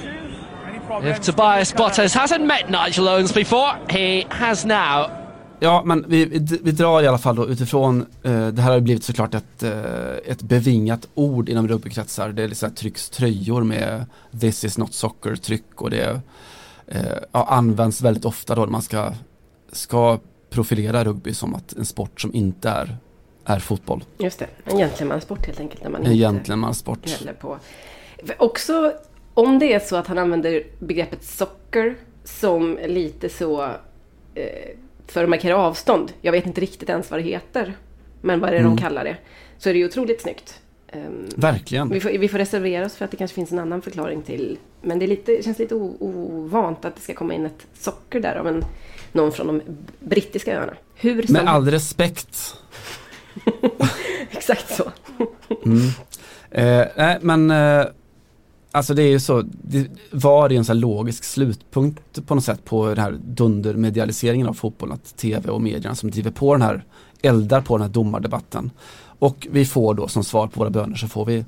If 1.03 1.20
Tobias 1.20 1.74
Bottas 1.74 2.14
hasn't 2.14 2.46
met 2.46 2.70
Nigel 2.70 3.09
Owens 3.09 3.35
before, 3.35 3.77
he 3.88 4.24
has 4.29 4.64
now. 4.64 5.11
Ja, 5.61 5.83
men 5.85 6.05
vi, 6.09 6.24
vi, 6.62 6.70
drar 6.70 7.03
i 7.03 7.07
alla 7.07 7.18
fall 7.18 7.37
då 7.37 7.48
utifrån, 7.48 8.07
eh, 8.22 8.48
det 8.48 8.62
här 8.62 8.70
har 8.70 8.74
ju 8.74 8.81
blivit 8.81 9.05
såklart 9.05 9.35
ett, 9.35 9.62
eh, 9.62 10.33
ett 10.33 10.42
bevingat 10.42 11.09
ord 11.14 11.48
inom 11.48 11.68
rugbykretsar. 11.68 12.29
Det 12.29 12.42
är 12.42 12.48
liksom 12.48 12.70
trycks 12.70 13.11
tröjor 13.11 13.62
med 13.62 14.07
this 14.40 14.64
is 14.64 14.79
not 14.79 14.94
soccer 14.94 15.37
tryck 15.37 15.83
och 15.83 15.90
det 15.90 16.20
eh, 16.87 17.03
ja, 17.33 17.46
används 17.48 18.01
väldigt 18.01 18.24
ofta 18.24 18.55
då 18.55 18.61
när 18.61 18.72
man 18.72 18.83
ska, 18.83 19.12
ska 19.72 20.18
profilera 20.51 21.05
rugby 21.05 21.35
som 21.35 21.55
att 21.55 21.72
en 21.72 21.87
sport 21.87 22.20
som 22.20 22.35
inte 22.35 22.68
är, 22.68 22.96
är 23.44 23.59
fotboll. 23.59 24.05
Just 24.18 24.38
det, 24.38 24.46
en 24.64 24.79
gentlemansport 24.79 25.46
helt 25.46 25.61
enkelt. 25.61 25.83
När 25.83 25.90
man 25.90 26.07
En 26.07 26.16
gentlemansport. 26.16 26.98
på. 27.40 27.59
Också 28.38 28.92
om 29.38 29.59
det 29.59 29.72
är 29.72 29.79
så 29.81 29.96
att 29.96 30.07
han 30.07 30.18
använder 30.18 30.62
begreppet 30.79 31.24
socker 31.24 31.94
som 32.24 32.79
lite 32.87 33.29
så 33.29 33.62
eh, 34.35 34.44
för 35.07 35.24
att 35.24 35.31
markera 35.31 35.57
avstånd. 35.57 36.12
Jag 36.20 36.33
vet 36.33 36.46
inte 36.46 36.61
riktigt 36.61 36.88
ens 36.88 37.11
vad 37.11 37.20
det 37.20 37.24
heter. 37.24 37.74
Men 38.20 38.40
vad 38.40 38.48
är 38.51 38.53
det 38.55 38.59
Mm. 38.61 38.77
de 38.77 38.83
kallar 38.83 39.05
det? 39.05 39.16
Så 39.59 39.68
är 39.68 39.72
det 39.72 39.79
ju 39.79 39.87
otroligt 39.87 40.22
snyggt. 40.22 40.61
Ehm, 40.92 41.27
Verkligen. 41.37 41.88
vi, 41.88 42.01
får, 42.01 42.11
vi 42.11 42.29
får 42.29 42.38
reservera 42.38 42.87
oss 42.87 42.96
för 42.96 43.05
att 43.05 43.11
det 43.11 43.16
kanske 43.16 43.35
finns 43.35 43.53
en 43.53 43.59
annan 43.59 43.83
förklaring 43.83 44.22
till. 44.22 44.59
Men 44.83 44.98
det, 44.98 45.07
lite, 45.07 45.33
det 45.33 45.44
känns 45.44 45.59
lite 45.59 45.74
ovant 45.74 46.85
att 46.85 46.96
det 46.96 47.03
ska 47.03 47.14
komma 47.14 47.35
in 47.35 47.46
ett 47.46 47.66
socker 47.74 48.20
där 48.20 48.37
av 48.37 48.48
en, 48.48 48.64
någon 49.12 49.33
från 49.33 49.46
de 49.46 49.62
brittiska 50.01 50.57
öarna. 50.59 50.74
Hur 50.94 51.22
som 51.22 51.33
Med 51.33 51.48
all 51.48 51.70
respekt. 51.70 52.55
Exakt 54.31 54.74
så. 54.77 54.90
Mm. 55.64 55.79
Eh, 56.51 56.87
nej 56.96 57.18
men 57.20 57.51
eh, 57.51 57.87
Alltså 58.79 58.95
det 58.95 59.03
är 59.03 59.09
ju 59.09 59.21
så, 59.21 59.45
det 59.62 59.88
var 60.11 60.49
det 60.49 60.57
en 60.57 60.64
här 60.64 60.75
logisk 60.75 61.25
slutpunkt 61.25 62.27
på 62.27 62.35
något 62.35 62.45
sätt 62.45 62.64
på 62.64 62.88
den 62.88 62.99
här 62.99 63.19
dundermedialiseringen 63.25 64.47
av 64.47 64.55
fotbollen, 64.55 64.95
att 64.95 65.17
tv 65.17 65.51
och 65.51 65.62
medierna 65.62 65.95
som 65.95 66.11
driver 66.11 66.31
på 66.31 66.55
den 66.55 66.62
här, 66.62 66.85
eldar 67.23 67.61
på 67.61 67.77
den 67.77 67.87
här 67.87 67.93
domardebatten. 67.93 68.71
Och 69.19 69.47
vi 69.51 69.64
får 69.64 69.95
då 69.95 70.09
som 70.09 70.25
svar 70.25 70.47
på 70.47 70.61
våra 70.61 70.71
böner 70.71 70.97
så 70.97 71.09
får 71.09 71.25
vi 71.25 71.45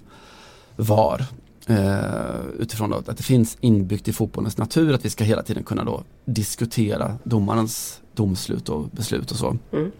VAR. 0.76 1.24
Eh, 1.66 2.40
utifrån 2.58 2.92
att 2.92 3.16
det 3.16 3.22
finns 3.22 3.56
inbyggt 3.60 4.08
i 4.08 4.12
fotbollens 4.12 4.58
natur 4.58 4.94
att 4.94 5.04
vi 5.04 5.10
ska 5.10 5.24
hela 5.24 5.42
tiden 5.42 5.64
kunna 5.64 5.84
då 5.84 6.02
diskutera 6.24 7.18
domarens 7.24 8.00
domslut 8.14 8.68
och 8.68 8.88
beslut 8.88 9.30
och 9.30 9.36
så. 9.36 9.56
Mm. 9.72 9.90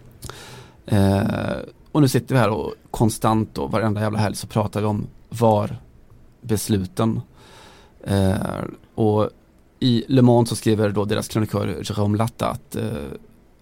Eh, 0.85 1.57
och 1.91 2.01
nu 2.01 2.07
sitter 2.07 2.35
vi 2.35 2.41
här 2.41 2.49
och 2.49 2.73
konstant 2.91 3.57
och 3.57 3.71
varenda 3.71 4.01
jävla 4.01 4.19
helg 4.19 4.35
så 4.35 4.47
pratar 4.47 4.81
vi 4.81 4.85
om 4.85 5.07
VAR 5.29 5.77
besluten. 6.41 7.21
Eh, 8.03 8.63
och 8.95 9.29
i 9.79 10.03
Le 10.07 10.21
Monde 10.21 10.49
så 10.49 10.55
skriver 10.55 10.89
då 10.89 11.05
deras 11.05 11.27
krönikör 11.27 11.67
Jérôme 11.67 12.17
Latta 12.17 12.47
att, 12.47 12.75
eh, 12.75 12.91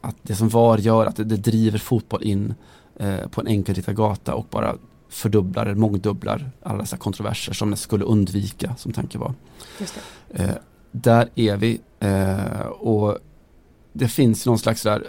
att 0.02 0.16
det 0.22 0.36
som 0.36 0.50
VAR 0.50 0.78
gör 0.78 1.06
att 1.06 1.16
det, 1.16 1.24
det 1.24 1.38
driver 1.38 1.80
fotboll 1.80 2.24
in 2.24 2.54
eh, 2.96 3.28
på 3.28 3.42
en 3.42 3.48
enkelriktad 3.48 3.94
gata 3.94 4.34
och 4.34 4.48
bara 4.50 4.76
fördubblar 5.10 5.66
eller 5.66 5.76
mångdubblar 5.76 6.52
alla 6.64 6.78
dessa 6.78 6.98
kontroverser 6.98 7.54
som 7.54 7.72
det 7.72 7.78
skulle 7.78 8.06
undvika 8.06 8.76
som 8.76 8.92
tanken 8.92 9.22
var. 9.22 9.34
Eh, 10.34 10.50
där 10.92 11.30
är 11.36 11.58
vi 11.58 11.82
eh, 12.00 12.62
och 12.62 13.18
det 13.94 14.08
finns 14.08 14.46
någon 14.46 14.60
slags 14.60 14.84
där, 14.84 15.04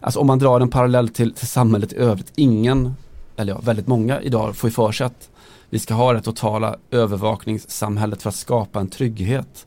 alltså 0.00 0.20
om 0.20 0.26
man 0.26 0.38
drar 0.38 0.60
en 0.60 0.70
parallell 0.70 1.08
till, 1.08 1.32
till 1.32 1.46
samhället 1.46 1.92
i 1.92 1.96
övrigt, 1.96 2.32
ingen, 2.34 2.94
eller 3.36 3.52
ja, 3.52 3.60
väldigt 3.60 3.86
många 3.86 4.20
idag 4.20 4.56
får 4.56 4.70
ju 4.70 4.74
för 4.74 4.92
sig 4.92 5.06
att 5.06 5.30
vi 5.70 5.78
ska 5.78 5.94
ha 5.94 6.12
det 6.12 6.20
totala 6.20 6.76
övervakningssamhället 6.90 8.22
för 8.22 8.28
att 8.28 8.34
skapa 8.36 8.80
en 8.80 8.88
trygghet. 8.88 9.66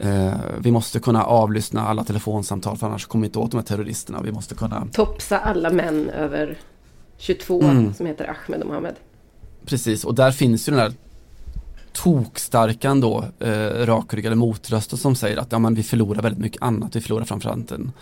Eh, 0.00 0.32
vi 0.58 0.70
måste 0.70 1.00
kunna 1.00 1.24
avlyssna 1.24 1.88
alla 1.88 2.04
telefonsamtal 2.04 2.76
för 2.76 2.86
annars 2.86 3.06
kommer 3.06 3.22
vi 3.22 3.26
inte 3.26 3.38
åt 3.38 3.50
de 3.50 3.56
här 3.56 3.64
terroristerna. 3.64 4.20
Vi 4.22 4.32
måste 4.32 4.54
kunna, 4.54 4.86
Topsa 4.92 5.38
alla 5.38 5.70
män 5.70 6.10
över 6.10 6.58
22 7.18 7.60
Mm. 7.62 7.94
som 7.94 8.06
heter 8.06 8.30
Ahmed 8.36 8.60
och 8.60 8.66
Mohammed. 8.68 8.94
precis, 9.66 10.04
och 10.04 10.14
där 10.14 10.32
finns 10.32 10.68
ju 10.68 10.70
den 10.72 10.80
här 10.80 10.92
tokstarka 11.92 12.90
ändå, 12.90 13.24
eh, 13.38 13.86
rakryggade 13.86 14.36
motrösten 14.36 14.98
som 14.98 15.14
säger 15.14 15.36
att 15.36 15.52
ja, 15.52 15.58
men 15.58 15.74
vi 15.74 15.82
förlorar 15.82 16.22
väldigt 16.22 16.40
mycket 16.40 16.62
annat. 16.62 16.96
Vi 16.96 17.00
förlorar 17.00 17.24
framförallt 17.24 17.72
en, 17.72 17.92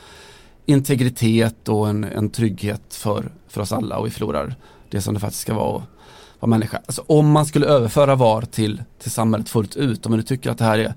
integritet 0.66 1.68
och 1.68 1.88
en, 1.88 2.04
en 2.04 2.30
trygghet 2.30 2.94
för, 2.94 3.32
för 3.48 3.60
oss 3.60 3.72
alla 3.72 3.98
och 3.98 4.06
vi 4.06 4.10
förlorar 4.10 4.54
det 4.90 5.00
som 5.00 5.14
det 5.14 5.20
faktiskt 5.20 5.42
ska 5.42 5.54
vara 5.54 5.82
vara 6.40 6.50
människa. 6.50 6.80
Alltså 6.86 7.04
om 7.06 7.30
man 7.30 7.46
skulle 7.46 7.66
överföra 7.66 8.14
VAR 8.14 8.42
till, 8.42 8.82
till 9.02 9.10
samhället 9.10 9.48
fullt 9.48 9.76
ut, 9.76 10.06
om 10.06 10.12
man 10.12 10.16
nu 10.18 10.22
tycker 10.22 10.50
att 10.50 10.58
det 10.58 10.64
här 10.64 10.78
är 10.78 10.94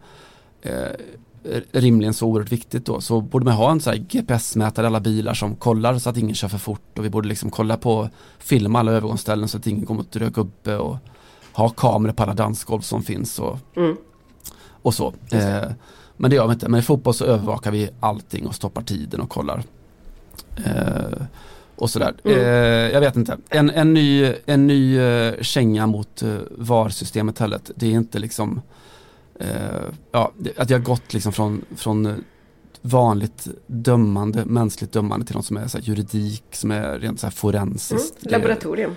eh, 0.62 1.60
rimligen 1.72 2.14
så 2.14 2.28
oerhört 2.28 2.52
viktigt 2.52 2.86
då, 2.86 3.02
så 3.02 3.22
borde 3.22 3.46
man 3.46 3.54
ha 3.54 3.72
en 3.72 3.82
så 3.82 3.92
GPS-mätare 3.92 4.84
i 4.84 4.88
alla 4.88 5.00
bilar 5.00 5.34
som 5.34 5.56
kollar 5.56 5.98
så 5.98 6.10
att 6.10 6.18
ingen 6.18 6.36
kör 6.36 6.48
för 6.48 6.58
fort 6.58 6.98
och 7.00 7.06
vi 7.06 7.10
borde 7.10 7.28
liksom 7.28 7.50
kolla 7.50 7.78
på, 7.78 8.10
filma 8.40 8.80
alla 8.80 8.92
övergångsställen 8.92 9.48
så 9.48 9.58
att 9.58 9.68
ingen 9.68 9.86
kommer 9.86 10.02
att 10.02 10.16
röka 10.16 10.42
uppe 10.42 10.76
och 10.78 10.98
ha 11.54 11.70
kameror 11.70 12.14
på 12.14 12.24
alla 12.24 12.34
dansgolv 12.34 12.82
som 12.82 13.04
finns 13.04 13.40
och, 13.40 13.58
Mm. 13.76 13.98
och 14.82 14.94
så. 14.94 15.14
Eh, 15.32 15.72
men 16.18 16.30
det 16.30 16.36
gör 16.36 16.48
vi 16.48 16.54
inte, 16.54 16.70
men 16.70 16.80
i 16.80 16.84
fotboll 16.84 17.14
så 17.14 17.26
övervakar 17.26 17.72
vi 17.72 17.90
allting 18.00 18.48
och 18.48 18.56
stoppar 18.56 18.82
tiden 18.82 19.22
och 19.22 19.30
kollar. 19.30 19.64
Eh, 20.66 21.26
och 21.82 21.90
sådär. 21.90 22.14
Mm. 22.24 22.40
Eh, 22.40 22.46
jag 22.94 23.00
vet 23.02 23.16
inte. 23.16 23.38
En, 23.50 23.70
en 23.70 23.94
ny, 23.94 24.34
en 24.46 24.68
ny 24.68 25.00
eh, 25.00 25.34
känga 25.42 25.88
mot 25.88 26.22
eh, 26.22 26.36
VAR-systemet 26.52 27.40
heller. 27.40 27.60
Det 27.76 27.86
är 27.86 27.92
inte 27.92 28.20
liksom 28.20 28.62
eh, 29.40 29.48
ja, 30.12 30.32
att 30.58 30.70
jag 30.70 30.78
har 30.80 30.86
gått 30.86 31.14
liksom 31.14 31.34
från, 31.34 31.66
från 31.76 32.06
eh, 32.06 32.14
vanligt 32.82 33.48
dömande, 33.68 34.46
mänskligt 34.46 34.92
dömande 34.94 35.26
till 35.26 35.36
något 35.36 35.46
som 35.46 35.58
är 35.58 35.68
så 35.68 35.78
juridik, 35.80 36.44
som 36.52 36.72
är 36.72 37.00
rent 37.00 37.20
så 37.20 37.26
här 37.28 37.32
Mm. 37.32 37.38
forensiskt. 37.38 38.26
Är 38.26 38.30
Laboratorium. 38.30 38.96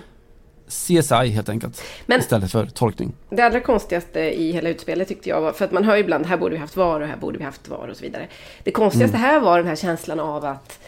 CSI 0.67 1.13
helt 1.29 1.49
enkelt. 1.49 1.81
Men- 2.05 2.19
Istället 2.19 2.51
för 2.51 2.65
tolkning. 2.65 3.13
Det 3.29 3.41
allra 3.41 3.59
konstigaste 3.59 4.19
i 4.19 4.51
hela 4.51 4.69
utspelet 4.69 5.07
tyckte 5.07 5.29
jag 5.29 5.41
var, 5.41 5.51
för 5.51 5.65
att 5.65 5.71
man 5.71 5.83
hör 5.83 5.95
ju 5.95 6.01
ibland 6.01 6.25
här 6.25 6.37
borde 6.37 6.51
vi 6.55 6.59
haft 6.59 6.75
VAR 6.77 6.99
och 7.01 7.07
här 7.07 7.17
borde 7.17 7.37
vi 7.37 7.43
haft 7.43 7.67
VAR 7.69 7.87
och 7.87 7.97
så 7.97 8.03
vidare. 8.03 8.27
Det 8.63 8.71
konstigaste 8.71 9.17
här 9.17 9.39
var 9.39 9.57
den 9.57 9.67
här 9.67 9.75
känslan 9.75 10.19
av 10.19 10.45
att 10.45 10.79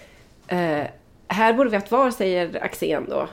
eh, 0.48 0.80
här 1.28 1.54
borde 1.54 1.70
vi 1.70 1.76
haft 1.76 1.92
VAR, 1.92 2.12
säger 2.12 2.64
Axén 2.64 3.06
då. 3.10 3.28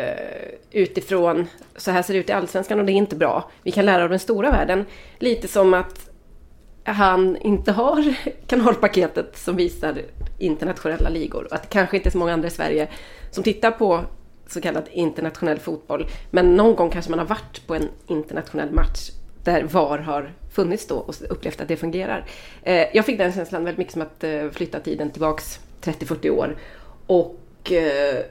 Uh, 0.00 0.54
utifrån, 0.70 1.46
så 1.76 1.90
här 1.90 2.02
ser 2.02 2.14
det 2.14 2.20
ut 2.20 2.28
i 2.28 2.32
Allsvenskan 2.32 2.80
och 2.80 2.86
det 2.86 2.92
är 2.92 2.94
inte 2.94 3.16
bra. 3.16 3.50
Vi 3.62 3.70
kan 3.70 3.84
lära 3.84 4.04
av 4.04 4.10
den 4.10 4.18
stora 4.18 4.50
världen. 4.50 4.84
Lite 5.18 5.48
som 5.48 5.74
att 5.74 6.10
han 6.84 7.36
inte 7.36 7.72
har 7.72 8.14
kanalpaketet 8.46 9.38
som 9.38 9.56
visar 9.56 10.02
internationella 10.38 11.08
ligor. 11.08 11.44
Och 11.44 11.52
att 11.52 11.62
det 11.62 11.68
kanske 11.68 11.96
inte 11.96 12.08
är 12.08 12.10
så 12.10 12.18
många 12.18 12.32
andra 12.32 12.48
i 12.48 12.50
Sverige 12.50 12.88
som 13.30 13.44
tittar 13.44 13.70
på 13.70 14.04
så 14.46 14.60
kallad 14.60 14.84
internationell 14.92 15.58
fotboll. 15.58 16.06
Men 16.30 16.56
någon 16.56 16.76
gång 16.76 16.90
kanske 16.90 17.10
man 17.10 17.18
har 17.18 17.26
varit 17.26 17.66
på 17.66 17.74
en 17.74 17.88
internationell 18.06 18.70
match 18.70 19.10
där 19.44 19.62
VAR 19.62 19.98
har 19.98 20.32
funnits 20.52 20.86
då 20.86 20.96
och 20.96 21.14
upplevt 21.30 21.60
att 21.60 21.68
det 21.68 21.76
fungerar. 21.76 22.24
Eh, 22.62 22.86
jag 22.94 23.06
fick 23.06 23.18
den 23.18 23.32
känslan 23.32 23.64
väldigt 23.64 23.78
mycket 23.78 23.92
som 23.92 24.02
att 24.02 24.24
eh, 24.24 24.50
flytta 24.50 24.80
tiden 24.80 25.10
tillbaks 25.10 25.60
30-40 25.82 26.30
år 26.30 26.56
och 27.06 27.72
eh, 27.72 28.24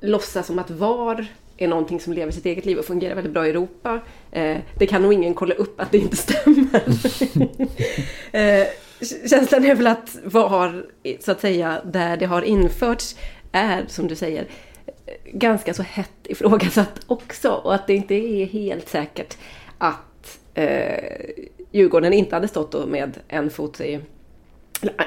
låtsas 0.00 0.46
som 0.46 0.58
att 0.58 0.70
VAR 0.70 1.26
är 1.56 1.68
någonting 1.68 2.00
som 2.00 2.12
lever 2.12 2.32
sitt 2.32 2.46
eget 2.46 2.64
liv 2.64 2.78
och 2.78 2.84
fungerar 2.84 3.14
väldigt 3.14 3.32
bra 3.32 3.46
i 3.46 3.50
Europa. 3.50 4.00
Eh, 4.32 4.56
det 4.78 4.86
kan 4.86 5.02
nog 5.02 5.12
ingen 5.12 5.34
kolla 5.34 5.54
upp 5.54 5.80
att 5.80 5.92
det 5.92 5.98
inte 5.98 6.16
stämmer. 6.16 6.82
eh, 8.32 8.66
känslan 9.28 9.64
är 9.64 9.74
väl 9.74 9.86
att 9.86 10.16
VAR, 10.24 10.86
så 11.20 11.32
att 11.32 11.40
säga, 11.40 11.80
där 11.84 12.16
det 12.16 12.26
har 12.26 12.42
införts 12.42 13.16
är, 13.52 13.84
som 13.88 14.08
du 14.08 14.14
säger, 14.14 14.46
ganska 15.24 15.74
så 15.74 15.82
hett 15.82 16.10
ifrågasatt 16.24 17.00
också. 17.06 17.50
Och 17.50 17.74
att 17.74 17.86
det 17.86 17.94
inte 17.94 18.14
är 18.14 18.46
helt 18.46 18.88
säkert 18.88 19.36
att 19.78 20.38
eh, 20.54 21.34
Djurgården 21.72 22.12
inte 22.12 22.36
hade 22.36 22.48
stått 22.48 22.88
med 22.88 23.18
en 23.28 23.50
fot 23.50 23.80
i, 23.80 24.00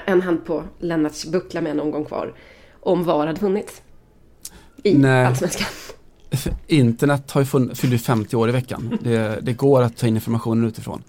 en 0.05 0.21
hand 0.21 0.45
på 0.45 0.63
Lennarts 0.79 1.25
buckla 1.25 1.61
med 1.61 1.75
någon 1.75 1.91
gång 1.91 2.05
kvar. 2.05 2.33
Om 2.87 3.03
VAR 3.03 3.27
hade 3.27 3.39
funnits. 3.39 3.81
I 4.83 4.93
Nej. 4.93 5.25
Allsvenskan. 5.25 5.67
Internet 6.67 7.31
har 7.31 7.41
ju 7.41 7.45
funn- 7.45 7.75
fyller 7.75 7.93
ju 7.93 7.99
50 7.99 8.35
år 8.35 8.49
i 8.49 8.51
veckan. 8.51 8.97
Det, 9.01 9.39
det 9.41 9.53
går 9.53 9.81
att 9.81 9.97
ta 9.97 10.07
in 10.07 10.15
informationen 10.15 10.65
utifrån. 10.67 11.03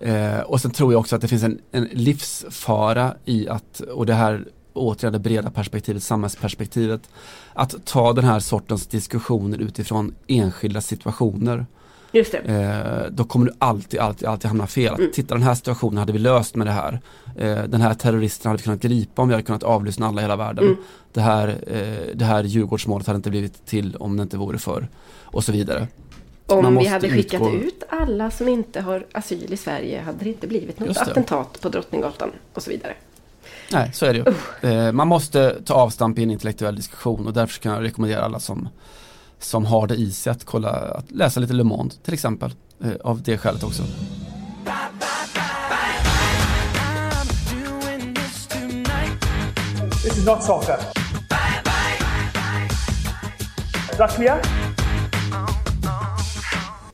Eh, 0.00 0.38
och 0.40 0.60
sen 0.60 0.70
tror 0.70 0.92
jag 0.92 1.00
också 1.00 1.16
att 1.16 1.22
det 1.22 1.28
finns 1.28 1.42
en, 1.42 1.58
en 1.72 1.84
livsfara 1.92 3.14
i 3.24 3.48
att, 3.48 3.80
och 3.80 4.06
det 4.06 4.14
här 4.14 4.44
återigen 4.72 5.12
det 5.12 5.18
breda 5.18 5.50
perspektivet, 5.50 6.02
samhällsperspektivet, 6.02 7.00
att 7.54 7.74
ta 7.84 8.12
den 8.12 8.24
här 8.24 8.40
sortens 8.40 8.86
diskussioner 8.86 9.58
utifrån 9.58 10.14
enskilda 10.26 10.80
situationer. 10.80 11.66
Just 12.12 12.32
det. 12.32 12.38
Eh, 12.38 13.10
då 13.10 13.24
kommer 13.24 13.46
du 13.46 13.52
alltid, 13.58 14.00
alltid, 14.00 14.28
alltid 14.28 14.48
hamna 14.48 14.66
fel. 14.66 14.94
Att, 14.94 15.12
Titta 15.12 15.34
den 15.34 15.42
här 15.42 15.54
situationen 15.54 15.98
hade 15.98 16.12
vi 16.12 16.18
löst 16.18 16.54
med 16.56 16.66
det 16.66 16.70
här. 16.70 17.00
Eh, 17.38 17.62
den 17.62 17.80
här 17.80 17.94
terroristen 17.94 18.50
hade 18.50 18.58
vi 18.58 18.64
kunnat 18.64 18.80
gripa 18.80 19.22
om 19.22 19.28
vi 19.28 19.34
hade 19.34 19.44
kunnat 19.44 19.62
avlyssna 19.62 20.06
alla 20.06 20.20
i 20.20 20.24
hela 20.24 20.36
världen. 20.36 20.64
Mm. 20.64 20.76
Det, 21.12 21.20
här, 21.20 21.48
eh, 21.66 22.14
det 22.14 22.24
här 22.24 22.44
Djurgårdsmålet 22.44 23.06
hade 23.06 23.16
inte 23.16 23.30
blivit 23.30 23.66
till 23.66 23.96
om 23.96 24.16
det 24.16 24.22
inte 24.22 24.36
vore 24.36 24.58
för 24.58 24.88
och 25.22 25.44
så 25.44 25.52
vidare. 25.52 25.88
Om 26.46 26.76
vi 26.78 26.86
hade 26.86 27.08
skickat 27.10 27.40
utgå- 27.42 27.62
ut 27.64 27.82
alla 27.88 28.30
som 28.30 28.48
inte 28.48 28.80
har 28.80 29.06
asyl 29.12 29.52
i 29.52 29.56
Sverige 29.56 30.00
hade 30.00 30.18
det 30.24 30.28
inte 30.28 30.46
blivit 30.46 30.80
något 30.80 30.96
attentat 30.96 31.60
på 31.60 31.68
Drottninggatan 31.68 32.30
och 32.54 32.62
så 32.62 32.70
vidare. 32.70 32.94
Nej, 33.72 33.90
så 33.94 34.06
är 34.06 34.12
det 34.14 34.18
ju. 34.62 34.70
Eh, 34.70 34.92
man 34.92 35.08
måste 35.08 35.56
ta 35.64 35.74
avstamp 35.74 36.18
i 36.18 36.22
en 36.22 36.30
intellektuell 36.30 36.76
diskussion 36.76 37.26
och 37.26 37.32
därför 37.32 37.60
kan 37.60 37.72
jag 37.72 37.82
rekommendera 37.82 38.22
alla 38.22 38.40
som, 38.40 38.68
som 39.44 39.66
har 39.66 39.86
det 39.86 39.94
i 39.94 40.10
sig 40.10 40.30
att, 40.30 40.44
kolla, 40.44 40.70
att 40.70 41.10
läsa 41.10 41.40
lite 41.40 41.52
Le 41.52 41.64
Monde 41.64 41.94
till 42.04 42.14
exempel. 42.14 42.54
Eh, 42.84 42.92
av 43.04 43.22
det 43.22 43.38
skälet 43.38 43.62
också. 43.64 43.82
This 50.02 50.18
is 50.18 50.26
not 50.26 50.42
soccer. 50.42 50.78
Is 53.92 53.98
that 53.98 54.16
clear? 54.16 54.40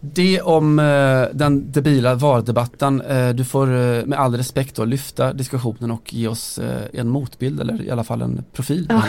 Det 0.01 0.40
om 0.40 0.78
eh, 0.78 1.24
den 1.32 1.72
debila 1.72 2.14
VAR-debatten. 2.14 3.01
Eh, 3.01 3.28
du 3.28 3.44
får 3.44 3.66
eh, 3.66 4.05
med 4.07 4.18
all 4.18 4.36
respekt 4.36 4.76
då 4.76 4.84
lyfta 4.84 5.32
diskussionen 5.32 5.90
och 5.90 6.14
ge 6.14 6.28
oss 6.28 6.59
eh, 6.59 7.01
en 7.01 7.09
motbild 7.09 7.61
eller 7.61 7.82
i 7.82 7.90
alla 7.90 8.05
fall 8.05 8.22
en 8.22 8.44
profil. 8.53 8.86
Ja. 8.88 9.03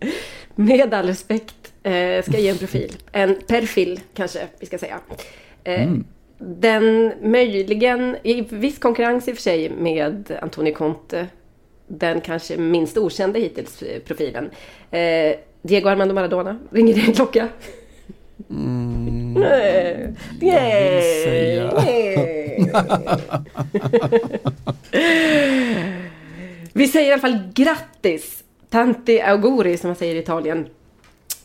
Med 0.54 0.94
all 0.94 1.06
respekt 1.06 1.69
eh, 1.82 2.22
ska 2.22 2.32
jag 2.32 2.40
ge 2.40 2.48
en 2.48 2.58
profil. 2.64 2.96
En 3.12 3.34
perfil 3.46 4.00
kanske 4.14 4.38
vi 4.60 4.66
ska 4.66 4.78
säga. 4.78 5.00
Eh, 5.64 5.82
Mm. 5.82 6.04
Den 6.42 7.12
möjligen, 7.22 8.16
i 8.22 8.40
viss 8.50 8.78
konkurrens 8.78 9.28
i 9.28 9.32
och 9.32 9.36
för 9.36 9.42
sig 9.42 9.70
med 9.70 10.38
Antonio 10.42 10.74
Conte, 10.74 11.26
den 11.86 12.20
kanske 12.20 12.56
minst 12.56 12.96
okända 12.98 13.38
hittills 13.38 13.82
eh, 13.82 14.00
profilen. 14.00 14.50
Eh, 14.90 15.34
Diego 15.62 15.88
Armando 15.88 16.14
Maradona, 16.14 16.58
ringer 16.70 16.94
det 16.94 17.00
en 17.00 17.12
klocka? 17.12 17.48
Mm, 18.50 19.34
Nej. 19.34 20.08
jag 20.40 20.92
vill 20.92 21.02
säga- 21.24 21.72
Nej. 21.84 22.72
Vi 26.72 26.88
säger 26.88 27.08
i 27.08 27.12
alla 27.12 27.20
fall 27.20 27.38
grattis, 27.54 28.44
Tanti 28.70 29.20
Auguri 29.20 29.76
som 29.76 29.88
man 29.88 29.96
säger 29.96 30.14
i 30.14 30.18
Italien, 30.18 30.66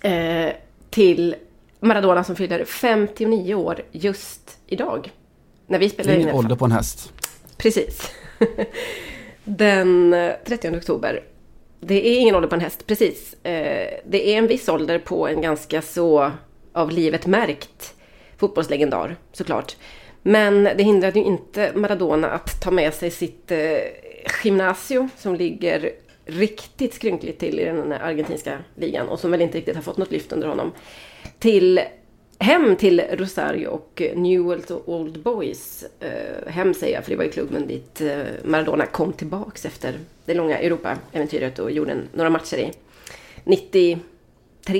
eh, 0.05 0.53
till 0.89 1.35
Maradona 1.79 2.23
som 2.23 2.35
fyller 2.35 2.65
59 2.65 3.53
år 3.55 3.81
just 3.91 4.57
idag. 4.67 5.11
När 5.67 5.79
vi 5.79 5.85
Det 5.87 5.93
spelar 5.93 6.11
är 6.11 6.15
in 6.15 6.21
ingen 6.21 6.27
i 6.27 6.31
alla 6.31 6.37
fall. 6.37 6.45
ålder 6.45 6.55
på 6.55 6.65
en 6.65 6.71
häst. 6.71 7.13
Precis. 7.57 8.11
Den 9.43 10.13
eh, 10.13 10.31
30 10.47 10.69
oktober. 10.77 11.23
Det 11.79 12.07
är 12.07 12.19
ingen 12.19 12.35
ålder 12.35 12.49
på 12.49 12.55
en 12.55 12.61
häst, 12.61 12.87
precis. 12.87 13.33
Eh, 13.43 13.99
Det 14.05 14.29
är 14.33 14.37
en 14.37 14.47
viss 14.47 14.69
ålder 14.69 14.99
på 14.99 15.27
en 15.27 15.41
ganska 15.41 15.81
så 15.81 16.31
av 16.73 16.91
livet 16.91 17.25
märkt 17.25 17.93
fotbollslegendar, 18.37 19.15
såklart. 19.33 19.75
Men 20.21 20.63
det 20.63 20.83
hindrade 20.83 21.19
ju 21.19 21.25
inte 21.25 21.71
Maradona 21.75 22.29
att 22.29 22.61
ta 22.61 22.71
med 22.71 22.93
sig 22.93 23.11
sitt 23.11 23.51
eh, 23.51 23.77
gymnasio 24.43 25.09
som 25.17 25.35
ligger 25.35 25.89
riktigt 26.25 26.93
skrynkligt 26.93 27.39
till 27.39 27.59
i 27.59 27.65
den 27.65 27.91
argentinska 27.91 28.59
ligan 28.75 29.09
och 29.09 29.19
som 29.19 29.31
väl 29.31 29.41
inte 29.41 29.57
riktigt 29.57 29.75
har 29.75 29.83
fått 29.83 29.97
något 29.97 30.11
lyft 30.11 30.31
under 30.31 30.47
honom. 30.47 30.71
Till 31.39 31.79
hem 32.39 32.75
till 32.75 33.01
Rosario 33.11 33.67
och 33.67 34.01
Newell's 34.15 34.81
Old 34.85 35.19
Boys. 35.23 35.85
Eh, 35.99 36.51
hem 36.51 36.73
säger 36.73 36.95
jag, 36.95 37.03
för 37.03 37.11
det 37.11 37.17
var 37.17 37.23
ju 37.23 37.31
klubben 37.31 37.67
dit 37.67 38.01
eh, 38.01 38.23
Maradona 38.43 38.85
kom 38.85 39.13
tillbaks 39.13 39.65
efter 39.65 39.99
det 40.25 40.33
långa 40.33 40.59
Europa-äventyret 40.59 41.59
och 41.59 41.71
gjorde 41.71 41.97
några 42.13 42.29
matcher 42.29 42.57
i 42.57 42.71
93 43.43 43.99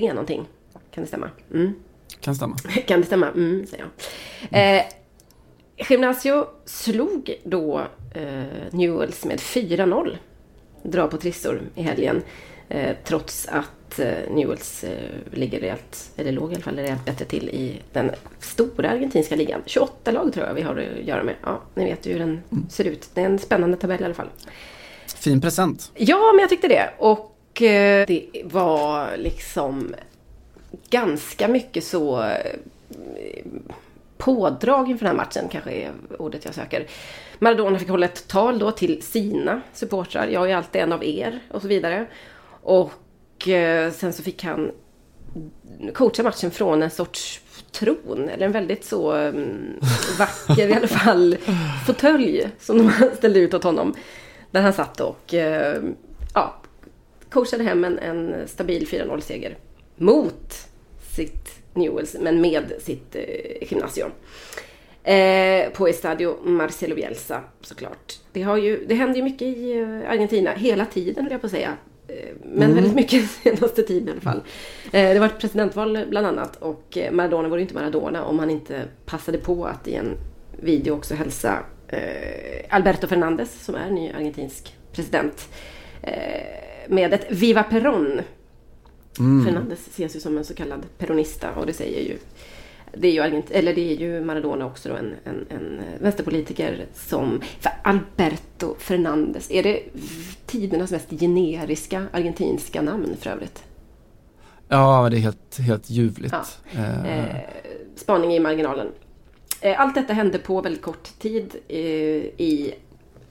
någonting. 0.09 0.45
Kan 0.91 1.03
det 1.03 1.07
stämma? 1.07 1.29
Mm. 1.53 1.73
Kan 2.19 2.35
stämma. 2.35 2.57
Kan 2.87 2.99
det 2.99 3.05
stämma? 3.05 3.27
Mm, 3.27 3.65
säger 3.67 3.85
jag. 4.49 4.77
Eh, 4.77 4.83
Gymnasio 5.89 6.45
slog 6.65 7.39
då 7.43 7.81
eh, 8.13 8.43
Newells 8.71 9.25
med 9.25 9.39
4-0. 9.39 10.17
Dra 10.85 11.07
på 11.07 11.17
trissor 11.17 11.61
i 11.75 11.81
helgen. 11.81 12.21
Eh, 12.69 12.95
trots 13.03 13.47
att 13.51 13.99
eh, 13.99 14.07
Newells 14.29 14.83
eh, 14.83 14.91
ligger 15.31 15.59
rejält, 15.59 16.11
eller 16.15 16.31
låg 16.31 16.51
i 16.51 16.55
alla 16.55 16.63
fall 16.63 16.75
rejält 16.75 17.05
bättre 17.05 17.25
till 17.25 17.49
i 17.49 17.79
den 17.93 18.11
stora 18.39 18.89
argentinska 18.89 19.35
ligan. 19.35 19.61
28 19.65 20.11
lag 20.11 20.33
tror 20.33 20.45
jag 20.45 20.53
vi 20.53 20.61
har 20.61 20.75
att 20.75 21.05
göra 21.07 21.23
med. 21.23 21.35
Ja, 21.43 21.61
ni 21.75 21.85
vet 21.85 22.05
ju 22.05 22.11
hur 22.11 22.19
den 22.19 22.41
ser 22.69 22.83
ut. 22.83 23.09
Det 23.13 23.21
är 23.21 23.25
en 23.25 23.39
spännande 23.39 23.77
tabell 23.77 24.01
i 24.01 24.05
alla 24.05 24.13
fall. 24.13 24.29
Fin 25.15 25.41
present. 25.41 25.91
Ja, 25.95 26.31
men 26.33 26.39
jag 26.41 26.49
tyckte 26.49 26.67
det. 26.67 26.89
Och 26.97 27.61
eh, 27.61 28.05
det 28.07 28.25
var 28.43 29.17
liksom 29.17 29.95
ganska 30.89 31.47
mycket 31.47 31.83
så 31.83 32.31
pådrag 34.25 34.89
inför 34.89 35.05
den 35.05 35.15
här 35.15 35.25
matchen 35.25 35.49
kanske 35.51 35.71
är 35.71 35.91
ordet 36.19 36.45
jag 36.45 36.53
söker. 36.53 36.87
Maradona 37.39 37.79
fick 37.79 37.89
hålla 37.89 38.05
ett 38.05 38.27
tal 38.27 38.59
då 38.59 38.71
till 38.71 39.01
sina 39.01 39.61
supportrar. 39.73 40.27
Jag 40.27 40.51
är 40.51 40.55
alltid 40.55 40.81
en 40.81 40.93
av 40.93 41.03
er 41.03 41.39
och 41.51 41.61
så 41.61 41.67
vidare. 41.67 42.05
Och 42.61 43.47
eh, 43.47 43.91
sen 43.91 44.13
så 44.13 44.23
fick 44.23 44.43
han 44.43 44.71
coacha 45.93 46.23
matchen 46.23 46.51
från 46.51 46.83
en 46.83 46.89
sorts 46.89 47.41
tron, 47.71 48.29
eller 48.29 48.45
en 48.45 48.51
väldigt 48.51 48.85
så 48.85 49.13
um, 49.13 49.79
vacker 50.19 50.67
i 50.67 50.73
alla 50.73 50.87
fall 50.87 51.37
fåtölj 51.85 52.49
som 52.59 52.77
de 52.77 52.91
ställde 53.17 53.39
ut 53.39 53.53
åt 53.53 53.63
honom. 53.63 53.95
Där 54.51 54.61
han 54.61 54.73
satt 54.73 55.01
och 55.01 55.33
uh, 55.33 55.89
ja, 56.33 56.55
coachade 57.29 57.63
hem 57.63 57.83
en, 57.83 57.99
en 57.99 58.47
stabil 58.47 58.87
4-0-seger 58.87 59.57
mot 59.95 60.67
sitt 61.11 61.64
Newells, 61.75 62.15
men 62.19 62.41
med 62.41 62.71
sitt 62.79 63.15
uh, 63.15 63.67
Gimnasium. 63.69 64.11
Eh, 65.03 65.69
på 65.69 65.87
Estadio 65.87 66.35
Marcelo 66.43 66.95
Bielsa 66.95 67.43
såklart. 67.61 68.13
Det, 68.31 68.41
har 68.41 68.57
ju, 68.57 68.85
det 68.87 68.95
händer 68.95 69.15
ju 69.15 69.23
mycket 69.23 69.47
i 69.47 69.73
uh, 69.73 70.09
Argentina, 70.09 70.51
hela 70.51 70.85
tiden 70.85 71.23
höll 71.23 71.31
jag 71.31 71.41
på 71.41 71.47
att 71.47 71.51
säga. 71.51 71.77
Eh, 72.07 72.35
men 72.43 72.63
mm. 72.63 72.75
väldigt 72.75 72.95
mycket 72.95 73.29
senaste 73.29 73.83
tiden 73.83 74.07
i 74.07 74.11
alla 74.11 74.21
fall. 74.21 74.43
Eh, 74.91 75.13
det 75.13 75.19
var 75.19 75.25
ett 75.25 75.39
presidentval 75.39 76.05
bland 76.09 76.27
annat 76.27 76.55
och 76.55 76.97
eh, 76.97 77.11
Maradona 77.11 77.47
var 77.47 77.57
ju 77.57 77.61
inte 77.61 77.73
Maradona 77.75 78.25
om 78.25 78.39
han 78.39 78.49
inte 78.49 78.83
passade 79.05 79.37
på 79.37 79.65
att 79.65 79.87
i 79.87 79.95
en 79.95 80.17
video 80.61 80.93
också 80.93 81.15
hälsa 81.15 81.59
Alberto 82.69 83.07
Fernandez 83.07 83.65
som 83.65 83.75
är 83.75 83.89
ny 83.89 84.11
argentinsk 84.11 84.75
president 84.91 85.49
med 86.87 87.13
ett 87.13 87.25
Viva 87.29 87.63
Peron. 87.63 88.21
Mm. 89.19 89.45
Fernandez 89.45 89.87
ses 89.87 90.15
ju 90.15 90.19
som 90.19 90.37
en 90.37 90.45
så 90.45 90.53
kallad 90.53 90.85
peronista 90.97 91.51
och 91.51 91.65
det 91.65 91.73
säger 91.73 92.01
ju 92.01 92.17
det 92.97 93.07
är 93.07 93.11
ju, 93.11 93.19
Argent 93.19 93.51
eller 93.51 93.75
det 93.75 93.91
är 93.91 93.95
ju 93.95 94.21
Maradona 94.21 94.65
också 94.65 94.89
då, 94.89 94.95
en, 94.95 95.15
en, 95.23 95.45
en 95.49 95.81
vänsterpolitiker 95.99 96.85
som... 96.93 97.41
För 97.59 97.71
Alberto 97.83 98.75
Fernandez, 98.79 99.51
är 99.51 99.63
det 99.63 99.79
tidernas 100.45 100.91
mest 100.91 101.09
generiska 101.09 102.05
argentinska 102.11 102.81
namn 102.81 103.15
för 103.19 103.29
övrigt? 103.29 103.63
Ja, 104.67 105.07
det 105.11 105.17
är 105.17 105.19
helt, 105.19 105.59
helt 105.59 105.89
ljuvligt. 105.89 106.35
Ja. 106.71 106.79
Eh. 106.79 107.19
Eh, 107.19 107.35
spaning 107.95 108.33
i 108.33 108.39
marginalen. 108.39 108.87
Eh, 109.61 109.81
allt 109.81 109.95
detta 109.95 110.13
hände 110.13 110.37
på 110.37 110.61
väldigt 110.61 110.81
kort 110.81 111.19
tid 111.19 111.55
eh, 111.67 111.77
i 111.77 112.75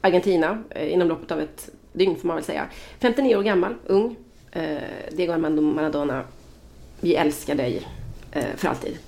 Argentina, 0.00 0.62
eh, 0.70 0.92
inom 0.92 1.08
loppet 1.08 1.30
av 1.30 1.40
ett 1.40 1.70
dygn 1.92 2.16
får 2.16 2.28
man 2.28 2.36
väl 2.36 2.44
säga. 2.44 2.66
59 2.98 3.36
år 3.36 3.42
gammal, 3.42 3.74
ung. 3.86 4.16
Eh, 4.54 4.76
Diego 5.16 5.32
Armando 5.32 5.62
Maradona, 5.62 6.22
vi 7.00 7.14
älskar 7.14 7.54
dig 7.54 7.88
för 8.56 8.68
alltid. 8.68 8.98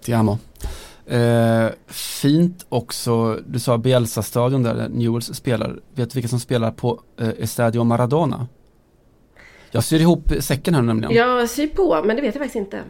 Ti 0.00 0.12
amo. 0.12 0.38
Eh, 1.06 1.68
fint 1.86 2.66
också, 2.68 3.40
du 3.46 3.58
sa 3.58 3.78
Bielsa-stadion 3.78 4.62
där 4.62 4.88
Newells 4.88 5.34
spelar. 5.34 5.80
Vet 5.94 6.10
du 6.10 6.14
vilka 6.14 6.28
som 6.28 6.40
spelar 6.40 6.70
på 6.70 7.00
eh, 7.20 7.28
Estadio 7.38 7.84
Maradona? 7.84 8.46
Jag 9.70 9.84
syr 9.84 10.00
ihop 10.00 10.32
säcken 10.40 10.74
här 10.74 10.82
nämligen. 10.82 11.14
Jag 11.14 11.50
syr 11.50 11.66
på, 11.66 12.02
men 12.04 12.16
det 12.16 12.22
vet 12.22 12.34
jag 12.34 12.44
faktiskt 12.44 12.56
inte. 12.56 12.82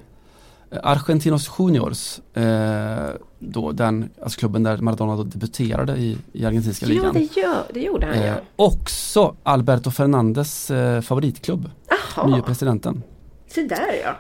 Eh, 0.71 0.79
Argentinos 0.83 1.51
Juniors, 1.59 2.21
eh, 2.35 3.17
då 3.39 3.73
den, 3.73 4.11
alltså 4.23 4.39
klubben 4.39 4.63
där 4.63 4.77
Maradona 4.77 5.25
debuterade 5.25 5.97
i, 5.97 6.19
i 6.33 6.45
argentinska 6.45 6.87
ligan. 6.87 7.05
Ja, 7.05 7.13
det, 7.13 7.41
gör, 7.41 7.63
det 7.75 7.81
gjorde 7.81 8.07
han 8.07 8.15
eh, 8.15 8.27
ja. 8.27 8.35
Också 8.57 9.37
Alberto 9.43 9.91
Fernandes 9.91 10.71
eh, 10.71 11.01
favoritklubb, 11.01 11.71
Aha. 11.91 12.29
nye 12.29 12.43
presidenten. 12.43 13.03
Så 13.49 13.61
där 13.61 14.01
ja. 14.05 14.17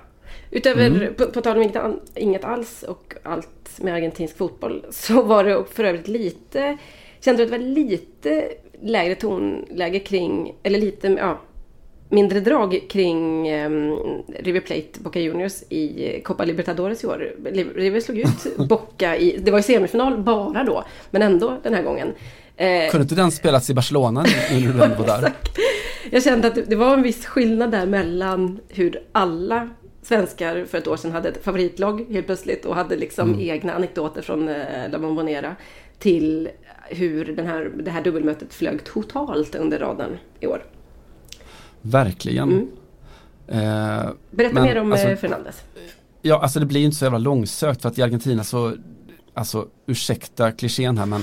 Utöver, 0.51 0.87
mm. 0.87 1.15
på, 1.15 1.27
på 1.27 1.41
tal 1.41 1.57
om 1.57 1.63
inget, 1.63 1.83
inget 2.15 2.45
alls 2.45 2.83
och 2.83 3.15
allt 3.23 3.79
med 3.81 3.95
argentinsk 3.95 4.37
fotboll 4.37 4.85
så 4.91 5.23
var 5.23 5.45
det 5.45 5.65
för 5.73 5.85
övrigt 5.85 6.09
lite, 6.09 6.79
kände 7.21 7.43
du 7.43 7.45
att 7.45 7.53
det 7.53 7.59
var 7.59 7.75
lite 7.75 8.49
lägre 8.83 9.15
tonläge 9.15 9.99
kring, 9.99 10.55
eller 10.63 10.79
lite, 10.79 11.09
ja, 11.09 11.41
mindre 12.09 12.41
drag 12.41 12.81
kring 12.91 13.53
um, 13.55 13.99
River 14.39 14.61
Plate 14.61 15.01
Boca 15.01 15.21
Juniors 15.21 15.63
i 15.69 16.21
Copa 16.25 16.45
Libertadores 16.45 17.05
i 17.05 17.07
år. 17.07 17.35
River 17.75 18.01
slog 18.01 18.19
ut 18.19 18.57
Boca 18.69 19.17
i, 19.17 19.39
det 19.39 19.51
var 19.51 19.59
i 19.59 19.63
semifinal 19.63 20.23
bara 20.23 20.65
då, 20.65 20.85
men 21.11 21.23
ändå 21.23 21.59
den 21.63 21.75
här 21.75 21.83
gången. 21.83 22.13
Eh, 22.57 22.91
Kunde 22.91 23.03
inte 23.03 23.15
den 23.15 23.31
spelats 23.31 23.71
i 23.71 23.75
Barcelona 23.75 24.25
när 24.51 24.61
du 24.61 24.73
var 24.73 25.07
där? 25.07 25.33
Jag 26.11 26.23
kände 26.23 26.49
att 26.49 26.59
det 26.67 26.77
var 26.77 26.95
en 26.95 27.03
viss 27.03 27.27
skillnad 27.27 27.71
där 27.71 27.87
mellan 27.87 28.61
hur 28.69 29.03
alla 29.13 29.69
svenskar 30.03 30.65
för 30.65 30.79
ett 30.79 30.87
år 30.87 30.97
sedan 30.97 31.13
hade 31.13 31.29
ett 31.29 31.45
favoritlag 31.45 32.07
helt 32.11 32.27
plötsligt 32.27 32.65
och 32.65 32.75
hade 32.75 32.97
liksom 32.97 33.29
mm. 33.29 33.41
egna 33.41 33.73
anekdoter 33.73 34.23
från 34.23 34.49
eh, 34.49 34.91
La 34.91 34.99
Bombonera 34.99 35.57
till 35.99 36.49
hur 36.89 37.25
den 37.25 37.47
här, 37.47 37.71
det 37.75 37.91
här 37.91 38.03
dubbelmötet 38.03 38.55
flög 38.55 38.85
totalt 38.85 39.55
under 39.55 39.79
radarn 39.79 40.19
i 40.41 40.47
år. 40.47 40.63
Verkligen. 41.91 42.49
Mm. 42.53 42.69
Eh, 43.49 44.11
Berätta 44.31 44.55
men, 44.55 44.63
mer 44.63 44.81
om 44.81 44.93
alltså, 44.93 45.09
eh, 45.09 45.17
Fernandes. 45.17 45.63
Ja, 46.23 46.43
alltså 46.43 46.61
det 46.61 46.67
blir 46.67 46.81
ju 46.81 46.87
inte 46.87 46.97
så 46.97 47.05
jävla 47.05 47.19
långsökt 47.19 47.83
för 47.83 47.89
att 47.89 47.99
i 47.99 48.03
Argentina 48.03 48.45
så, 48.45 48.77
alltså 49.35 49.67
ursäkta 49.87 50.53
klichén 50.53 50.99
här 50.99 51.07
men 51.07 51.23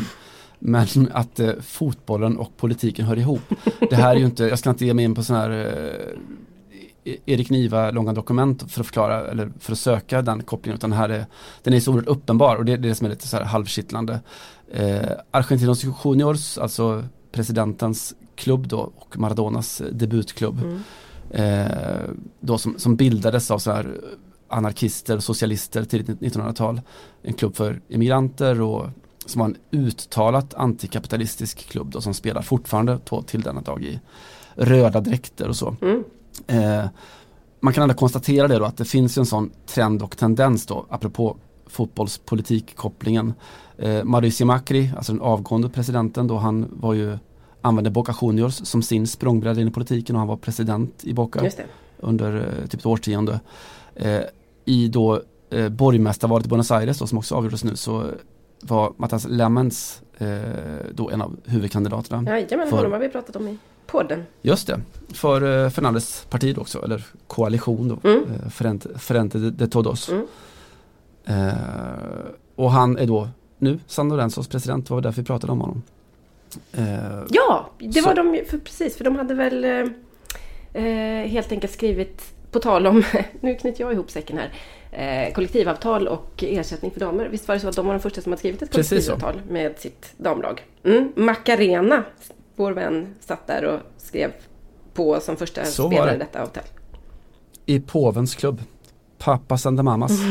men 0.66 1.10
att 1.14 1.40
eh, 1.40 1.52
fotbollen 1.62 2.38
och 2.38 2.58
politiken 2.58 3.06
hör 3.06 3.20
ihop. 3.20 3.42
Det 3.90 3.96
här 3.96 4.16
är 4.16 4.20
ju 4.20 4.26
inte, 4.26 4.44
jag 4.44 4.60
ska 4.60 4.70
inte 4.70 4.86
ge 4.86 4.94
mig 4.94 5.06
in 5.06 5.16
på 5.16 5.24
sån 5.24 5.36
här 5.36 5.50
eh, 5.50 7.14
Erik 7.26 7.50
Niva 7.50 7.92
långa 7.92 8.14
dokument 8.14 8.72
för 8.72 8.80
att 8.80 8.88
förklara 8.88 9.28
eller 9.28 9.52
för 9.60 9.72
att 9.72 9.80
söka 9.80 10.22
den 10.22 10.44
kopplingen 10.44 10.78
utan 10.78 10.94
här 10.94 11.10
är, 11.10 11.26
den 11.64 11.74
är 11.74 11.80
så 11.80 11.92
oerhört 11.92 12.08
uppenbar 12.08 12.56
och 12.56 12.66
det, 12.66 12.78
det 12.78 12.88
är 12.88 12.90
det 12.90 12.96
som 12.96 13.06
är 13.06 13.10
lite 13.10 13.28
så 13.28 13.38
här 13.38 13.44
halvkittlande. 13.44 14.20
Eh, 14.74 15.10
Argentinos 15.32 15.84
Juniors, 16.04 16.58
alltså 16.58 17.04
presidentens 17.32 18.16
klubb 18.36 18.68
då 18.68 18.92
och 18.96 19.20
Maradonas 19.20 19.82
debutklubb 19.92 20.60
mm. 20.64 20.80
eh, 21.30 22.10
då 22.40 22.58
som, 22.58 22.76
som 22.78 22.96
bildades 22.96 23.52
av 23.52 23.60
så 23.60 23.72
här 23.72 24.02
anarkister 24.48 25.16
och 25.16 25.24
socialister 25.24 25.84
tidigt 25.84 26.20
1900-tal. 26.20 26.82
En 27.22 27.34
klubb 27.34 27.56
för 27.56 27.82
emigranter 27.90 28.62
och 28.62 28.90
som 29.26 29.40
var 29.40 29.46
en 29.46 29.58
uttalat 29.72 30.54
antikapitalistisk 30.54 31.70
klubb 31.70 31.92
då 31.92 32.02
som 32.02 32.14
spelar 32.14 32.42
fortfarande 32.42 33.00
till 33.26 33.42
denna 33.42 33.62
dag 33.62 33.84
i 33.84 34.00
röda 34.56 35.02
dräkter 35.02 35.48
och 35.48 35.56
så. 35.56 35.76
Mm. 35.82 36.04
Eh, 36.48 36.86
man 37.60 37.74
kan 37.74 37.84
ändå 37.84 37.96
konstatera 37.96 38.48
det 38.48 38.60
då 38.60 38.66
att 38.66 38.78
det 38.78 38.86
finns 38.86 39.18
en 39.18 39.26
sån 39.26 39.52
trend 39.66 40.02
och 40.02 40.18
tendens 40.18 40.66
då 40.66 40.86
apropå 40.90 41.38
fotbollspolitikkopplingen. 41.68 43.34
Eh, 43.78 44.04
Mauricio 44.04 44.46
Macri, 44.46 44.92
alltså 44.98 45.12
den 45.12 45.22
avgående 45.22 45.70
presidenten 45.70 46.28
då 46.28 46.38
han 46.38 46.68
var 46.72 46.94
ju 46.94 47.18
använde 47.64 47.90
Boca 47.90 48.16
Juniors 48.22 48.54
som 48.54 48.84
sin 48.84 49.08
språngbräda 49.08 49.62
in 49.62 49.68
i 49.68 49.72
politiken 49.72 50.16
och 50.16 50.20
han 50.20 50.28
var 50.28 50.38
president 50.38 51.04
i 51.04 51.14
Boca 51.14 51.50
under 52.00 52.36
eh, 52.36 52.68
typ 52.68 52.80
ett 52.80 52.86
årtionde. 52.86 53.40
Eh, 53.96 54.22
I 54.66 54.88
då 54.88 55.22
eh, 55.50 55.70
borgmästarvalet 55.70 56.46
i 56.46 56.50
Buenos 56.50 56.72
Aires 56.72 57.00
då, 57.00 57.08
som 57.08 57.18
också 57.18 57.36
avgjordes 57.36 57.64
nu 57.64 57.76
så 57.76 58.06
var 58.62 58.94
Matas 58.98 59.26
Lemmens 59.30 60.02
eh, 60.18 60.40
då 60.92 61.10
en 61.10 61.22
av 61.22 61.36
huvudkandidaterna. 61.46 62.32
Jajamän, 62.32 62.70
för, 62.70 62.78
honom 62.78 62.92
har 62.92 63.00
vi 63.00 63.10
pratat 63.10 63.36
om 63.36 63.48
i 63.48 63.58
podden. 63.88 64.24
Just 64.42 64.68
det, 64.68 64.80
för 65.14 65.64
eh, 65.66 65.70
Fernandes 65.70 66.26
parti 66.30 66.58
också, 66.58 66.84
eller 66.84 67.06
koalition 67.28 67.88
då, 67.88 68.10
mm. 68.10 68.24
eh, 68.24 68.50
Frente, 68.50 69.00
Frente 69.00 69.38
de 69.38 69.68
Todos. 69.68 70.10
Mm. 70.10 70.28
Eh, 71.26 71.54
och 72.56 72.72
han 72.72 72.98
är 72.98 73.08
då 73.08 73.30
nu 73.58 73.80
San 73.88 74.10
Lorenzos 74.10 74.48
president, 74.48 74.88
det 74.88 74.94
var 74.94 75.02
därför 75.02 75.22
vi 75.22 75.26
pratade 75.26 75.54
om 75.54 75.62
honom. 75.62 75.82
Eh, 76.74 77.24
ja, 77.30 77.70
det 77.80 78.02
så. 78.02 78.08
var 78.08 78.16
de 78.16 78.44
för, 78.50 78.58
precis, 78.58 78.98
för 78.98 79.04
de 79.04 79.16
hade 79.16 79.34
väl 79.34 79.64
eh, 79.64 80.84
eh, 80.84 81.28
helt 81.28 81.52
enkelt 81.52 81.74
skrivit, 81.74 82.34
på 82.52 82.60
tal 82.60 82.88
om, 82.88 83.04
nu 83.40 83.56
knyter 83.56 83.82
jag 83.82 83.94
ihop 83.94 84.12
säcken 84.12 84.38
här, 84.38 84.52
kollektivavtal 85.32 86.08
och 86.08 86.44
ersättning 86.44 86.92
för 86.92 87.00
damer. 87.00 87.26
Visst 87.26 87.48
var 87.48 87.56
det 87.56 87.62
så 87.62 87.68
att 87.68 87.76
de 87.76 87.86
var 87.86 87.94
de 87.94 88.00
första 88.00 88.22
som 88.22 88.32
hade 88.32 88.40
skrivit 88.40 88.62
ett 88.62 88.72
kollektivavtal 88.72 89.42
med 89.50 89.80
sitt 89.80 90.14
damlag? 90.18 90.64
Mm. 90.84 91.12
Macarena 91.16 92.04
vår 92.56 92.72
vän 92.72 93.16
satt 93.20 93.48
där 93.48 93.66
och 93.66 93.80
skrev 93.98 94.32
på 94.94 95.20
som 95.20 95.38
första 95.38 95.66
Så 95.66 95.88
spelare 95.88 96.16
i 96.16 96.18
detta 96.18 96.42
avtal. 96.42 96.64
I 97.66 97.80
påvens 97.80 98.36
klubb. 98.36 98.62
Papas 99.18 99.66
and 99.66 99.80
the 99.80 99.84
Mamas. 99.84 100.12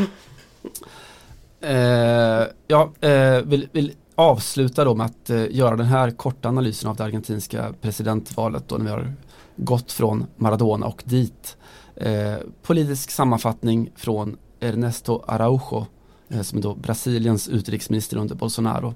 eh, 1.61 2.43
jag 2.67 2.91
eh, 3.01 3.41
vill, 3.41 3.69
vill, 3.71 3.93
avsluta 4.15 4.83
då 4.85 4.95
med 4.95 5.05
att 5.05 5.29
eh, 5.29 5.45
göra 5.51 5.75
den 5.75 5.85
här 5.85 6.11
korta 6.11 6.49
analysen 6.49 6.89
av 6.89 6.95
det 6.95 7.03
argentinska 7.03 7.73
presidentvalet 7.81 8.67
då 8.67 8.75
när 8.75 8.85
vi 8.85 8.91
har 8.91 9.13
gått 9.55 9.91
från 9.91 10.25
Maradona 10.35 10.85
och 10.85 11.03
dit. 11.05 11.57
Eh, 11.95 12.35
politisk 12.61 13.11
sammanfattning 13.11 13.91
från 13.95 14.37
Ernesto 14.59 15.23
Araujo 15.27 15.85
eh, 16.29 16.41
som 16.41 16.57
är 16.57 16.63
då 16.63 16.75
Brasiliens 16.75 17.47
utrikesminister 17.49 18.17
under 18.17 18.35
Bolsonaro 18.35 18.93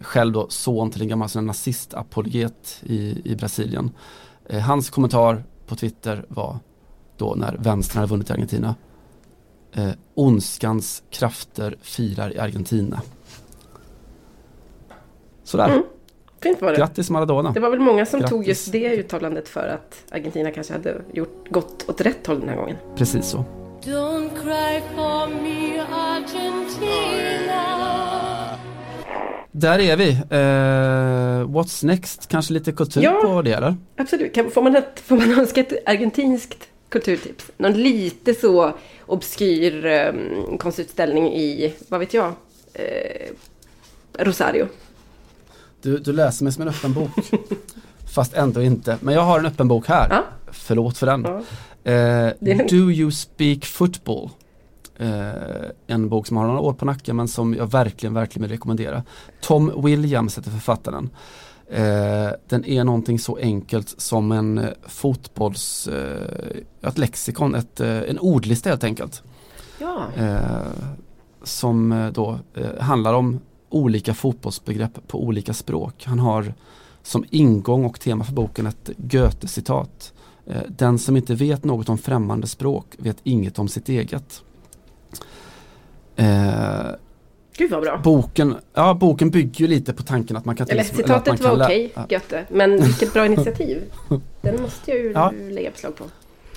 själv 0.00 0.32
då 0.32 0.46
son 0.48 0.90
till 0.90 1.02
en 1.02 1.08
gammal 1.08 1.28
nazistapologet 1.34 2.82
i, 2.82 3.32
i 3.32 3.36
Brasilien. 3.36 3.90
Eh, 4.48 4.60
hans 4.60 4.90
kommentar 4.90 5.44
på 5.66 5.76
Twitter 5.76 6.24
var 6.28 6.58
då 7.16 7.34
när 7.34 7.56
vänstern 7.56 7.96
hade 7.96 8.10
vunnit 8.10 8.30
i 8.30 8.32
Argentina. 8.32 8.74
Eh, 9.72 9.90
ondskans 10.14 11.02
krafter 11.10 11.76
firar 11.82 12.34
i 12.34 12.38
Argentina. 12.38 13.02
Sådär. 15.46 15.68
Mm. 15.68 15.82
Fint 16.42 16.62
var 16.62 16.70
det. 16.72 16.76
Grattis 16.78 17.10
Maradona. 17.10 17.50
Det 17.52 17.60
var 17.60 17.70
väl 17.70 17.80
många 17.80 18.06
som 18.06 18.20
Grattis. 18.20 18.30
tog 18.30 18.48
just 18.48 18.72
det 18.72 18.96
uttalandet 18.96 19.48
för 19.48 19.68
att 19.68 20.02
Argentina 20.10 20.50
kanske 20.50 20.72
hade 20.72 20.94
gjort, 21.12 21.48
gått 21.50 21.88
åt 21.88 22.00
rätt 22.00 22.26
håll 22.26 22.40
den 22.40 22.48
här 22.48 22.56
gången. 22.56 22.76
Precis 22.96 23.26
så. 23.26 23.44
Don't 23.82 24.30
cry 24.42 24.80
for 24.94 25.28
me 25.42 25.80
Argentina 25.92 27.62
Där 29.52 29.78
är 29.78 29.96
vi. 29.96 30.10
Eh, 30.10 31.48
what's 31.56 31.86
next? 31.86 32.28
Kanske 32.28 32.52
lite 32.52 32.72
kultur 32.72 33.02
Ja. 33.02 33.20
på 33.24 33.42
det 33.42 33.52
eller? 33.52 33.76
Absolut. 33.96 34.34
Kan, 34.34 34.50
får, 34.50 34.62
man 34.62 34.76
ett, 34.76 35.00
får 35.00 35.16
man 35.16 35.32
önska 35.40 35.60
ett 35.60 35.88
argentinskt 35.88 36.68
kulturtips? 36.88 37.50
Någon 37.56 37.72
lite 37.72 38.34
så 38.34 38.72
obskyr 39.06 39.86
um, 39.86 40.58
konstutställning 40.58 41.32
i, 41.34 41.74
vad 41.88 42.00
vet 42.00 42.14
jag, 42.14 42.32
eh, 42.74 43.30
Rosario. 44.18 44.66
Du, 45.86 45.98
du 45.98 46.12
läser 46.12 46.44
mig 46.44 46.52
som 46.52 46.62
en 46.62 46.68
öppen 46.68 46.92
bok. 46.92 47.10
Fast 48.06 48.34
ändå 48.34 48.62
inte. 48.62 48.98
Men 49.00 49.14
jag 49.14 49.22
har 49.22 49.38
en 49.38 49.46
öppen 49.46 49.68
bok 49.68 49.88
här. 49.88 50.08
Ja. 50.10 50.24
Förlåt 50.46 50.98
för 50.98 51.06
den. 51.06 51.26
Ja. 51.82 51.92
Eh, 51.92 52.32
Do 52.70 52.90
you 52.90 53.10
speak 53.10 53.64
football? 53.64 54.30
Eh, 54.96 55.30
en 55.86 56.08
bok 56.08 56.26
som 56.26 56.36
har 56.36 56.46
några 56.46 56.60
år 56.60 56.72
på 56.72 56.84
nacken 56.84 57.16
men 57.16 57.28
som 57.28 57.54
jag 57.54 57.70
verkligen, 57.70 58.14
verkligen 58.14 58.42
vill 58.42 58.50
rekommendera. 58.50 59.02
Tom 59.40 59.82
Williams 59.84 60.38
heter 60.38 60.50
författaren. 60.50 61.10
Eh, 61.70 62.30
den 62.48 62.64
är 62.64 62.84
någonting 62.84 63.18
så 63.18 63.36
enkelt 63.36 64.00
som 64.00 64.32
en 64.32 64.58
eh, 64.58 64.68
fotbolls, 64.86 65.88
eh, 65.88 66.88
ett 66.88 66.98
lexikon, 66.98 67.54
ett, 67.54 67.80
eh, 67.80 67.88
en 67.88 68.18
ordlista 68.18 68.68
helt 68.68 68.84
enkelt. 68.84 69.22
Ja. 69.78 70.06
Som 71.42 72.10
då 72.14 72.38
handlar 72.80 73.14
om 73.14 73.40
olika 73.68 74.14
fotbollsbegrepp 74.14 75.08
på 75.08 75.24
olika 75.24 75.52
språk. 75.54 76.04
Han 76.06 76.18
har 76.18 76.54
som 77.02 77.24
ingång 77.30 77.84
och 77.84 78.00
tema 78.00 78.24
för 78.24 78.32
boken 78.32 78.66
ett 78.66 78.90
Goethe-citat. 78.96 80.12
Eh, 80.46 80.56
Den 80.68 80.98
som 80.98 81.16
inte 81.16 81.34
vet 81.34 81.64
något 81.64 81.88
om 81.88 81.98
främmande 81.98 82.46
språk 82.46 82.86
vet 82.98 83.16
inget 83.22 83.58
om 83.58 83.68
sitt 83.68 83.88
eget. 83.88 84.42
Eh, 86.16 86.86
Gud 87.58 87.70
vad 87.70 87.82
bra. 87.82 88.00
boken, 88.04 88.54
ja, 88.74 88.94
boken 88.94 89.30
bygger 89.30 89.60
ju 89.60 89.66
lite 89.66 89.92
på 89.92 90.02
tanken 90.02 90.36
att 90.36 90.44
man 90.44 90.56
kan 90.56 90.66
Eller 90.70 90.82
eller 90.82 90.94
citatet 90.94 91.40
kan 91.42 91.58
var 91.58 91.66
okej, 91.66 91.92
ja. 91.94 92.06
Göte. 92.08 92.44
Men 92.50 92.82
vilket 92.84 93.12
bra 93.12 93.26
initiativ. 93.26 93.82
Den 94.42 94.62
måste 94.62 94.90
jag 94.90 95.00
ju 95.00 95.12
Ja. 95.12 95.32
lägga 95.50 95.70
beslag 95.70 95.96
på. 95.96 96.04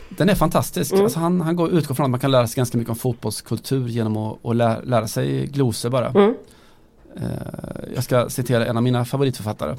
Den 0.10 0.30
är 0.30 0.36
fantastisk. 0.36 0.92
Mm. 0.92 1.04
Alltså 1.04 1.20
han, 1.20 1.42
han 1.42 1.56
går 1.56 1.70
utgår 1.70 1.96
från 1.96 2.04
att 2.04 2.10
man 2.12 2.20
kan 2.20 2.32
lära 2.32 2.48
sig 2.48 2.56
ganska 2.58 2.78
mycket 2.78 2.90
om 2.90 2.96
fotbollskultur 2.96 3.88
genom 3.88 4.18
att, 4.18 4.46
att 4.46 4.56
lä, 4.56 4.82
lära 4.84 5.08
sig 5.08 5.46
glosor 5.48 5.90
bara. 5.90 6.08
Mm. 6.10 6.34
Eh, 7.22 7.28
jag 7.96 8.04
ska 8.04 8.30
citera 8.30 8.66
en 8.66 8.78
av 8.78 8.84
mina 8.84 9.06
favoritförfattare. 9.06 9.78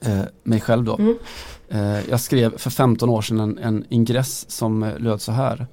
Eh, 0.00 0.22
mig 0.42 0.60
själv 0.60 0.84
då. 0.84 0.96
Mm. 0.96 1.18
Eh, 1.68 2.10
jag 2.10 2.20
skrev 2.20 2.58
för 2.58 2.70
15 2.70 3.08
år 3.08 3.22
sedan 3.22 3.40
en, 3.40 3.58
en 3.58 3.84
ingress 3.88 4.50
som 4.50 4.92
löd 4.98 5.20
så 5.20 5.32
här. 5.32 5.66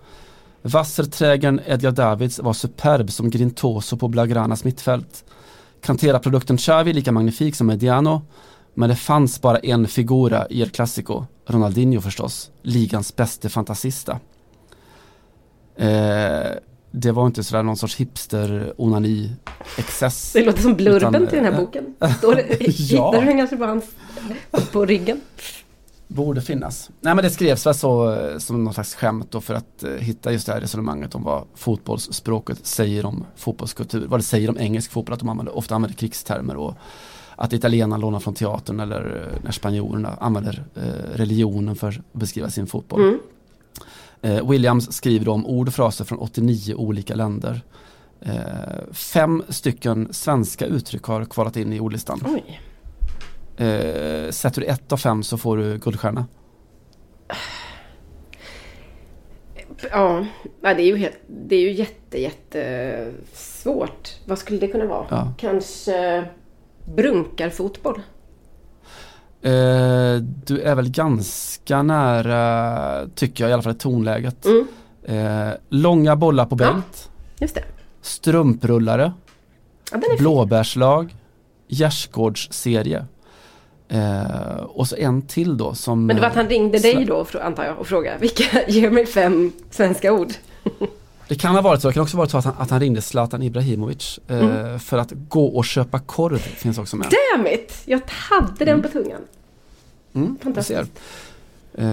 Wasserträgaren 0.61 1.61
Edgar 1.65 1.91
Davids 1.91 2.39
var 2.39 2.53
superb 2.53 3.11
som 3.11 3.29
Grintoso 3.29 3.97
på 3.97 4.07
Blaugranas 4.07 4.63
mittfält. 4.63 5.25
Cantera-produkten 5.81 6.57
Xavi 6.57 6.93
lika 6.93 7.11
magnifik 7.11 7.55
som 7.55 7.67
Mediano. 7.67 8.21
Men 8.73 8.89
det 8.89 8.95
fanns 8.95 9.41
bara 9.41 9.57
en 9.57 9.87
figura 9.87 10.47
i 10.49 10.61
El 10.61 10.69
Clasico, 10.69 11.25
Ronaldinho 11.45 12.01
förstås, 12.01 12.51
ligans 12.61 13.15
bäste 13.15 13.49
fantasista. 13.49 14.19
Eh, 15.75 16.51
det 16.91 17.11
var 17.11 17.25
inte 17.27 17.43
sådär 17.43 17.63
någon 17.63 17.77
sorts 17.77 17.95
hipster-onani-excess. 17.99 20.33
Det 20.33 20.45
låter 20.45 20.61
som 20.61 20.75
blurben 20.75 21.15
Utan, 21.15 21.27
till 21.27 21.35
den 21.37 21.45
här 21.45 21.53
eh, 21.53 21.59
boken. 21.59 21.95
Står 22.17 22.35
det, 22.35 22.45
Ja. 22.49 22.55
Hittar 22.59 23.19
du 23.21 23.25
den 23.25 23.37
kanske 23.37 23.57
på 23.57 23.65
hans, 23.65 23.85
på 24.71 24.85
ryggen? 24.85 25.21
Borde 26.07 26.41
finnas. 26.41 26.89
Nej 27.01 27.15
men 27.15 27.23
det 27.23 27.29
skrevs 27.29 27.65
väl 27.65 27.75
så 27.75 28.13
eh, 28.13 28.37
som 28.37 28.63
någon 28.63 28.73
slags 28.73 28.95
skämt 28.95 29.31
då 29.31 29.41
för 29.41 29.53
att 29.53 29.83
eh, 29.83 29.91
hitta 29.91 30.31
just 30.31 30.45
det 30.45 30.53
här 30.53 30.61
resonemanget 30.61 31.15
om 31.15 31.23
vad 31.23 31.43
fotbollsspråket 31.55 32.65
säger 32.65 33.05
om 33.05 33.25
fotbollskultur. 33.35 34.07
Vad 34.07 34.19
det 34.19 34.23
säger 34.23 34.49
om 34.49 34.57
engelsk 34.57 34.91
fotboll, 34.91 35.13
att 35.13 35.19
de 35.19 35.29
använder, 35.29 35.57
ofta 35.57 35.75
använder 35.75 35.97
krigstermer 35.97 36.55
och 36.57 36.73
att 37.35 37.53
italienarna 37.53 37.97
lånar 37.97 38.19
från 38.19 38.33
teatern 38.33 38.79
eller 38.79 39.29
eh, 39.33 39.39
när 39.43 39.51
spanjorerna 39.51 40.17
använder 40.19 40.63
eh, 40.75 40.81
religionen 41.13 41.75
för 41.75 41.87
att 41.87 42.13
beskriva 42.13 42.49
sin 42.49 42.67
fotboll. 42.67 43.01
Mm. 43.01 43.19
Eh, 44.21 44.49
Williams 44.49 44.93
skriver 44.93 45.29
om 45.29 45.45
ord 45.45 45.67
och 45.67 45.73
fraser 45.73 46.05
från 46.05 46.19
89 46.19 46.75
olika 46.75 47.15
länder. 47.15 47.61
Eh, 48.21 48.93
fem 48.93 49.43
stycken 49.49 50.13
svenska 50.13 50.65
uttryck 50.65 51.03
har 51.03 51.25
kvalat 51.25 51.57
in 51.57 51.73
i 51.73 51.79
ordlistan. 51.79 52.21
Oj. 52.25 52.61
Eh, 53.65 54.29
sätter 54.29 54.61
du 54.61 54.67
ett 54.67 54.91
av 54.91 54.97
fem 54.97 55.23
så 55.23 55.37
får 55.37 55.57
du 55.57 55.77
guldstjärna. 55.77 56.25
Ja, 59.91 60.25
ja, 60.61 60.73
det 60.73 60.81
är 60.81 60.85
ju, 60.85 60.97
helt, 60.97 61.19
det 61.27 61.55
är 61.55 61.61
ju 61.61 61.71
jätte, 61.71 62.21
jätte 62.21 63.13
svårt. 63.33 64.15
Vad 64.25 64.39
skulle 64.39 64.59
det 64.59 64.67
kunna 64.67 64.85
vara? 64.85 65.05
Ja. 65.09 65.33
Kanske 65.37 66.25
brunkarfotboll? 66.95 68.01
Eh, 69.41 70.15
du 70.45 70.61
är 70.61 70.75
väl 70.75 70.89
ganska 70.89 71.81
nära, 71.83 73.07
tycker 73.15 73.43
jag 73.43 73.49
i 73.49 73.53
alla 73.53 73.63
fall, 73.63 73.75
tonläget. 73.75 74.45
Mm. 74.45 74.67
Eh, 75.03 75.53
långa 75.69 76.15
bollar 76.15 76.45
på 76.45 76.55
Just 77.39 77.55
det. 77.55 77.63
strumprullare, 78.01 79.13
Ja, 79.91 79.99
blåbärslag, 80.19 81.15
gärdsgårdsserie. 81.67 83.05
Eh, 83.89 84.55
och 84.63 84.87
så 84.87 84.95
en 84.95 85.21
till 85.21 85.57
då 85.57 85.73
som... 85.73 86.05
Men 86.05 86.15
det 86.15 86.21
var 86.21 86.29
att 86.29 86.35
han 86.35 86.49
ringde 86.49 86.79
dig 86.79 87.05
då, 87.05 87.25
antar 87.41 87.65
jag, 87.65 87.79
och 87.79 87.87
frågade 87.87 88.17
vilka, 88.17 88.67
ge 88.67 88.89
mig 88.89 89.05
fem 89.05 89.51
svenska 89.71 90.13
ord. 90.13 90.33
Det 91.29 91.35
kan 91.35 91.55
ha 91.55 91.61
varit 91.61 91.81
så, 91.81 91.87
det 91.87 91.93
kan 91.93 92.03
också 92.03 92.17
ha 92.17 92.21
varit 92.21 92.31
så 92.31 92.37
att 92.37 92.45
han, 92.45 92.53
att 92.57 92.69
han 92.69 92.79
ringde 92.79 93.01
Zlatan 93.01 93.43
Ibrahimovic. 93.43 94.19
Eh, 94.27 94.37
Mm. 94.39 94.79
För 94.79 94.97
att 94.97 95.11
gå 95.29 95.45
och 95.45 95.65
köpa 95.65 95.99
korv 95.99 96.37
finns 96.37 96.77
också 96.77 96.95
med. 96.97 97.07
Damn 97.35 97.47
it! 97.47 97.73
Jag 97.85 98.01
hade 98.07 98.65
den 98.65 98.81
på 98.81 98.87
tungan. 98.87 99.21
Mm, 100.13 100.37
Fantastiskt. 100.43 100.91
Eh, 101.73 101.87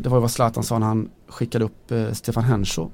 det 0.00 0.08
var 0.08 0.16
ju 0.16 0.20
vad 0.20 0.30
Zlatan 0.30 0.64
sa 0.64 0.78
när 0.78 0.86
han 0.86 1.10
skickade 1.28 1.64
upp 1.64 1.90
eh, 1.92 2.12
Stefan 2.12 2.44
Henshaw, 2.44 2.90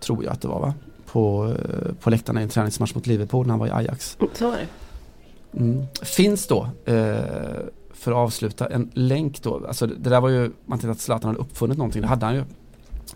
tror 0.00 0.24
jag 0.24 0.32
att 0.32 0.40
det 0.40 0.48
var 0.48 0.60
va? 0.60 0.74
På, 1.06 1.54
eh, 1.58 1.94
på 2.00 2.10
läktarna 2.10 2.40
i 2.40 2.42
en 2.42 2.48
träningsmatch 2.48 2.94
mot 2.94 3.06
Liverpool 3.06 3.46
när 3.46 3.52
han 3.52 3.58
var 3.60 3.66
i 3.66 3.70
Ajax. 3.70 4.16
Så 4.34 4.50
var 4.50 4.56
det. 4.56 4.66
Mm. 5.58 5.82
Finns 6.02 6.46
då, 6.46 6.68
eh, 6.84 6.94
för 7.94 8.10
att 8.12 8.16
avsluta, 8.16 8.66
en 8.66 8.90
länk 8.94 9.42
då. 9.42 9.66
Alltså 9.68 9.86
det, 9.86 9.94
det 9.98 10.10
där 10.10 10.20
var 10.20 10.28
ju, 10.28 10.50
man 10.66 10.78
tänkte 10.78 10.90
att 10.90 11.00
Zlatan 11.00 11.28
hade 11.28 11.40
uppfunnit 11.40 11.78
någonting, 11.78 12.02
det 12.02 12.08
hade 12.08 12.26
han 12.26 12.34
ju. 12.34 12.44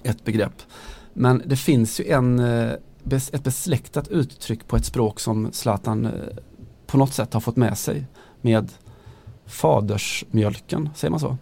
Ett 0.03 0.25
begrepp. 0.25 0.63
Men 1.19 1.43
det 1.47 1.57
finns 1.57 2.01
ju 2.01 2.05
en, 2.09 2.39
eh, 2.39 2.73
ett 3.33 3.45
besläktat 3.45 4.09
uttryck 4.09 4.69
på 4.69 4.77
ett 4.77 4.85
språk 4.85 5.21
som 5.21 5.53
Zlatan 5.53 6.05
eh, 6.05 6.13
på 6.87 6.99
något 6.99 7.13
sätt 7.13 7.35
har 7.35 7.41
fått 7.41 7.57
med 7.57 7.79
sig 7.79 8.07
med 8.41 8.73
fadersmjölken, 9.47 10.89
säger 10.95 11.11
man 11.11 11.21
så? 11.21 11.37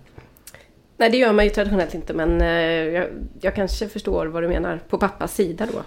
Nej, 0.97 1.11
det 1.11 1.16
gör 1.16 1.33
man 1.33 1.45
ju 1.45 1.51
traditionellt 1.51 1.95
inte, 1.95 2.14
men 2.14 2.41
eh, 2.41 2.49
jag, 2.49 3.07
jag 3.41 3.55
kanske 3.55 3.89
förstår 3.89 4.27
vad 4.27 4.43
du 4.43 4.49
menar. 4.49 4.81
På 4.89 4.99
pappas 4.99 5.35
sida 5.35 5.66
då. 5.72 5.83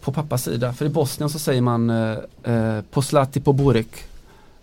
På 0.00 0.12
pappas 0.12 0.44
sida, 0.44 0.72
för 0.72 0.86
i 0.86 0.88
Bosnien 0.88 1.30
så 1.30 1.38
säger 1.38 1.62
man 1.62 1.90
eh, 1.90 2.80
poslati 2.90 3.40
på 3.40 3.52
burek. 3.52 4.04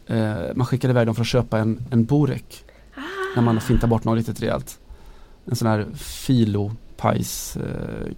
Eh, 0.07 0.33
man 0.55 0.65
skickar 0.65 0.89
iväg 0.89 1.07
dem 1.07 1.15
för 1.15 1.21
att 1.21 1.27
köpa 1.27 1.59
en, 1.59 1.81
en 1.91 2.05
burek. 2.05 2.63
När 3.35 3.41
man 3.41 3.61
fintar 3.61 3.87
bort 3.87 4.03
något 4.03 4.17
riktigt 4.17 4.41
rejält. 4.41 4.79
En 5.45 5.55
sån 5.55 5.67
här 5.67 5.85
filopajs 5.95 6.88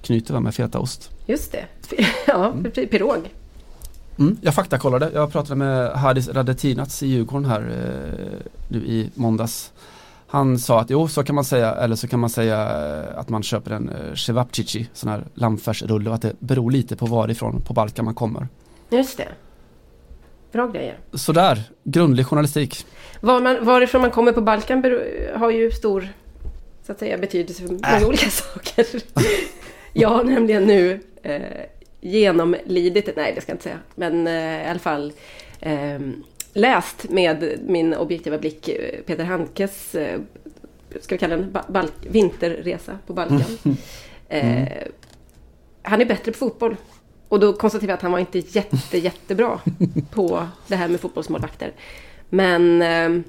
knyter 0.02 0.40
med 0.40 0.56
fetaost. 0.56 1.10
Just 1.26 1.52
det. 1.52 1.66
Ja, 2.28 2.46
Mm. 2.52 2.72
pirog. 2.72 3.30
Mm, 4.20 4.38
jag 4.42 4.54
faktakollade, 4.54 5.12
jag 5.14 5.32
pratade 5.32 5.56
med 5.56 5.92
Hadis 5.92 6.30
Radetinac 6.30 7.04
i 7.04 7.08
Djurgården 7.08 7.46
här 7.50 7.62
eh, 7.62 8.52
nu 8.68 8.78
i 8.86 9.10
måndags. 9.16 9.72
Han 10.28 10.60
sa 10.60 10.80
att 10.82 10.90
jo, 10.90 11.08
så 11.08 11.24
kan 11.24 11.36
man 11.36 11.44
säga, 11.46 11.76
eller 11.76 11.96
så 11.96 12.08
kan 12.08 12.20
man 12.20 12.30
säga 12.30 12.62
eh, 12.62 13.20
att 13.20 13.30
man 13.30 13.44
köper 13.44 13.72
en 13.72 13.90
eh, 13.90 14.14
cevapcici, 14.16 14.90
sån 14.94 15.10
här 15.10 15.24
lammfärsrulle 15.34 16.10
och 16.10 16.16
att 16.16 16.22
det 16.22 16.34
beror 16.40 16.72
lite 16.72 16.96
på 16.96 17.06
varifrån 17.06 17.62
på 17.62 17.74
Balkan 17.74 18.06
man 18.06 18.14
kommer. 18.16 18.48
Just 18.90 19.18
det. 19.18 19.28
Bra 20.52 20.68
grejer. 20.68 20.98
Sådär, 21.14 21.62
grundlig 21.84 22.26
journalistik. 22.26 22.86
Var 23.22 23.42
man, 23.42 23.66
varifrån 23.66 24.02
man 24.02 24.12
kommer 24.12 24.32
på 24.32 24.42
Balkan 24.42 24.84
bero- 24.84 25.38
har 25.38 25.52
ju 25.52 25.72
stor 25.72 26.08
så 26.86 26.92
att 26.92 27.00
säga, 27.00 27.18
betydelse 27.18 27.62
för 27.62 27.70
många 27.70 27.98
Äh. 28.02 28.08
olika 28.08 28.30
saker. 28.30 28.86
jag 29.94 30.10
har 30.10 30.24
nämligen 30.24 30.64
nu 30.64 31.00
eh, 31.24 31.42
genomlidit, 32.02 33.10
nej 33.16 33.32
det 33.36 33.42
ska 33.42 33.50
jag 33.52 33.56
inte 33.56 33.64
säga, 33.64 33.80
men 33.96 34.28
eh, 34.28 34.64
i 34.66 34.70
alla 34.70 34.80
fall 34.80 35.14
eh, 35.60 36.00
läst 36.54 37.10
med 37.10 37.60
min 37.68 37.94
objektiva 37.94 38.38
blick 38.38 38.68
eh, 38.70 39.00
Peter 39.06 39.24
Handkes 39.24 39.96
eh, 39.96 40.20
ska 41.02 41.16
vi 41.16 41.20
kalla 41.20 41.38
den, 41.38 41.52
ba- 41.52 41.66
balk, 41.70 41.94
vinterresa 42.10 42.98
på 43.08 43.14
Balkan. 43.14 43.58
Mm. 44.34 44.58
Eh, 44.64 44.68
han 45.82 46.02
är 46.02 46.06
bättre 46.06 46.32
på 46.32 46.38
fotboll. 46.38 46.76
Och 47.28 47.40
då 47.40 47.54
konstaterar 47.54 47.88
vi 47.88 47.94
att 47.94 48.02
han 48.02 48.12
var 48.12 48.20
inte 48.20 48.40
jätte, 48.40 48.98
jättebra 48.98 49.60
på 50.12 50.48
det 50.68 50.76
här 50.76 50.88
med 50.88 51.00
fotbollsmålvakter. 51.00 51.72
Men, 52.30 52.82
eh, 52.82 53.22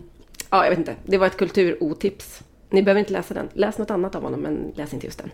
ja 0.50 0.62
jag 0.64 0.70
vet 0.70 0.78
inte, 0.78 0.94
det 1.07 1.18
var 1.18 1.26
ett 1.26 1.36
kulturotips. 1.36 2.40
Ni 2.72 2.82
behöver 2.82 2.98
inte 3.00 3.12
läsa 3.12 3.34
den. 3.34 3.48
Läs 3.54 3.78
något 3.78 3.90
annat 3.90 4.14
av 4.14 4.22
honom, 4.22 4.40
men 4.40 4.72
läs 4.74 4.94
inte 4.94 5.06
just 5.06 5.18
den. 5.18 5.30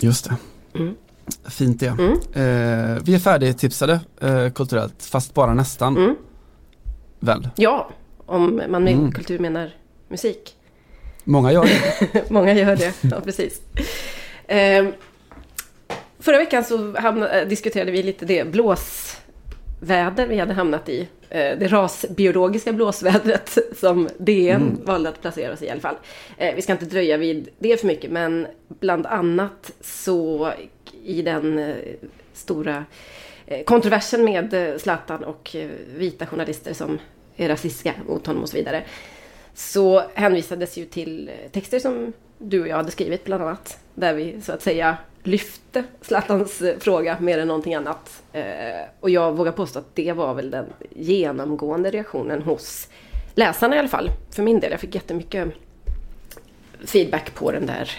Just 0.00 0.24
det. 0.24 0.36
Mm. 0.78 0.94
Fint 1.48 1.80
det. 1.80 1.86
Mm. 1.86 2.12
Eh, 2.12 3.02
vi 3.04 3.14
är 3.14 3.18
färdigtipsade 3.18 4.00
eh, 4.20 4.50
kulturellt, 4.50 5.02
fast 5.02 5.34
bara 5.34 5.54
nästan. 5.54 5.96
Mm. 5.96 6.16
Väl? 7.20 7.48
Ja, 7.56 7.90
om 8.26 8.62
man 8.68 8.84
med 8.84 8.92
Mm. 8.94 9.12
kultur 9.12 9.38
menar 9.38 9.70
musik. 10.08 10.56
Många 11.24 11.52
gör 11.52 11.64
det. 11.64 12.24
Många 12.30 12.54
gör 12.54 12.76
det, 12.76 12.94
ja 13.02 13.20
precis. 13.20 13.60
Eh, 14.46 14.86
förra 16.18 16.38
veckan 16.38 16.64
så 16.64 16.98
hamna, 16.98 17.28
eh, 17.30 17.48
diskuterade 17.48 17.90
vi 17.90 18.02
lite 18.02 18.26
det 18.26 18.44
blåsväder 18.52 20.26
vi 20.26 20.38
hade 20.38 20.52
hamnat 20.54 20.88
i. 20.88 21.08
Eh, 21.34 21.58
det 21.58 21.66
rasbiologiska 21.68 22.72
blåsvädret 22.72 23.58
som 23.76 24.08
DN 24.18 24.62
Mm. 24.62 24.84
valde 24.84 25.08
att 25.08 25.20
placera 25.20 25.52
oss 25.52 25.62
i 25.62 25.66
i 25.66 25.70
alla 25.70 25.80
fall. 25.80 25.96
Eh, 26.38 26.54
vi 26.54 26.62
ska 26.62 26.72
inte 26.72 26.84
dröja 26.84 27.16
vid 27.16 27.48
det 27.58 27.80
för 27.80 27.86
mycket, 27.86 28.10
men 28.10 28.46
bland 28.68 29.06
annat 29.06 29.72
så 29.80 30.52
i 31.04 31.22
den 31.22 31.58
eh, 31.58 31.74
stora 32.32 32.84
kontroversen 33.64 34.24
med 34.24 34.74
Zlatan 34.80 35.24
och 35.24 35.56
vita 35.96 36.26
journalister 36.26 36.72
som 36.72 36.98
är 37.36 37.48
rasistiska 37.48 37.94
mot 38.08 38.26
honom 38.26 38.42
och 38.42 38.48
så 38.48 38.56
vidare. 38.56 38.82
Så 39.54 40.02
hänvisades 40.14 40.76
ju 40.76 40.84
till 40.84 41.30
texter 41.52 41.78
som 41.78 42.12
du 42.38 42.60
och 42.60 42.68
jag 42.68 42.76
hade 42.76 42.90
skrivit 42.90 43.24
bland 43.24 43.42
annat. 43.42 43.78
Där 43.94 44.14
vi 44.14 44.40
så 44.42 44.52
att 44.52 44.62
säga 44.62 44.96
lyfte 45.26 45.84
Zlatans 46.00 46.62
eh, 46.62 46.78
fråga 46.78 47.16
mer 47.20 47.38
än 47.38 47.48
någonting 47.48 47.74
annat. 47.74 48.22
Eh, 48.32 48.44
och 49.00 49.10
jag 49.10 49.32
vågar 49.32 49.52
påstå 49.52 49.78
att 49.78 49.94
det 49.94 50.12
var 50.12 50.34
väl 50.34 50.50
den 50.50 50.66
genomgående 50.90 51.90
reaktionen 51.90 52.42
hos 52.42 52.88
läsarna 53.34 53.76
i 53.76 53.78
alla 53.78 53.88
fall. 53.88 54.10
För 54.30 54.42
min 54.42 54.60
del, 54.60 54.70
jag 54.70 54.80
fick 54.80 54.94
jättemycket 54.94 55.48
feedback 56.86 57.34
på 57.34 57.52
den 57.52 57.66
där 57.66 57.90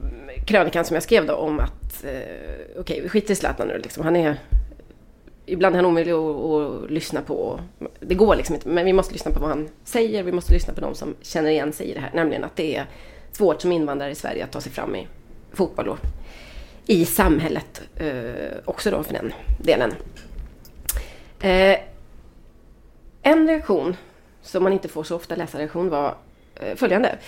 mm, 0.00 0.44
krönikan 0.46 0.84
som 0.84 0.94
jag 0.94 1.02
skrev 1.02 1.26
då 1.26 1.34
om 1.34 1.60
att 1.60 2.04
eh, 2.04 2.80
okej, 2.80 3.00
vi 3.00 3.08
skiter 3.08 3.32
i 3.32 3.36
Zlatan 3.36 3.68
nu 3.68 3.78
liksom. 3.78 4.04
Han 4.04 4.16
är 4.16 4.36
Ibland 5.46 5.74
är 5.74 5.76
han 5.76 5.86
omöjlig 5.86 6.12
att, 6.12 6.44
att 6.44 6.90
lyssna 6.90 7.20
på. 7.20 7.60
Det 8.00 8.14
går 8.14 8.36
liksom 8.36 8.54
inte, 8.54 8.68
men 8.68 8.84
vi 8.84 8.92
måste 8.92 9.12
lyssna 9.12 9.32
på 9.32 9.40
vad 9.40 9.48
han 9.48 9.68
säger. 9.84 10.22
Vi 10.22 10.32
måste 10.32 10.52
lyssna 10.52 10.74
på 10.74 10.80
de 10.80 10.94
som 10.94 11.14
känner 11.22 11.50
igen 11.50 11.72
sig 11.72 11.86
i 11.86 11.94
det 11.94 12.00
här. 12.00 12.10
Nämligen 12.14 12.44
att 12.44 12.56
det 12.56 12.76
är 12.76 12.86
svårt 13.32 13.60
som 13.60 13.72
invandrare 13.72 14.10
i 14.10 14.14
Sverige 14.14 14.44
att 14.44 14.52
ta 14.52 14.60
sig 14.60 14.72
fram 14.72 14.96
i 14.96 15.06
fotboll 15.54 15.88
och 15.88 15.98
i 16.86 17.04
samhället 17.04 17.82
eh, 17.96 18.58
också 18.64 18.90
då 18.90 19.02
för 19.02 19.12
den 19.12 19.32
delen. 19.58 19.94
Eh, 21.40 21.78
en 23.22 23.48
reaktion 23.48 23.96
som 24.42 24.62
man 24.62 24.72
inte 24.72 24.88
får 24.88 25.04
så 25.04 25.16
ofta 25.16 25.36
läsarreaktion 25.36 25.88
var 25.88 26.14
eh, 26.54 26.76
följande. 26.76 27.18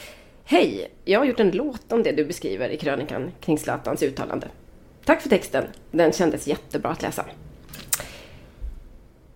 Hej, 0.44 0.90
jag 1.04 1.20
har 1.20 1.26
gjort 1.26 1.40
en 1.40 1.50
låt 1.50 1.92
om 1.92 2.02
det 2.02 2.12
du 2.12 2.24
beskriver 2.24 2.68
i 2.68 2.76
krönikan 2.76 3.32
kring 3.40 3.58
Zlatans 3.58 4.02
uttalande. 4.02 4.48
Tack 5.04 5.22
för 5.22 5.28
texten, 5.28 5.64
den 5.90 6.12
kändes 6.12 6.46
jättebra 6.46 6.90
att 6.90 7.02
läsa. 7.02 7.24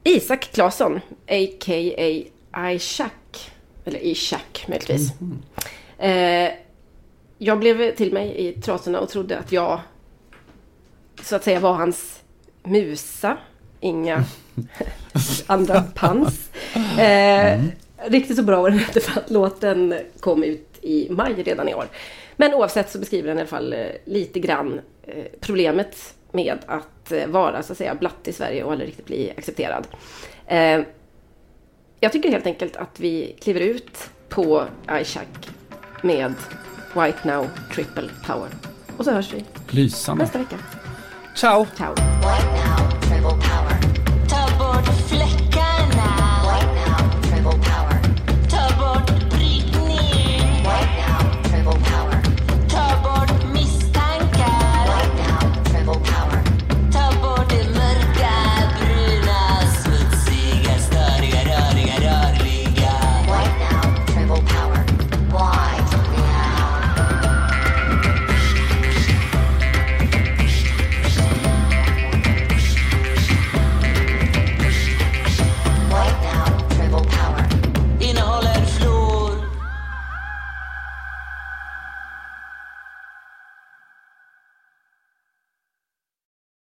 Isak 0.05 0.51
Claesson, 0.53 1.01
a.k.a. 1.26 2.70
Ishak, 2.72 3.53
eller 3.84 4.07
Ishak 4.07 4.64
möjligtvis. 4.68 5.12
Eh, 5.99 6.53
jag 7.39 7.59
blev 7.59 7.97
till 7.97 8.12
mig 8.12 8.49
i 8.49 8.53
trasorna 8.53 9.01
och 9.01 9.09
trodde 9.09 9.39
att 9.39 9.53
jag 9.53 9.80
så 11.22 11.36
att 11.36 11.45
säga 11.45 11.61
var 11.61 11.72
hans 11.72 12.22
musa. 12.62 13.36
Inga 13.80 14.24
andra 15.47 15.82
pans. 15.82 16.51
Eh, 16.99 17.61
Riktigt 18.07 18.36
så 18.36 18.43
bra 18.43 18.62
var 18.62 18.70
den 18.70 18.80
inte 18.80 19.01
för 19.01 19.20
att 19.20 19.30
låten 19.30 19.95
kom 20.20 20.45
ut 20.45 20.78
i 20.82 21.07
maj 21.11 21.34
redan 21.43 21.68
i 21.68 21.74
år. 21.74 21.86
Men 22.36 22.55
oavsett 22.55 22.91
så 22.91 22.99
beskriver 22.99 23.28
den 23.28 23.36
i 23.39 23.41
alla 23.41 23.49
fall 23.49 23.72
eh, 23.72 23.86
lite 24.05 24.41
grann 24.41 24.80
eh, 25.03 25.24
problemet 25.41 26.14
med 26.32 26.59
att 26.66 27.12
eh, 27.12 27.26
vara 27.26 27.62
så 27.62 27.72
att 27.72 27.78
säga 27.78 27.95
blatt 27.95 28.28
i 28.28 28.32
Sverige 28.32 28.64
och 28.64 28.72
aldrig 28.72 28.89
riktigt 28.89 29.07
bli 29.07 29.32
accepterad. 29.39 29.86
Eh, 30.47 30.80
jag 32.01 32.12
tycker 32.12 32.30
helt 32.30 32.47
enkelt 32.47 32.76
att 32.76 33.01
vi 33.01 33.36
kliver 33.41 33.61
ut 33.61 34.11
på 34.28 34.64
iShack 35.01 35.49
med 36.03 36.34
White 36.99 37.24
Now 37.24 37.51
Triple 37.74 38.11
Power. 38.26 38.51
Och 38.96 39.05
så 39.05 39.12
hörs 39.12 39.32
vi. 39.32 39.44
Lysande. 39.68 40.24
Nästa 40.24 40.38
vecka. 40.38 40.57
Ciao. 41.36 41.66
Ciao. 41.76 41.90
White 41.94 42.51
Now 42.53 43.01
Triple 43.01 43.22
Power. 43.22 43.80
Ta 44.28 44.59
bort 44.59 44.86
fläcken 45.09 45.38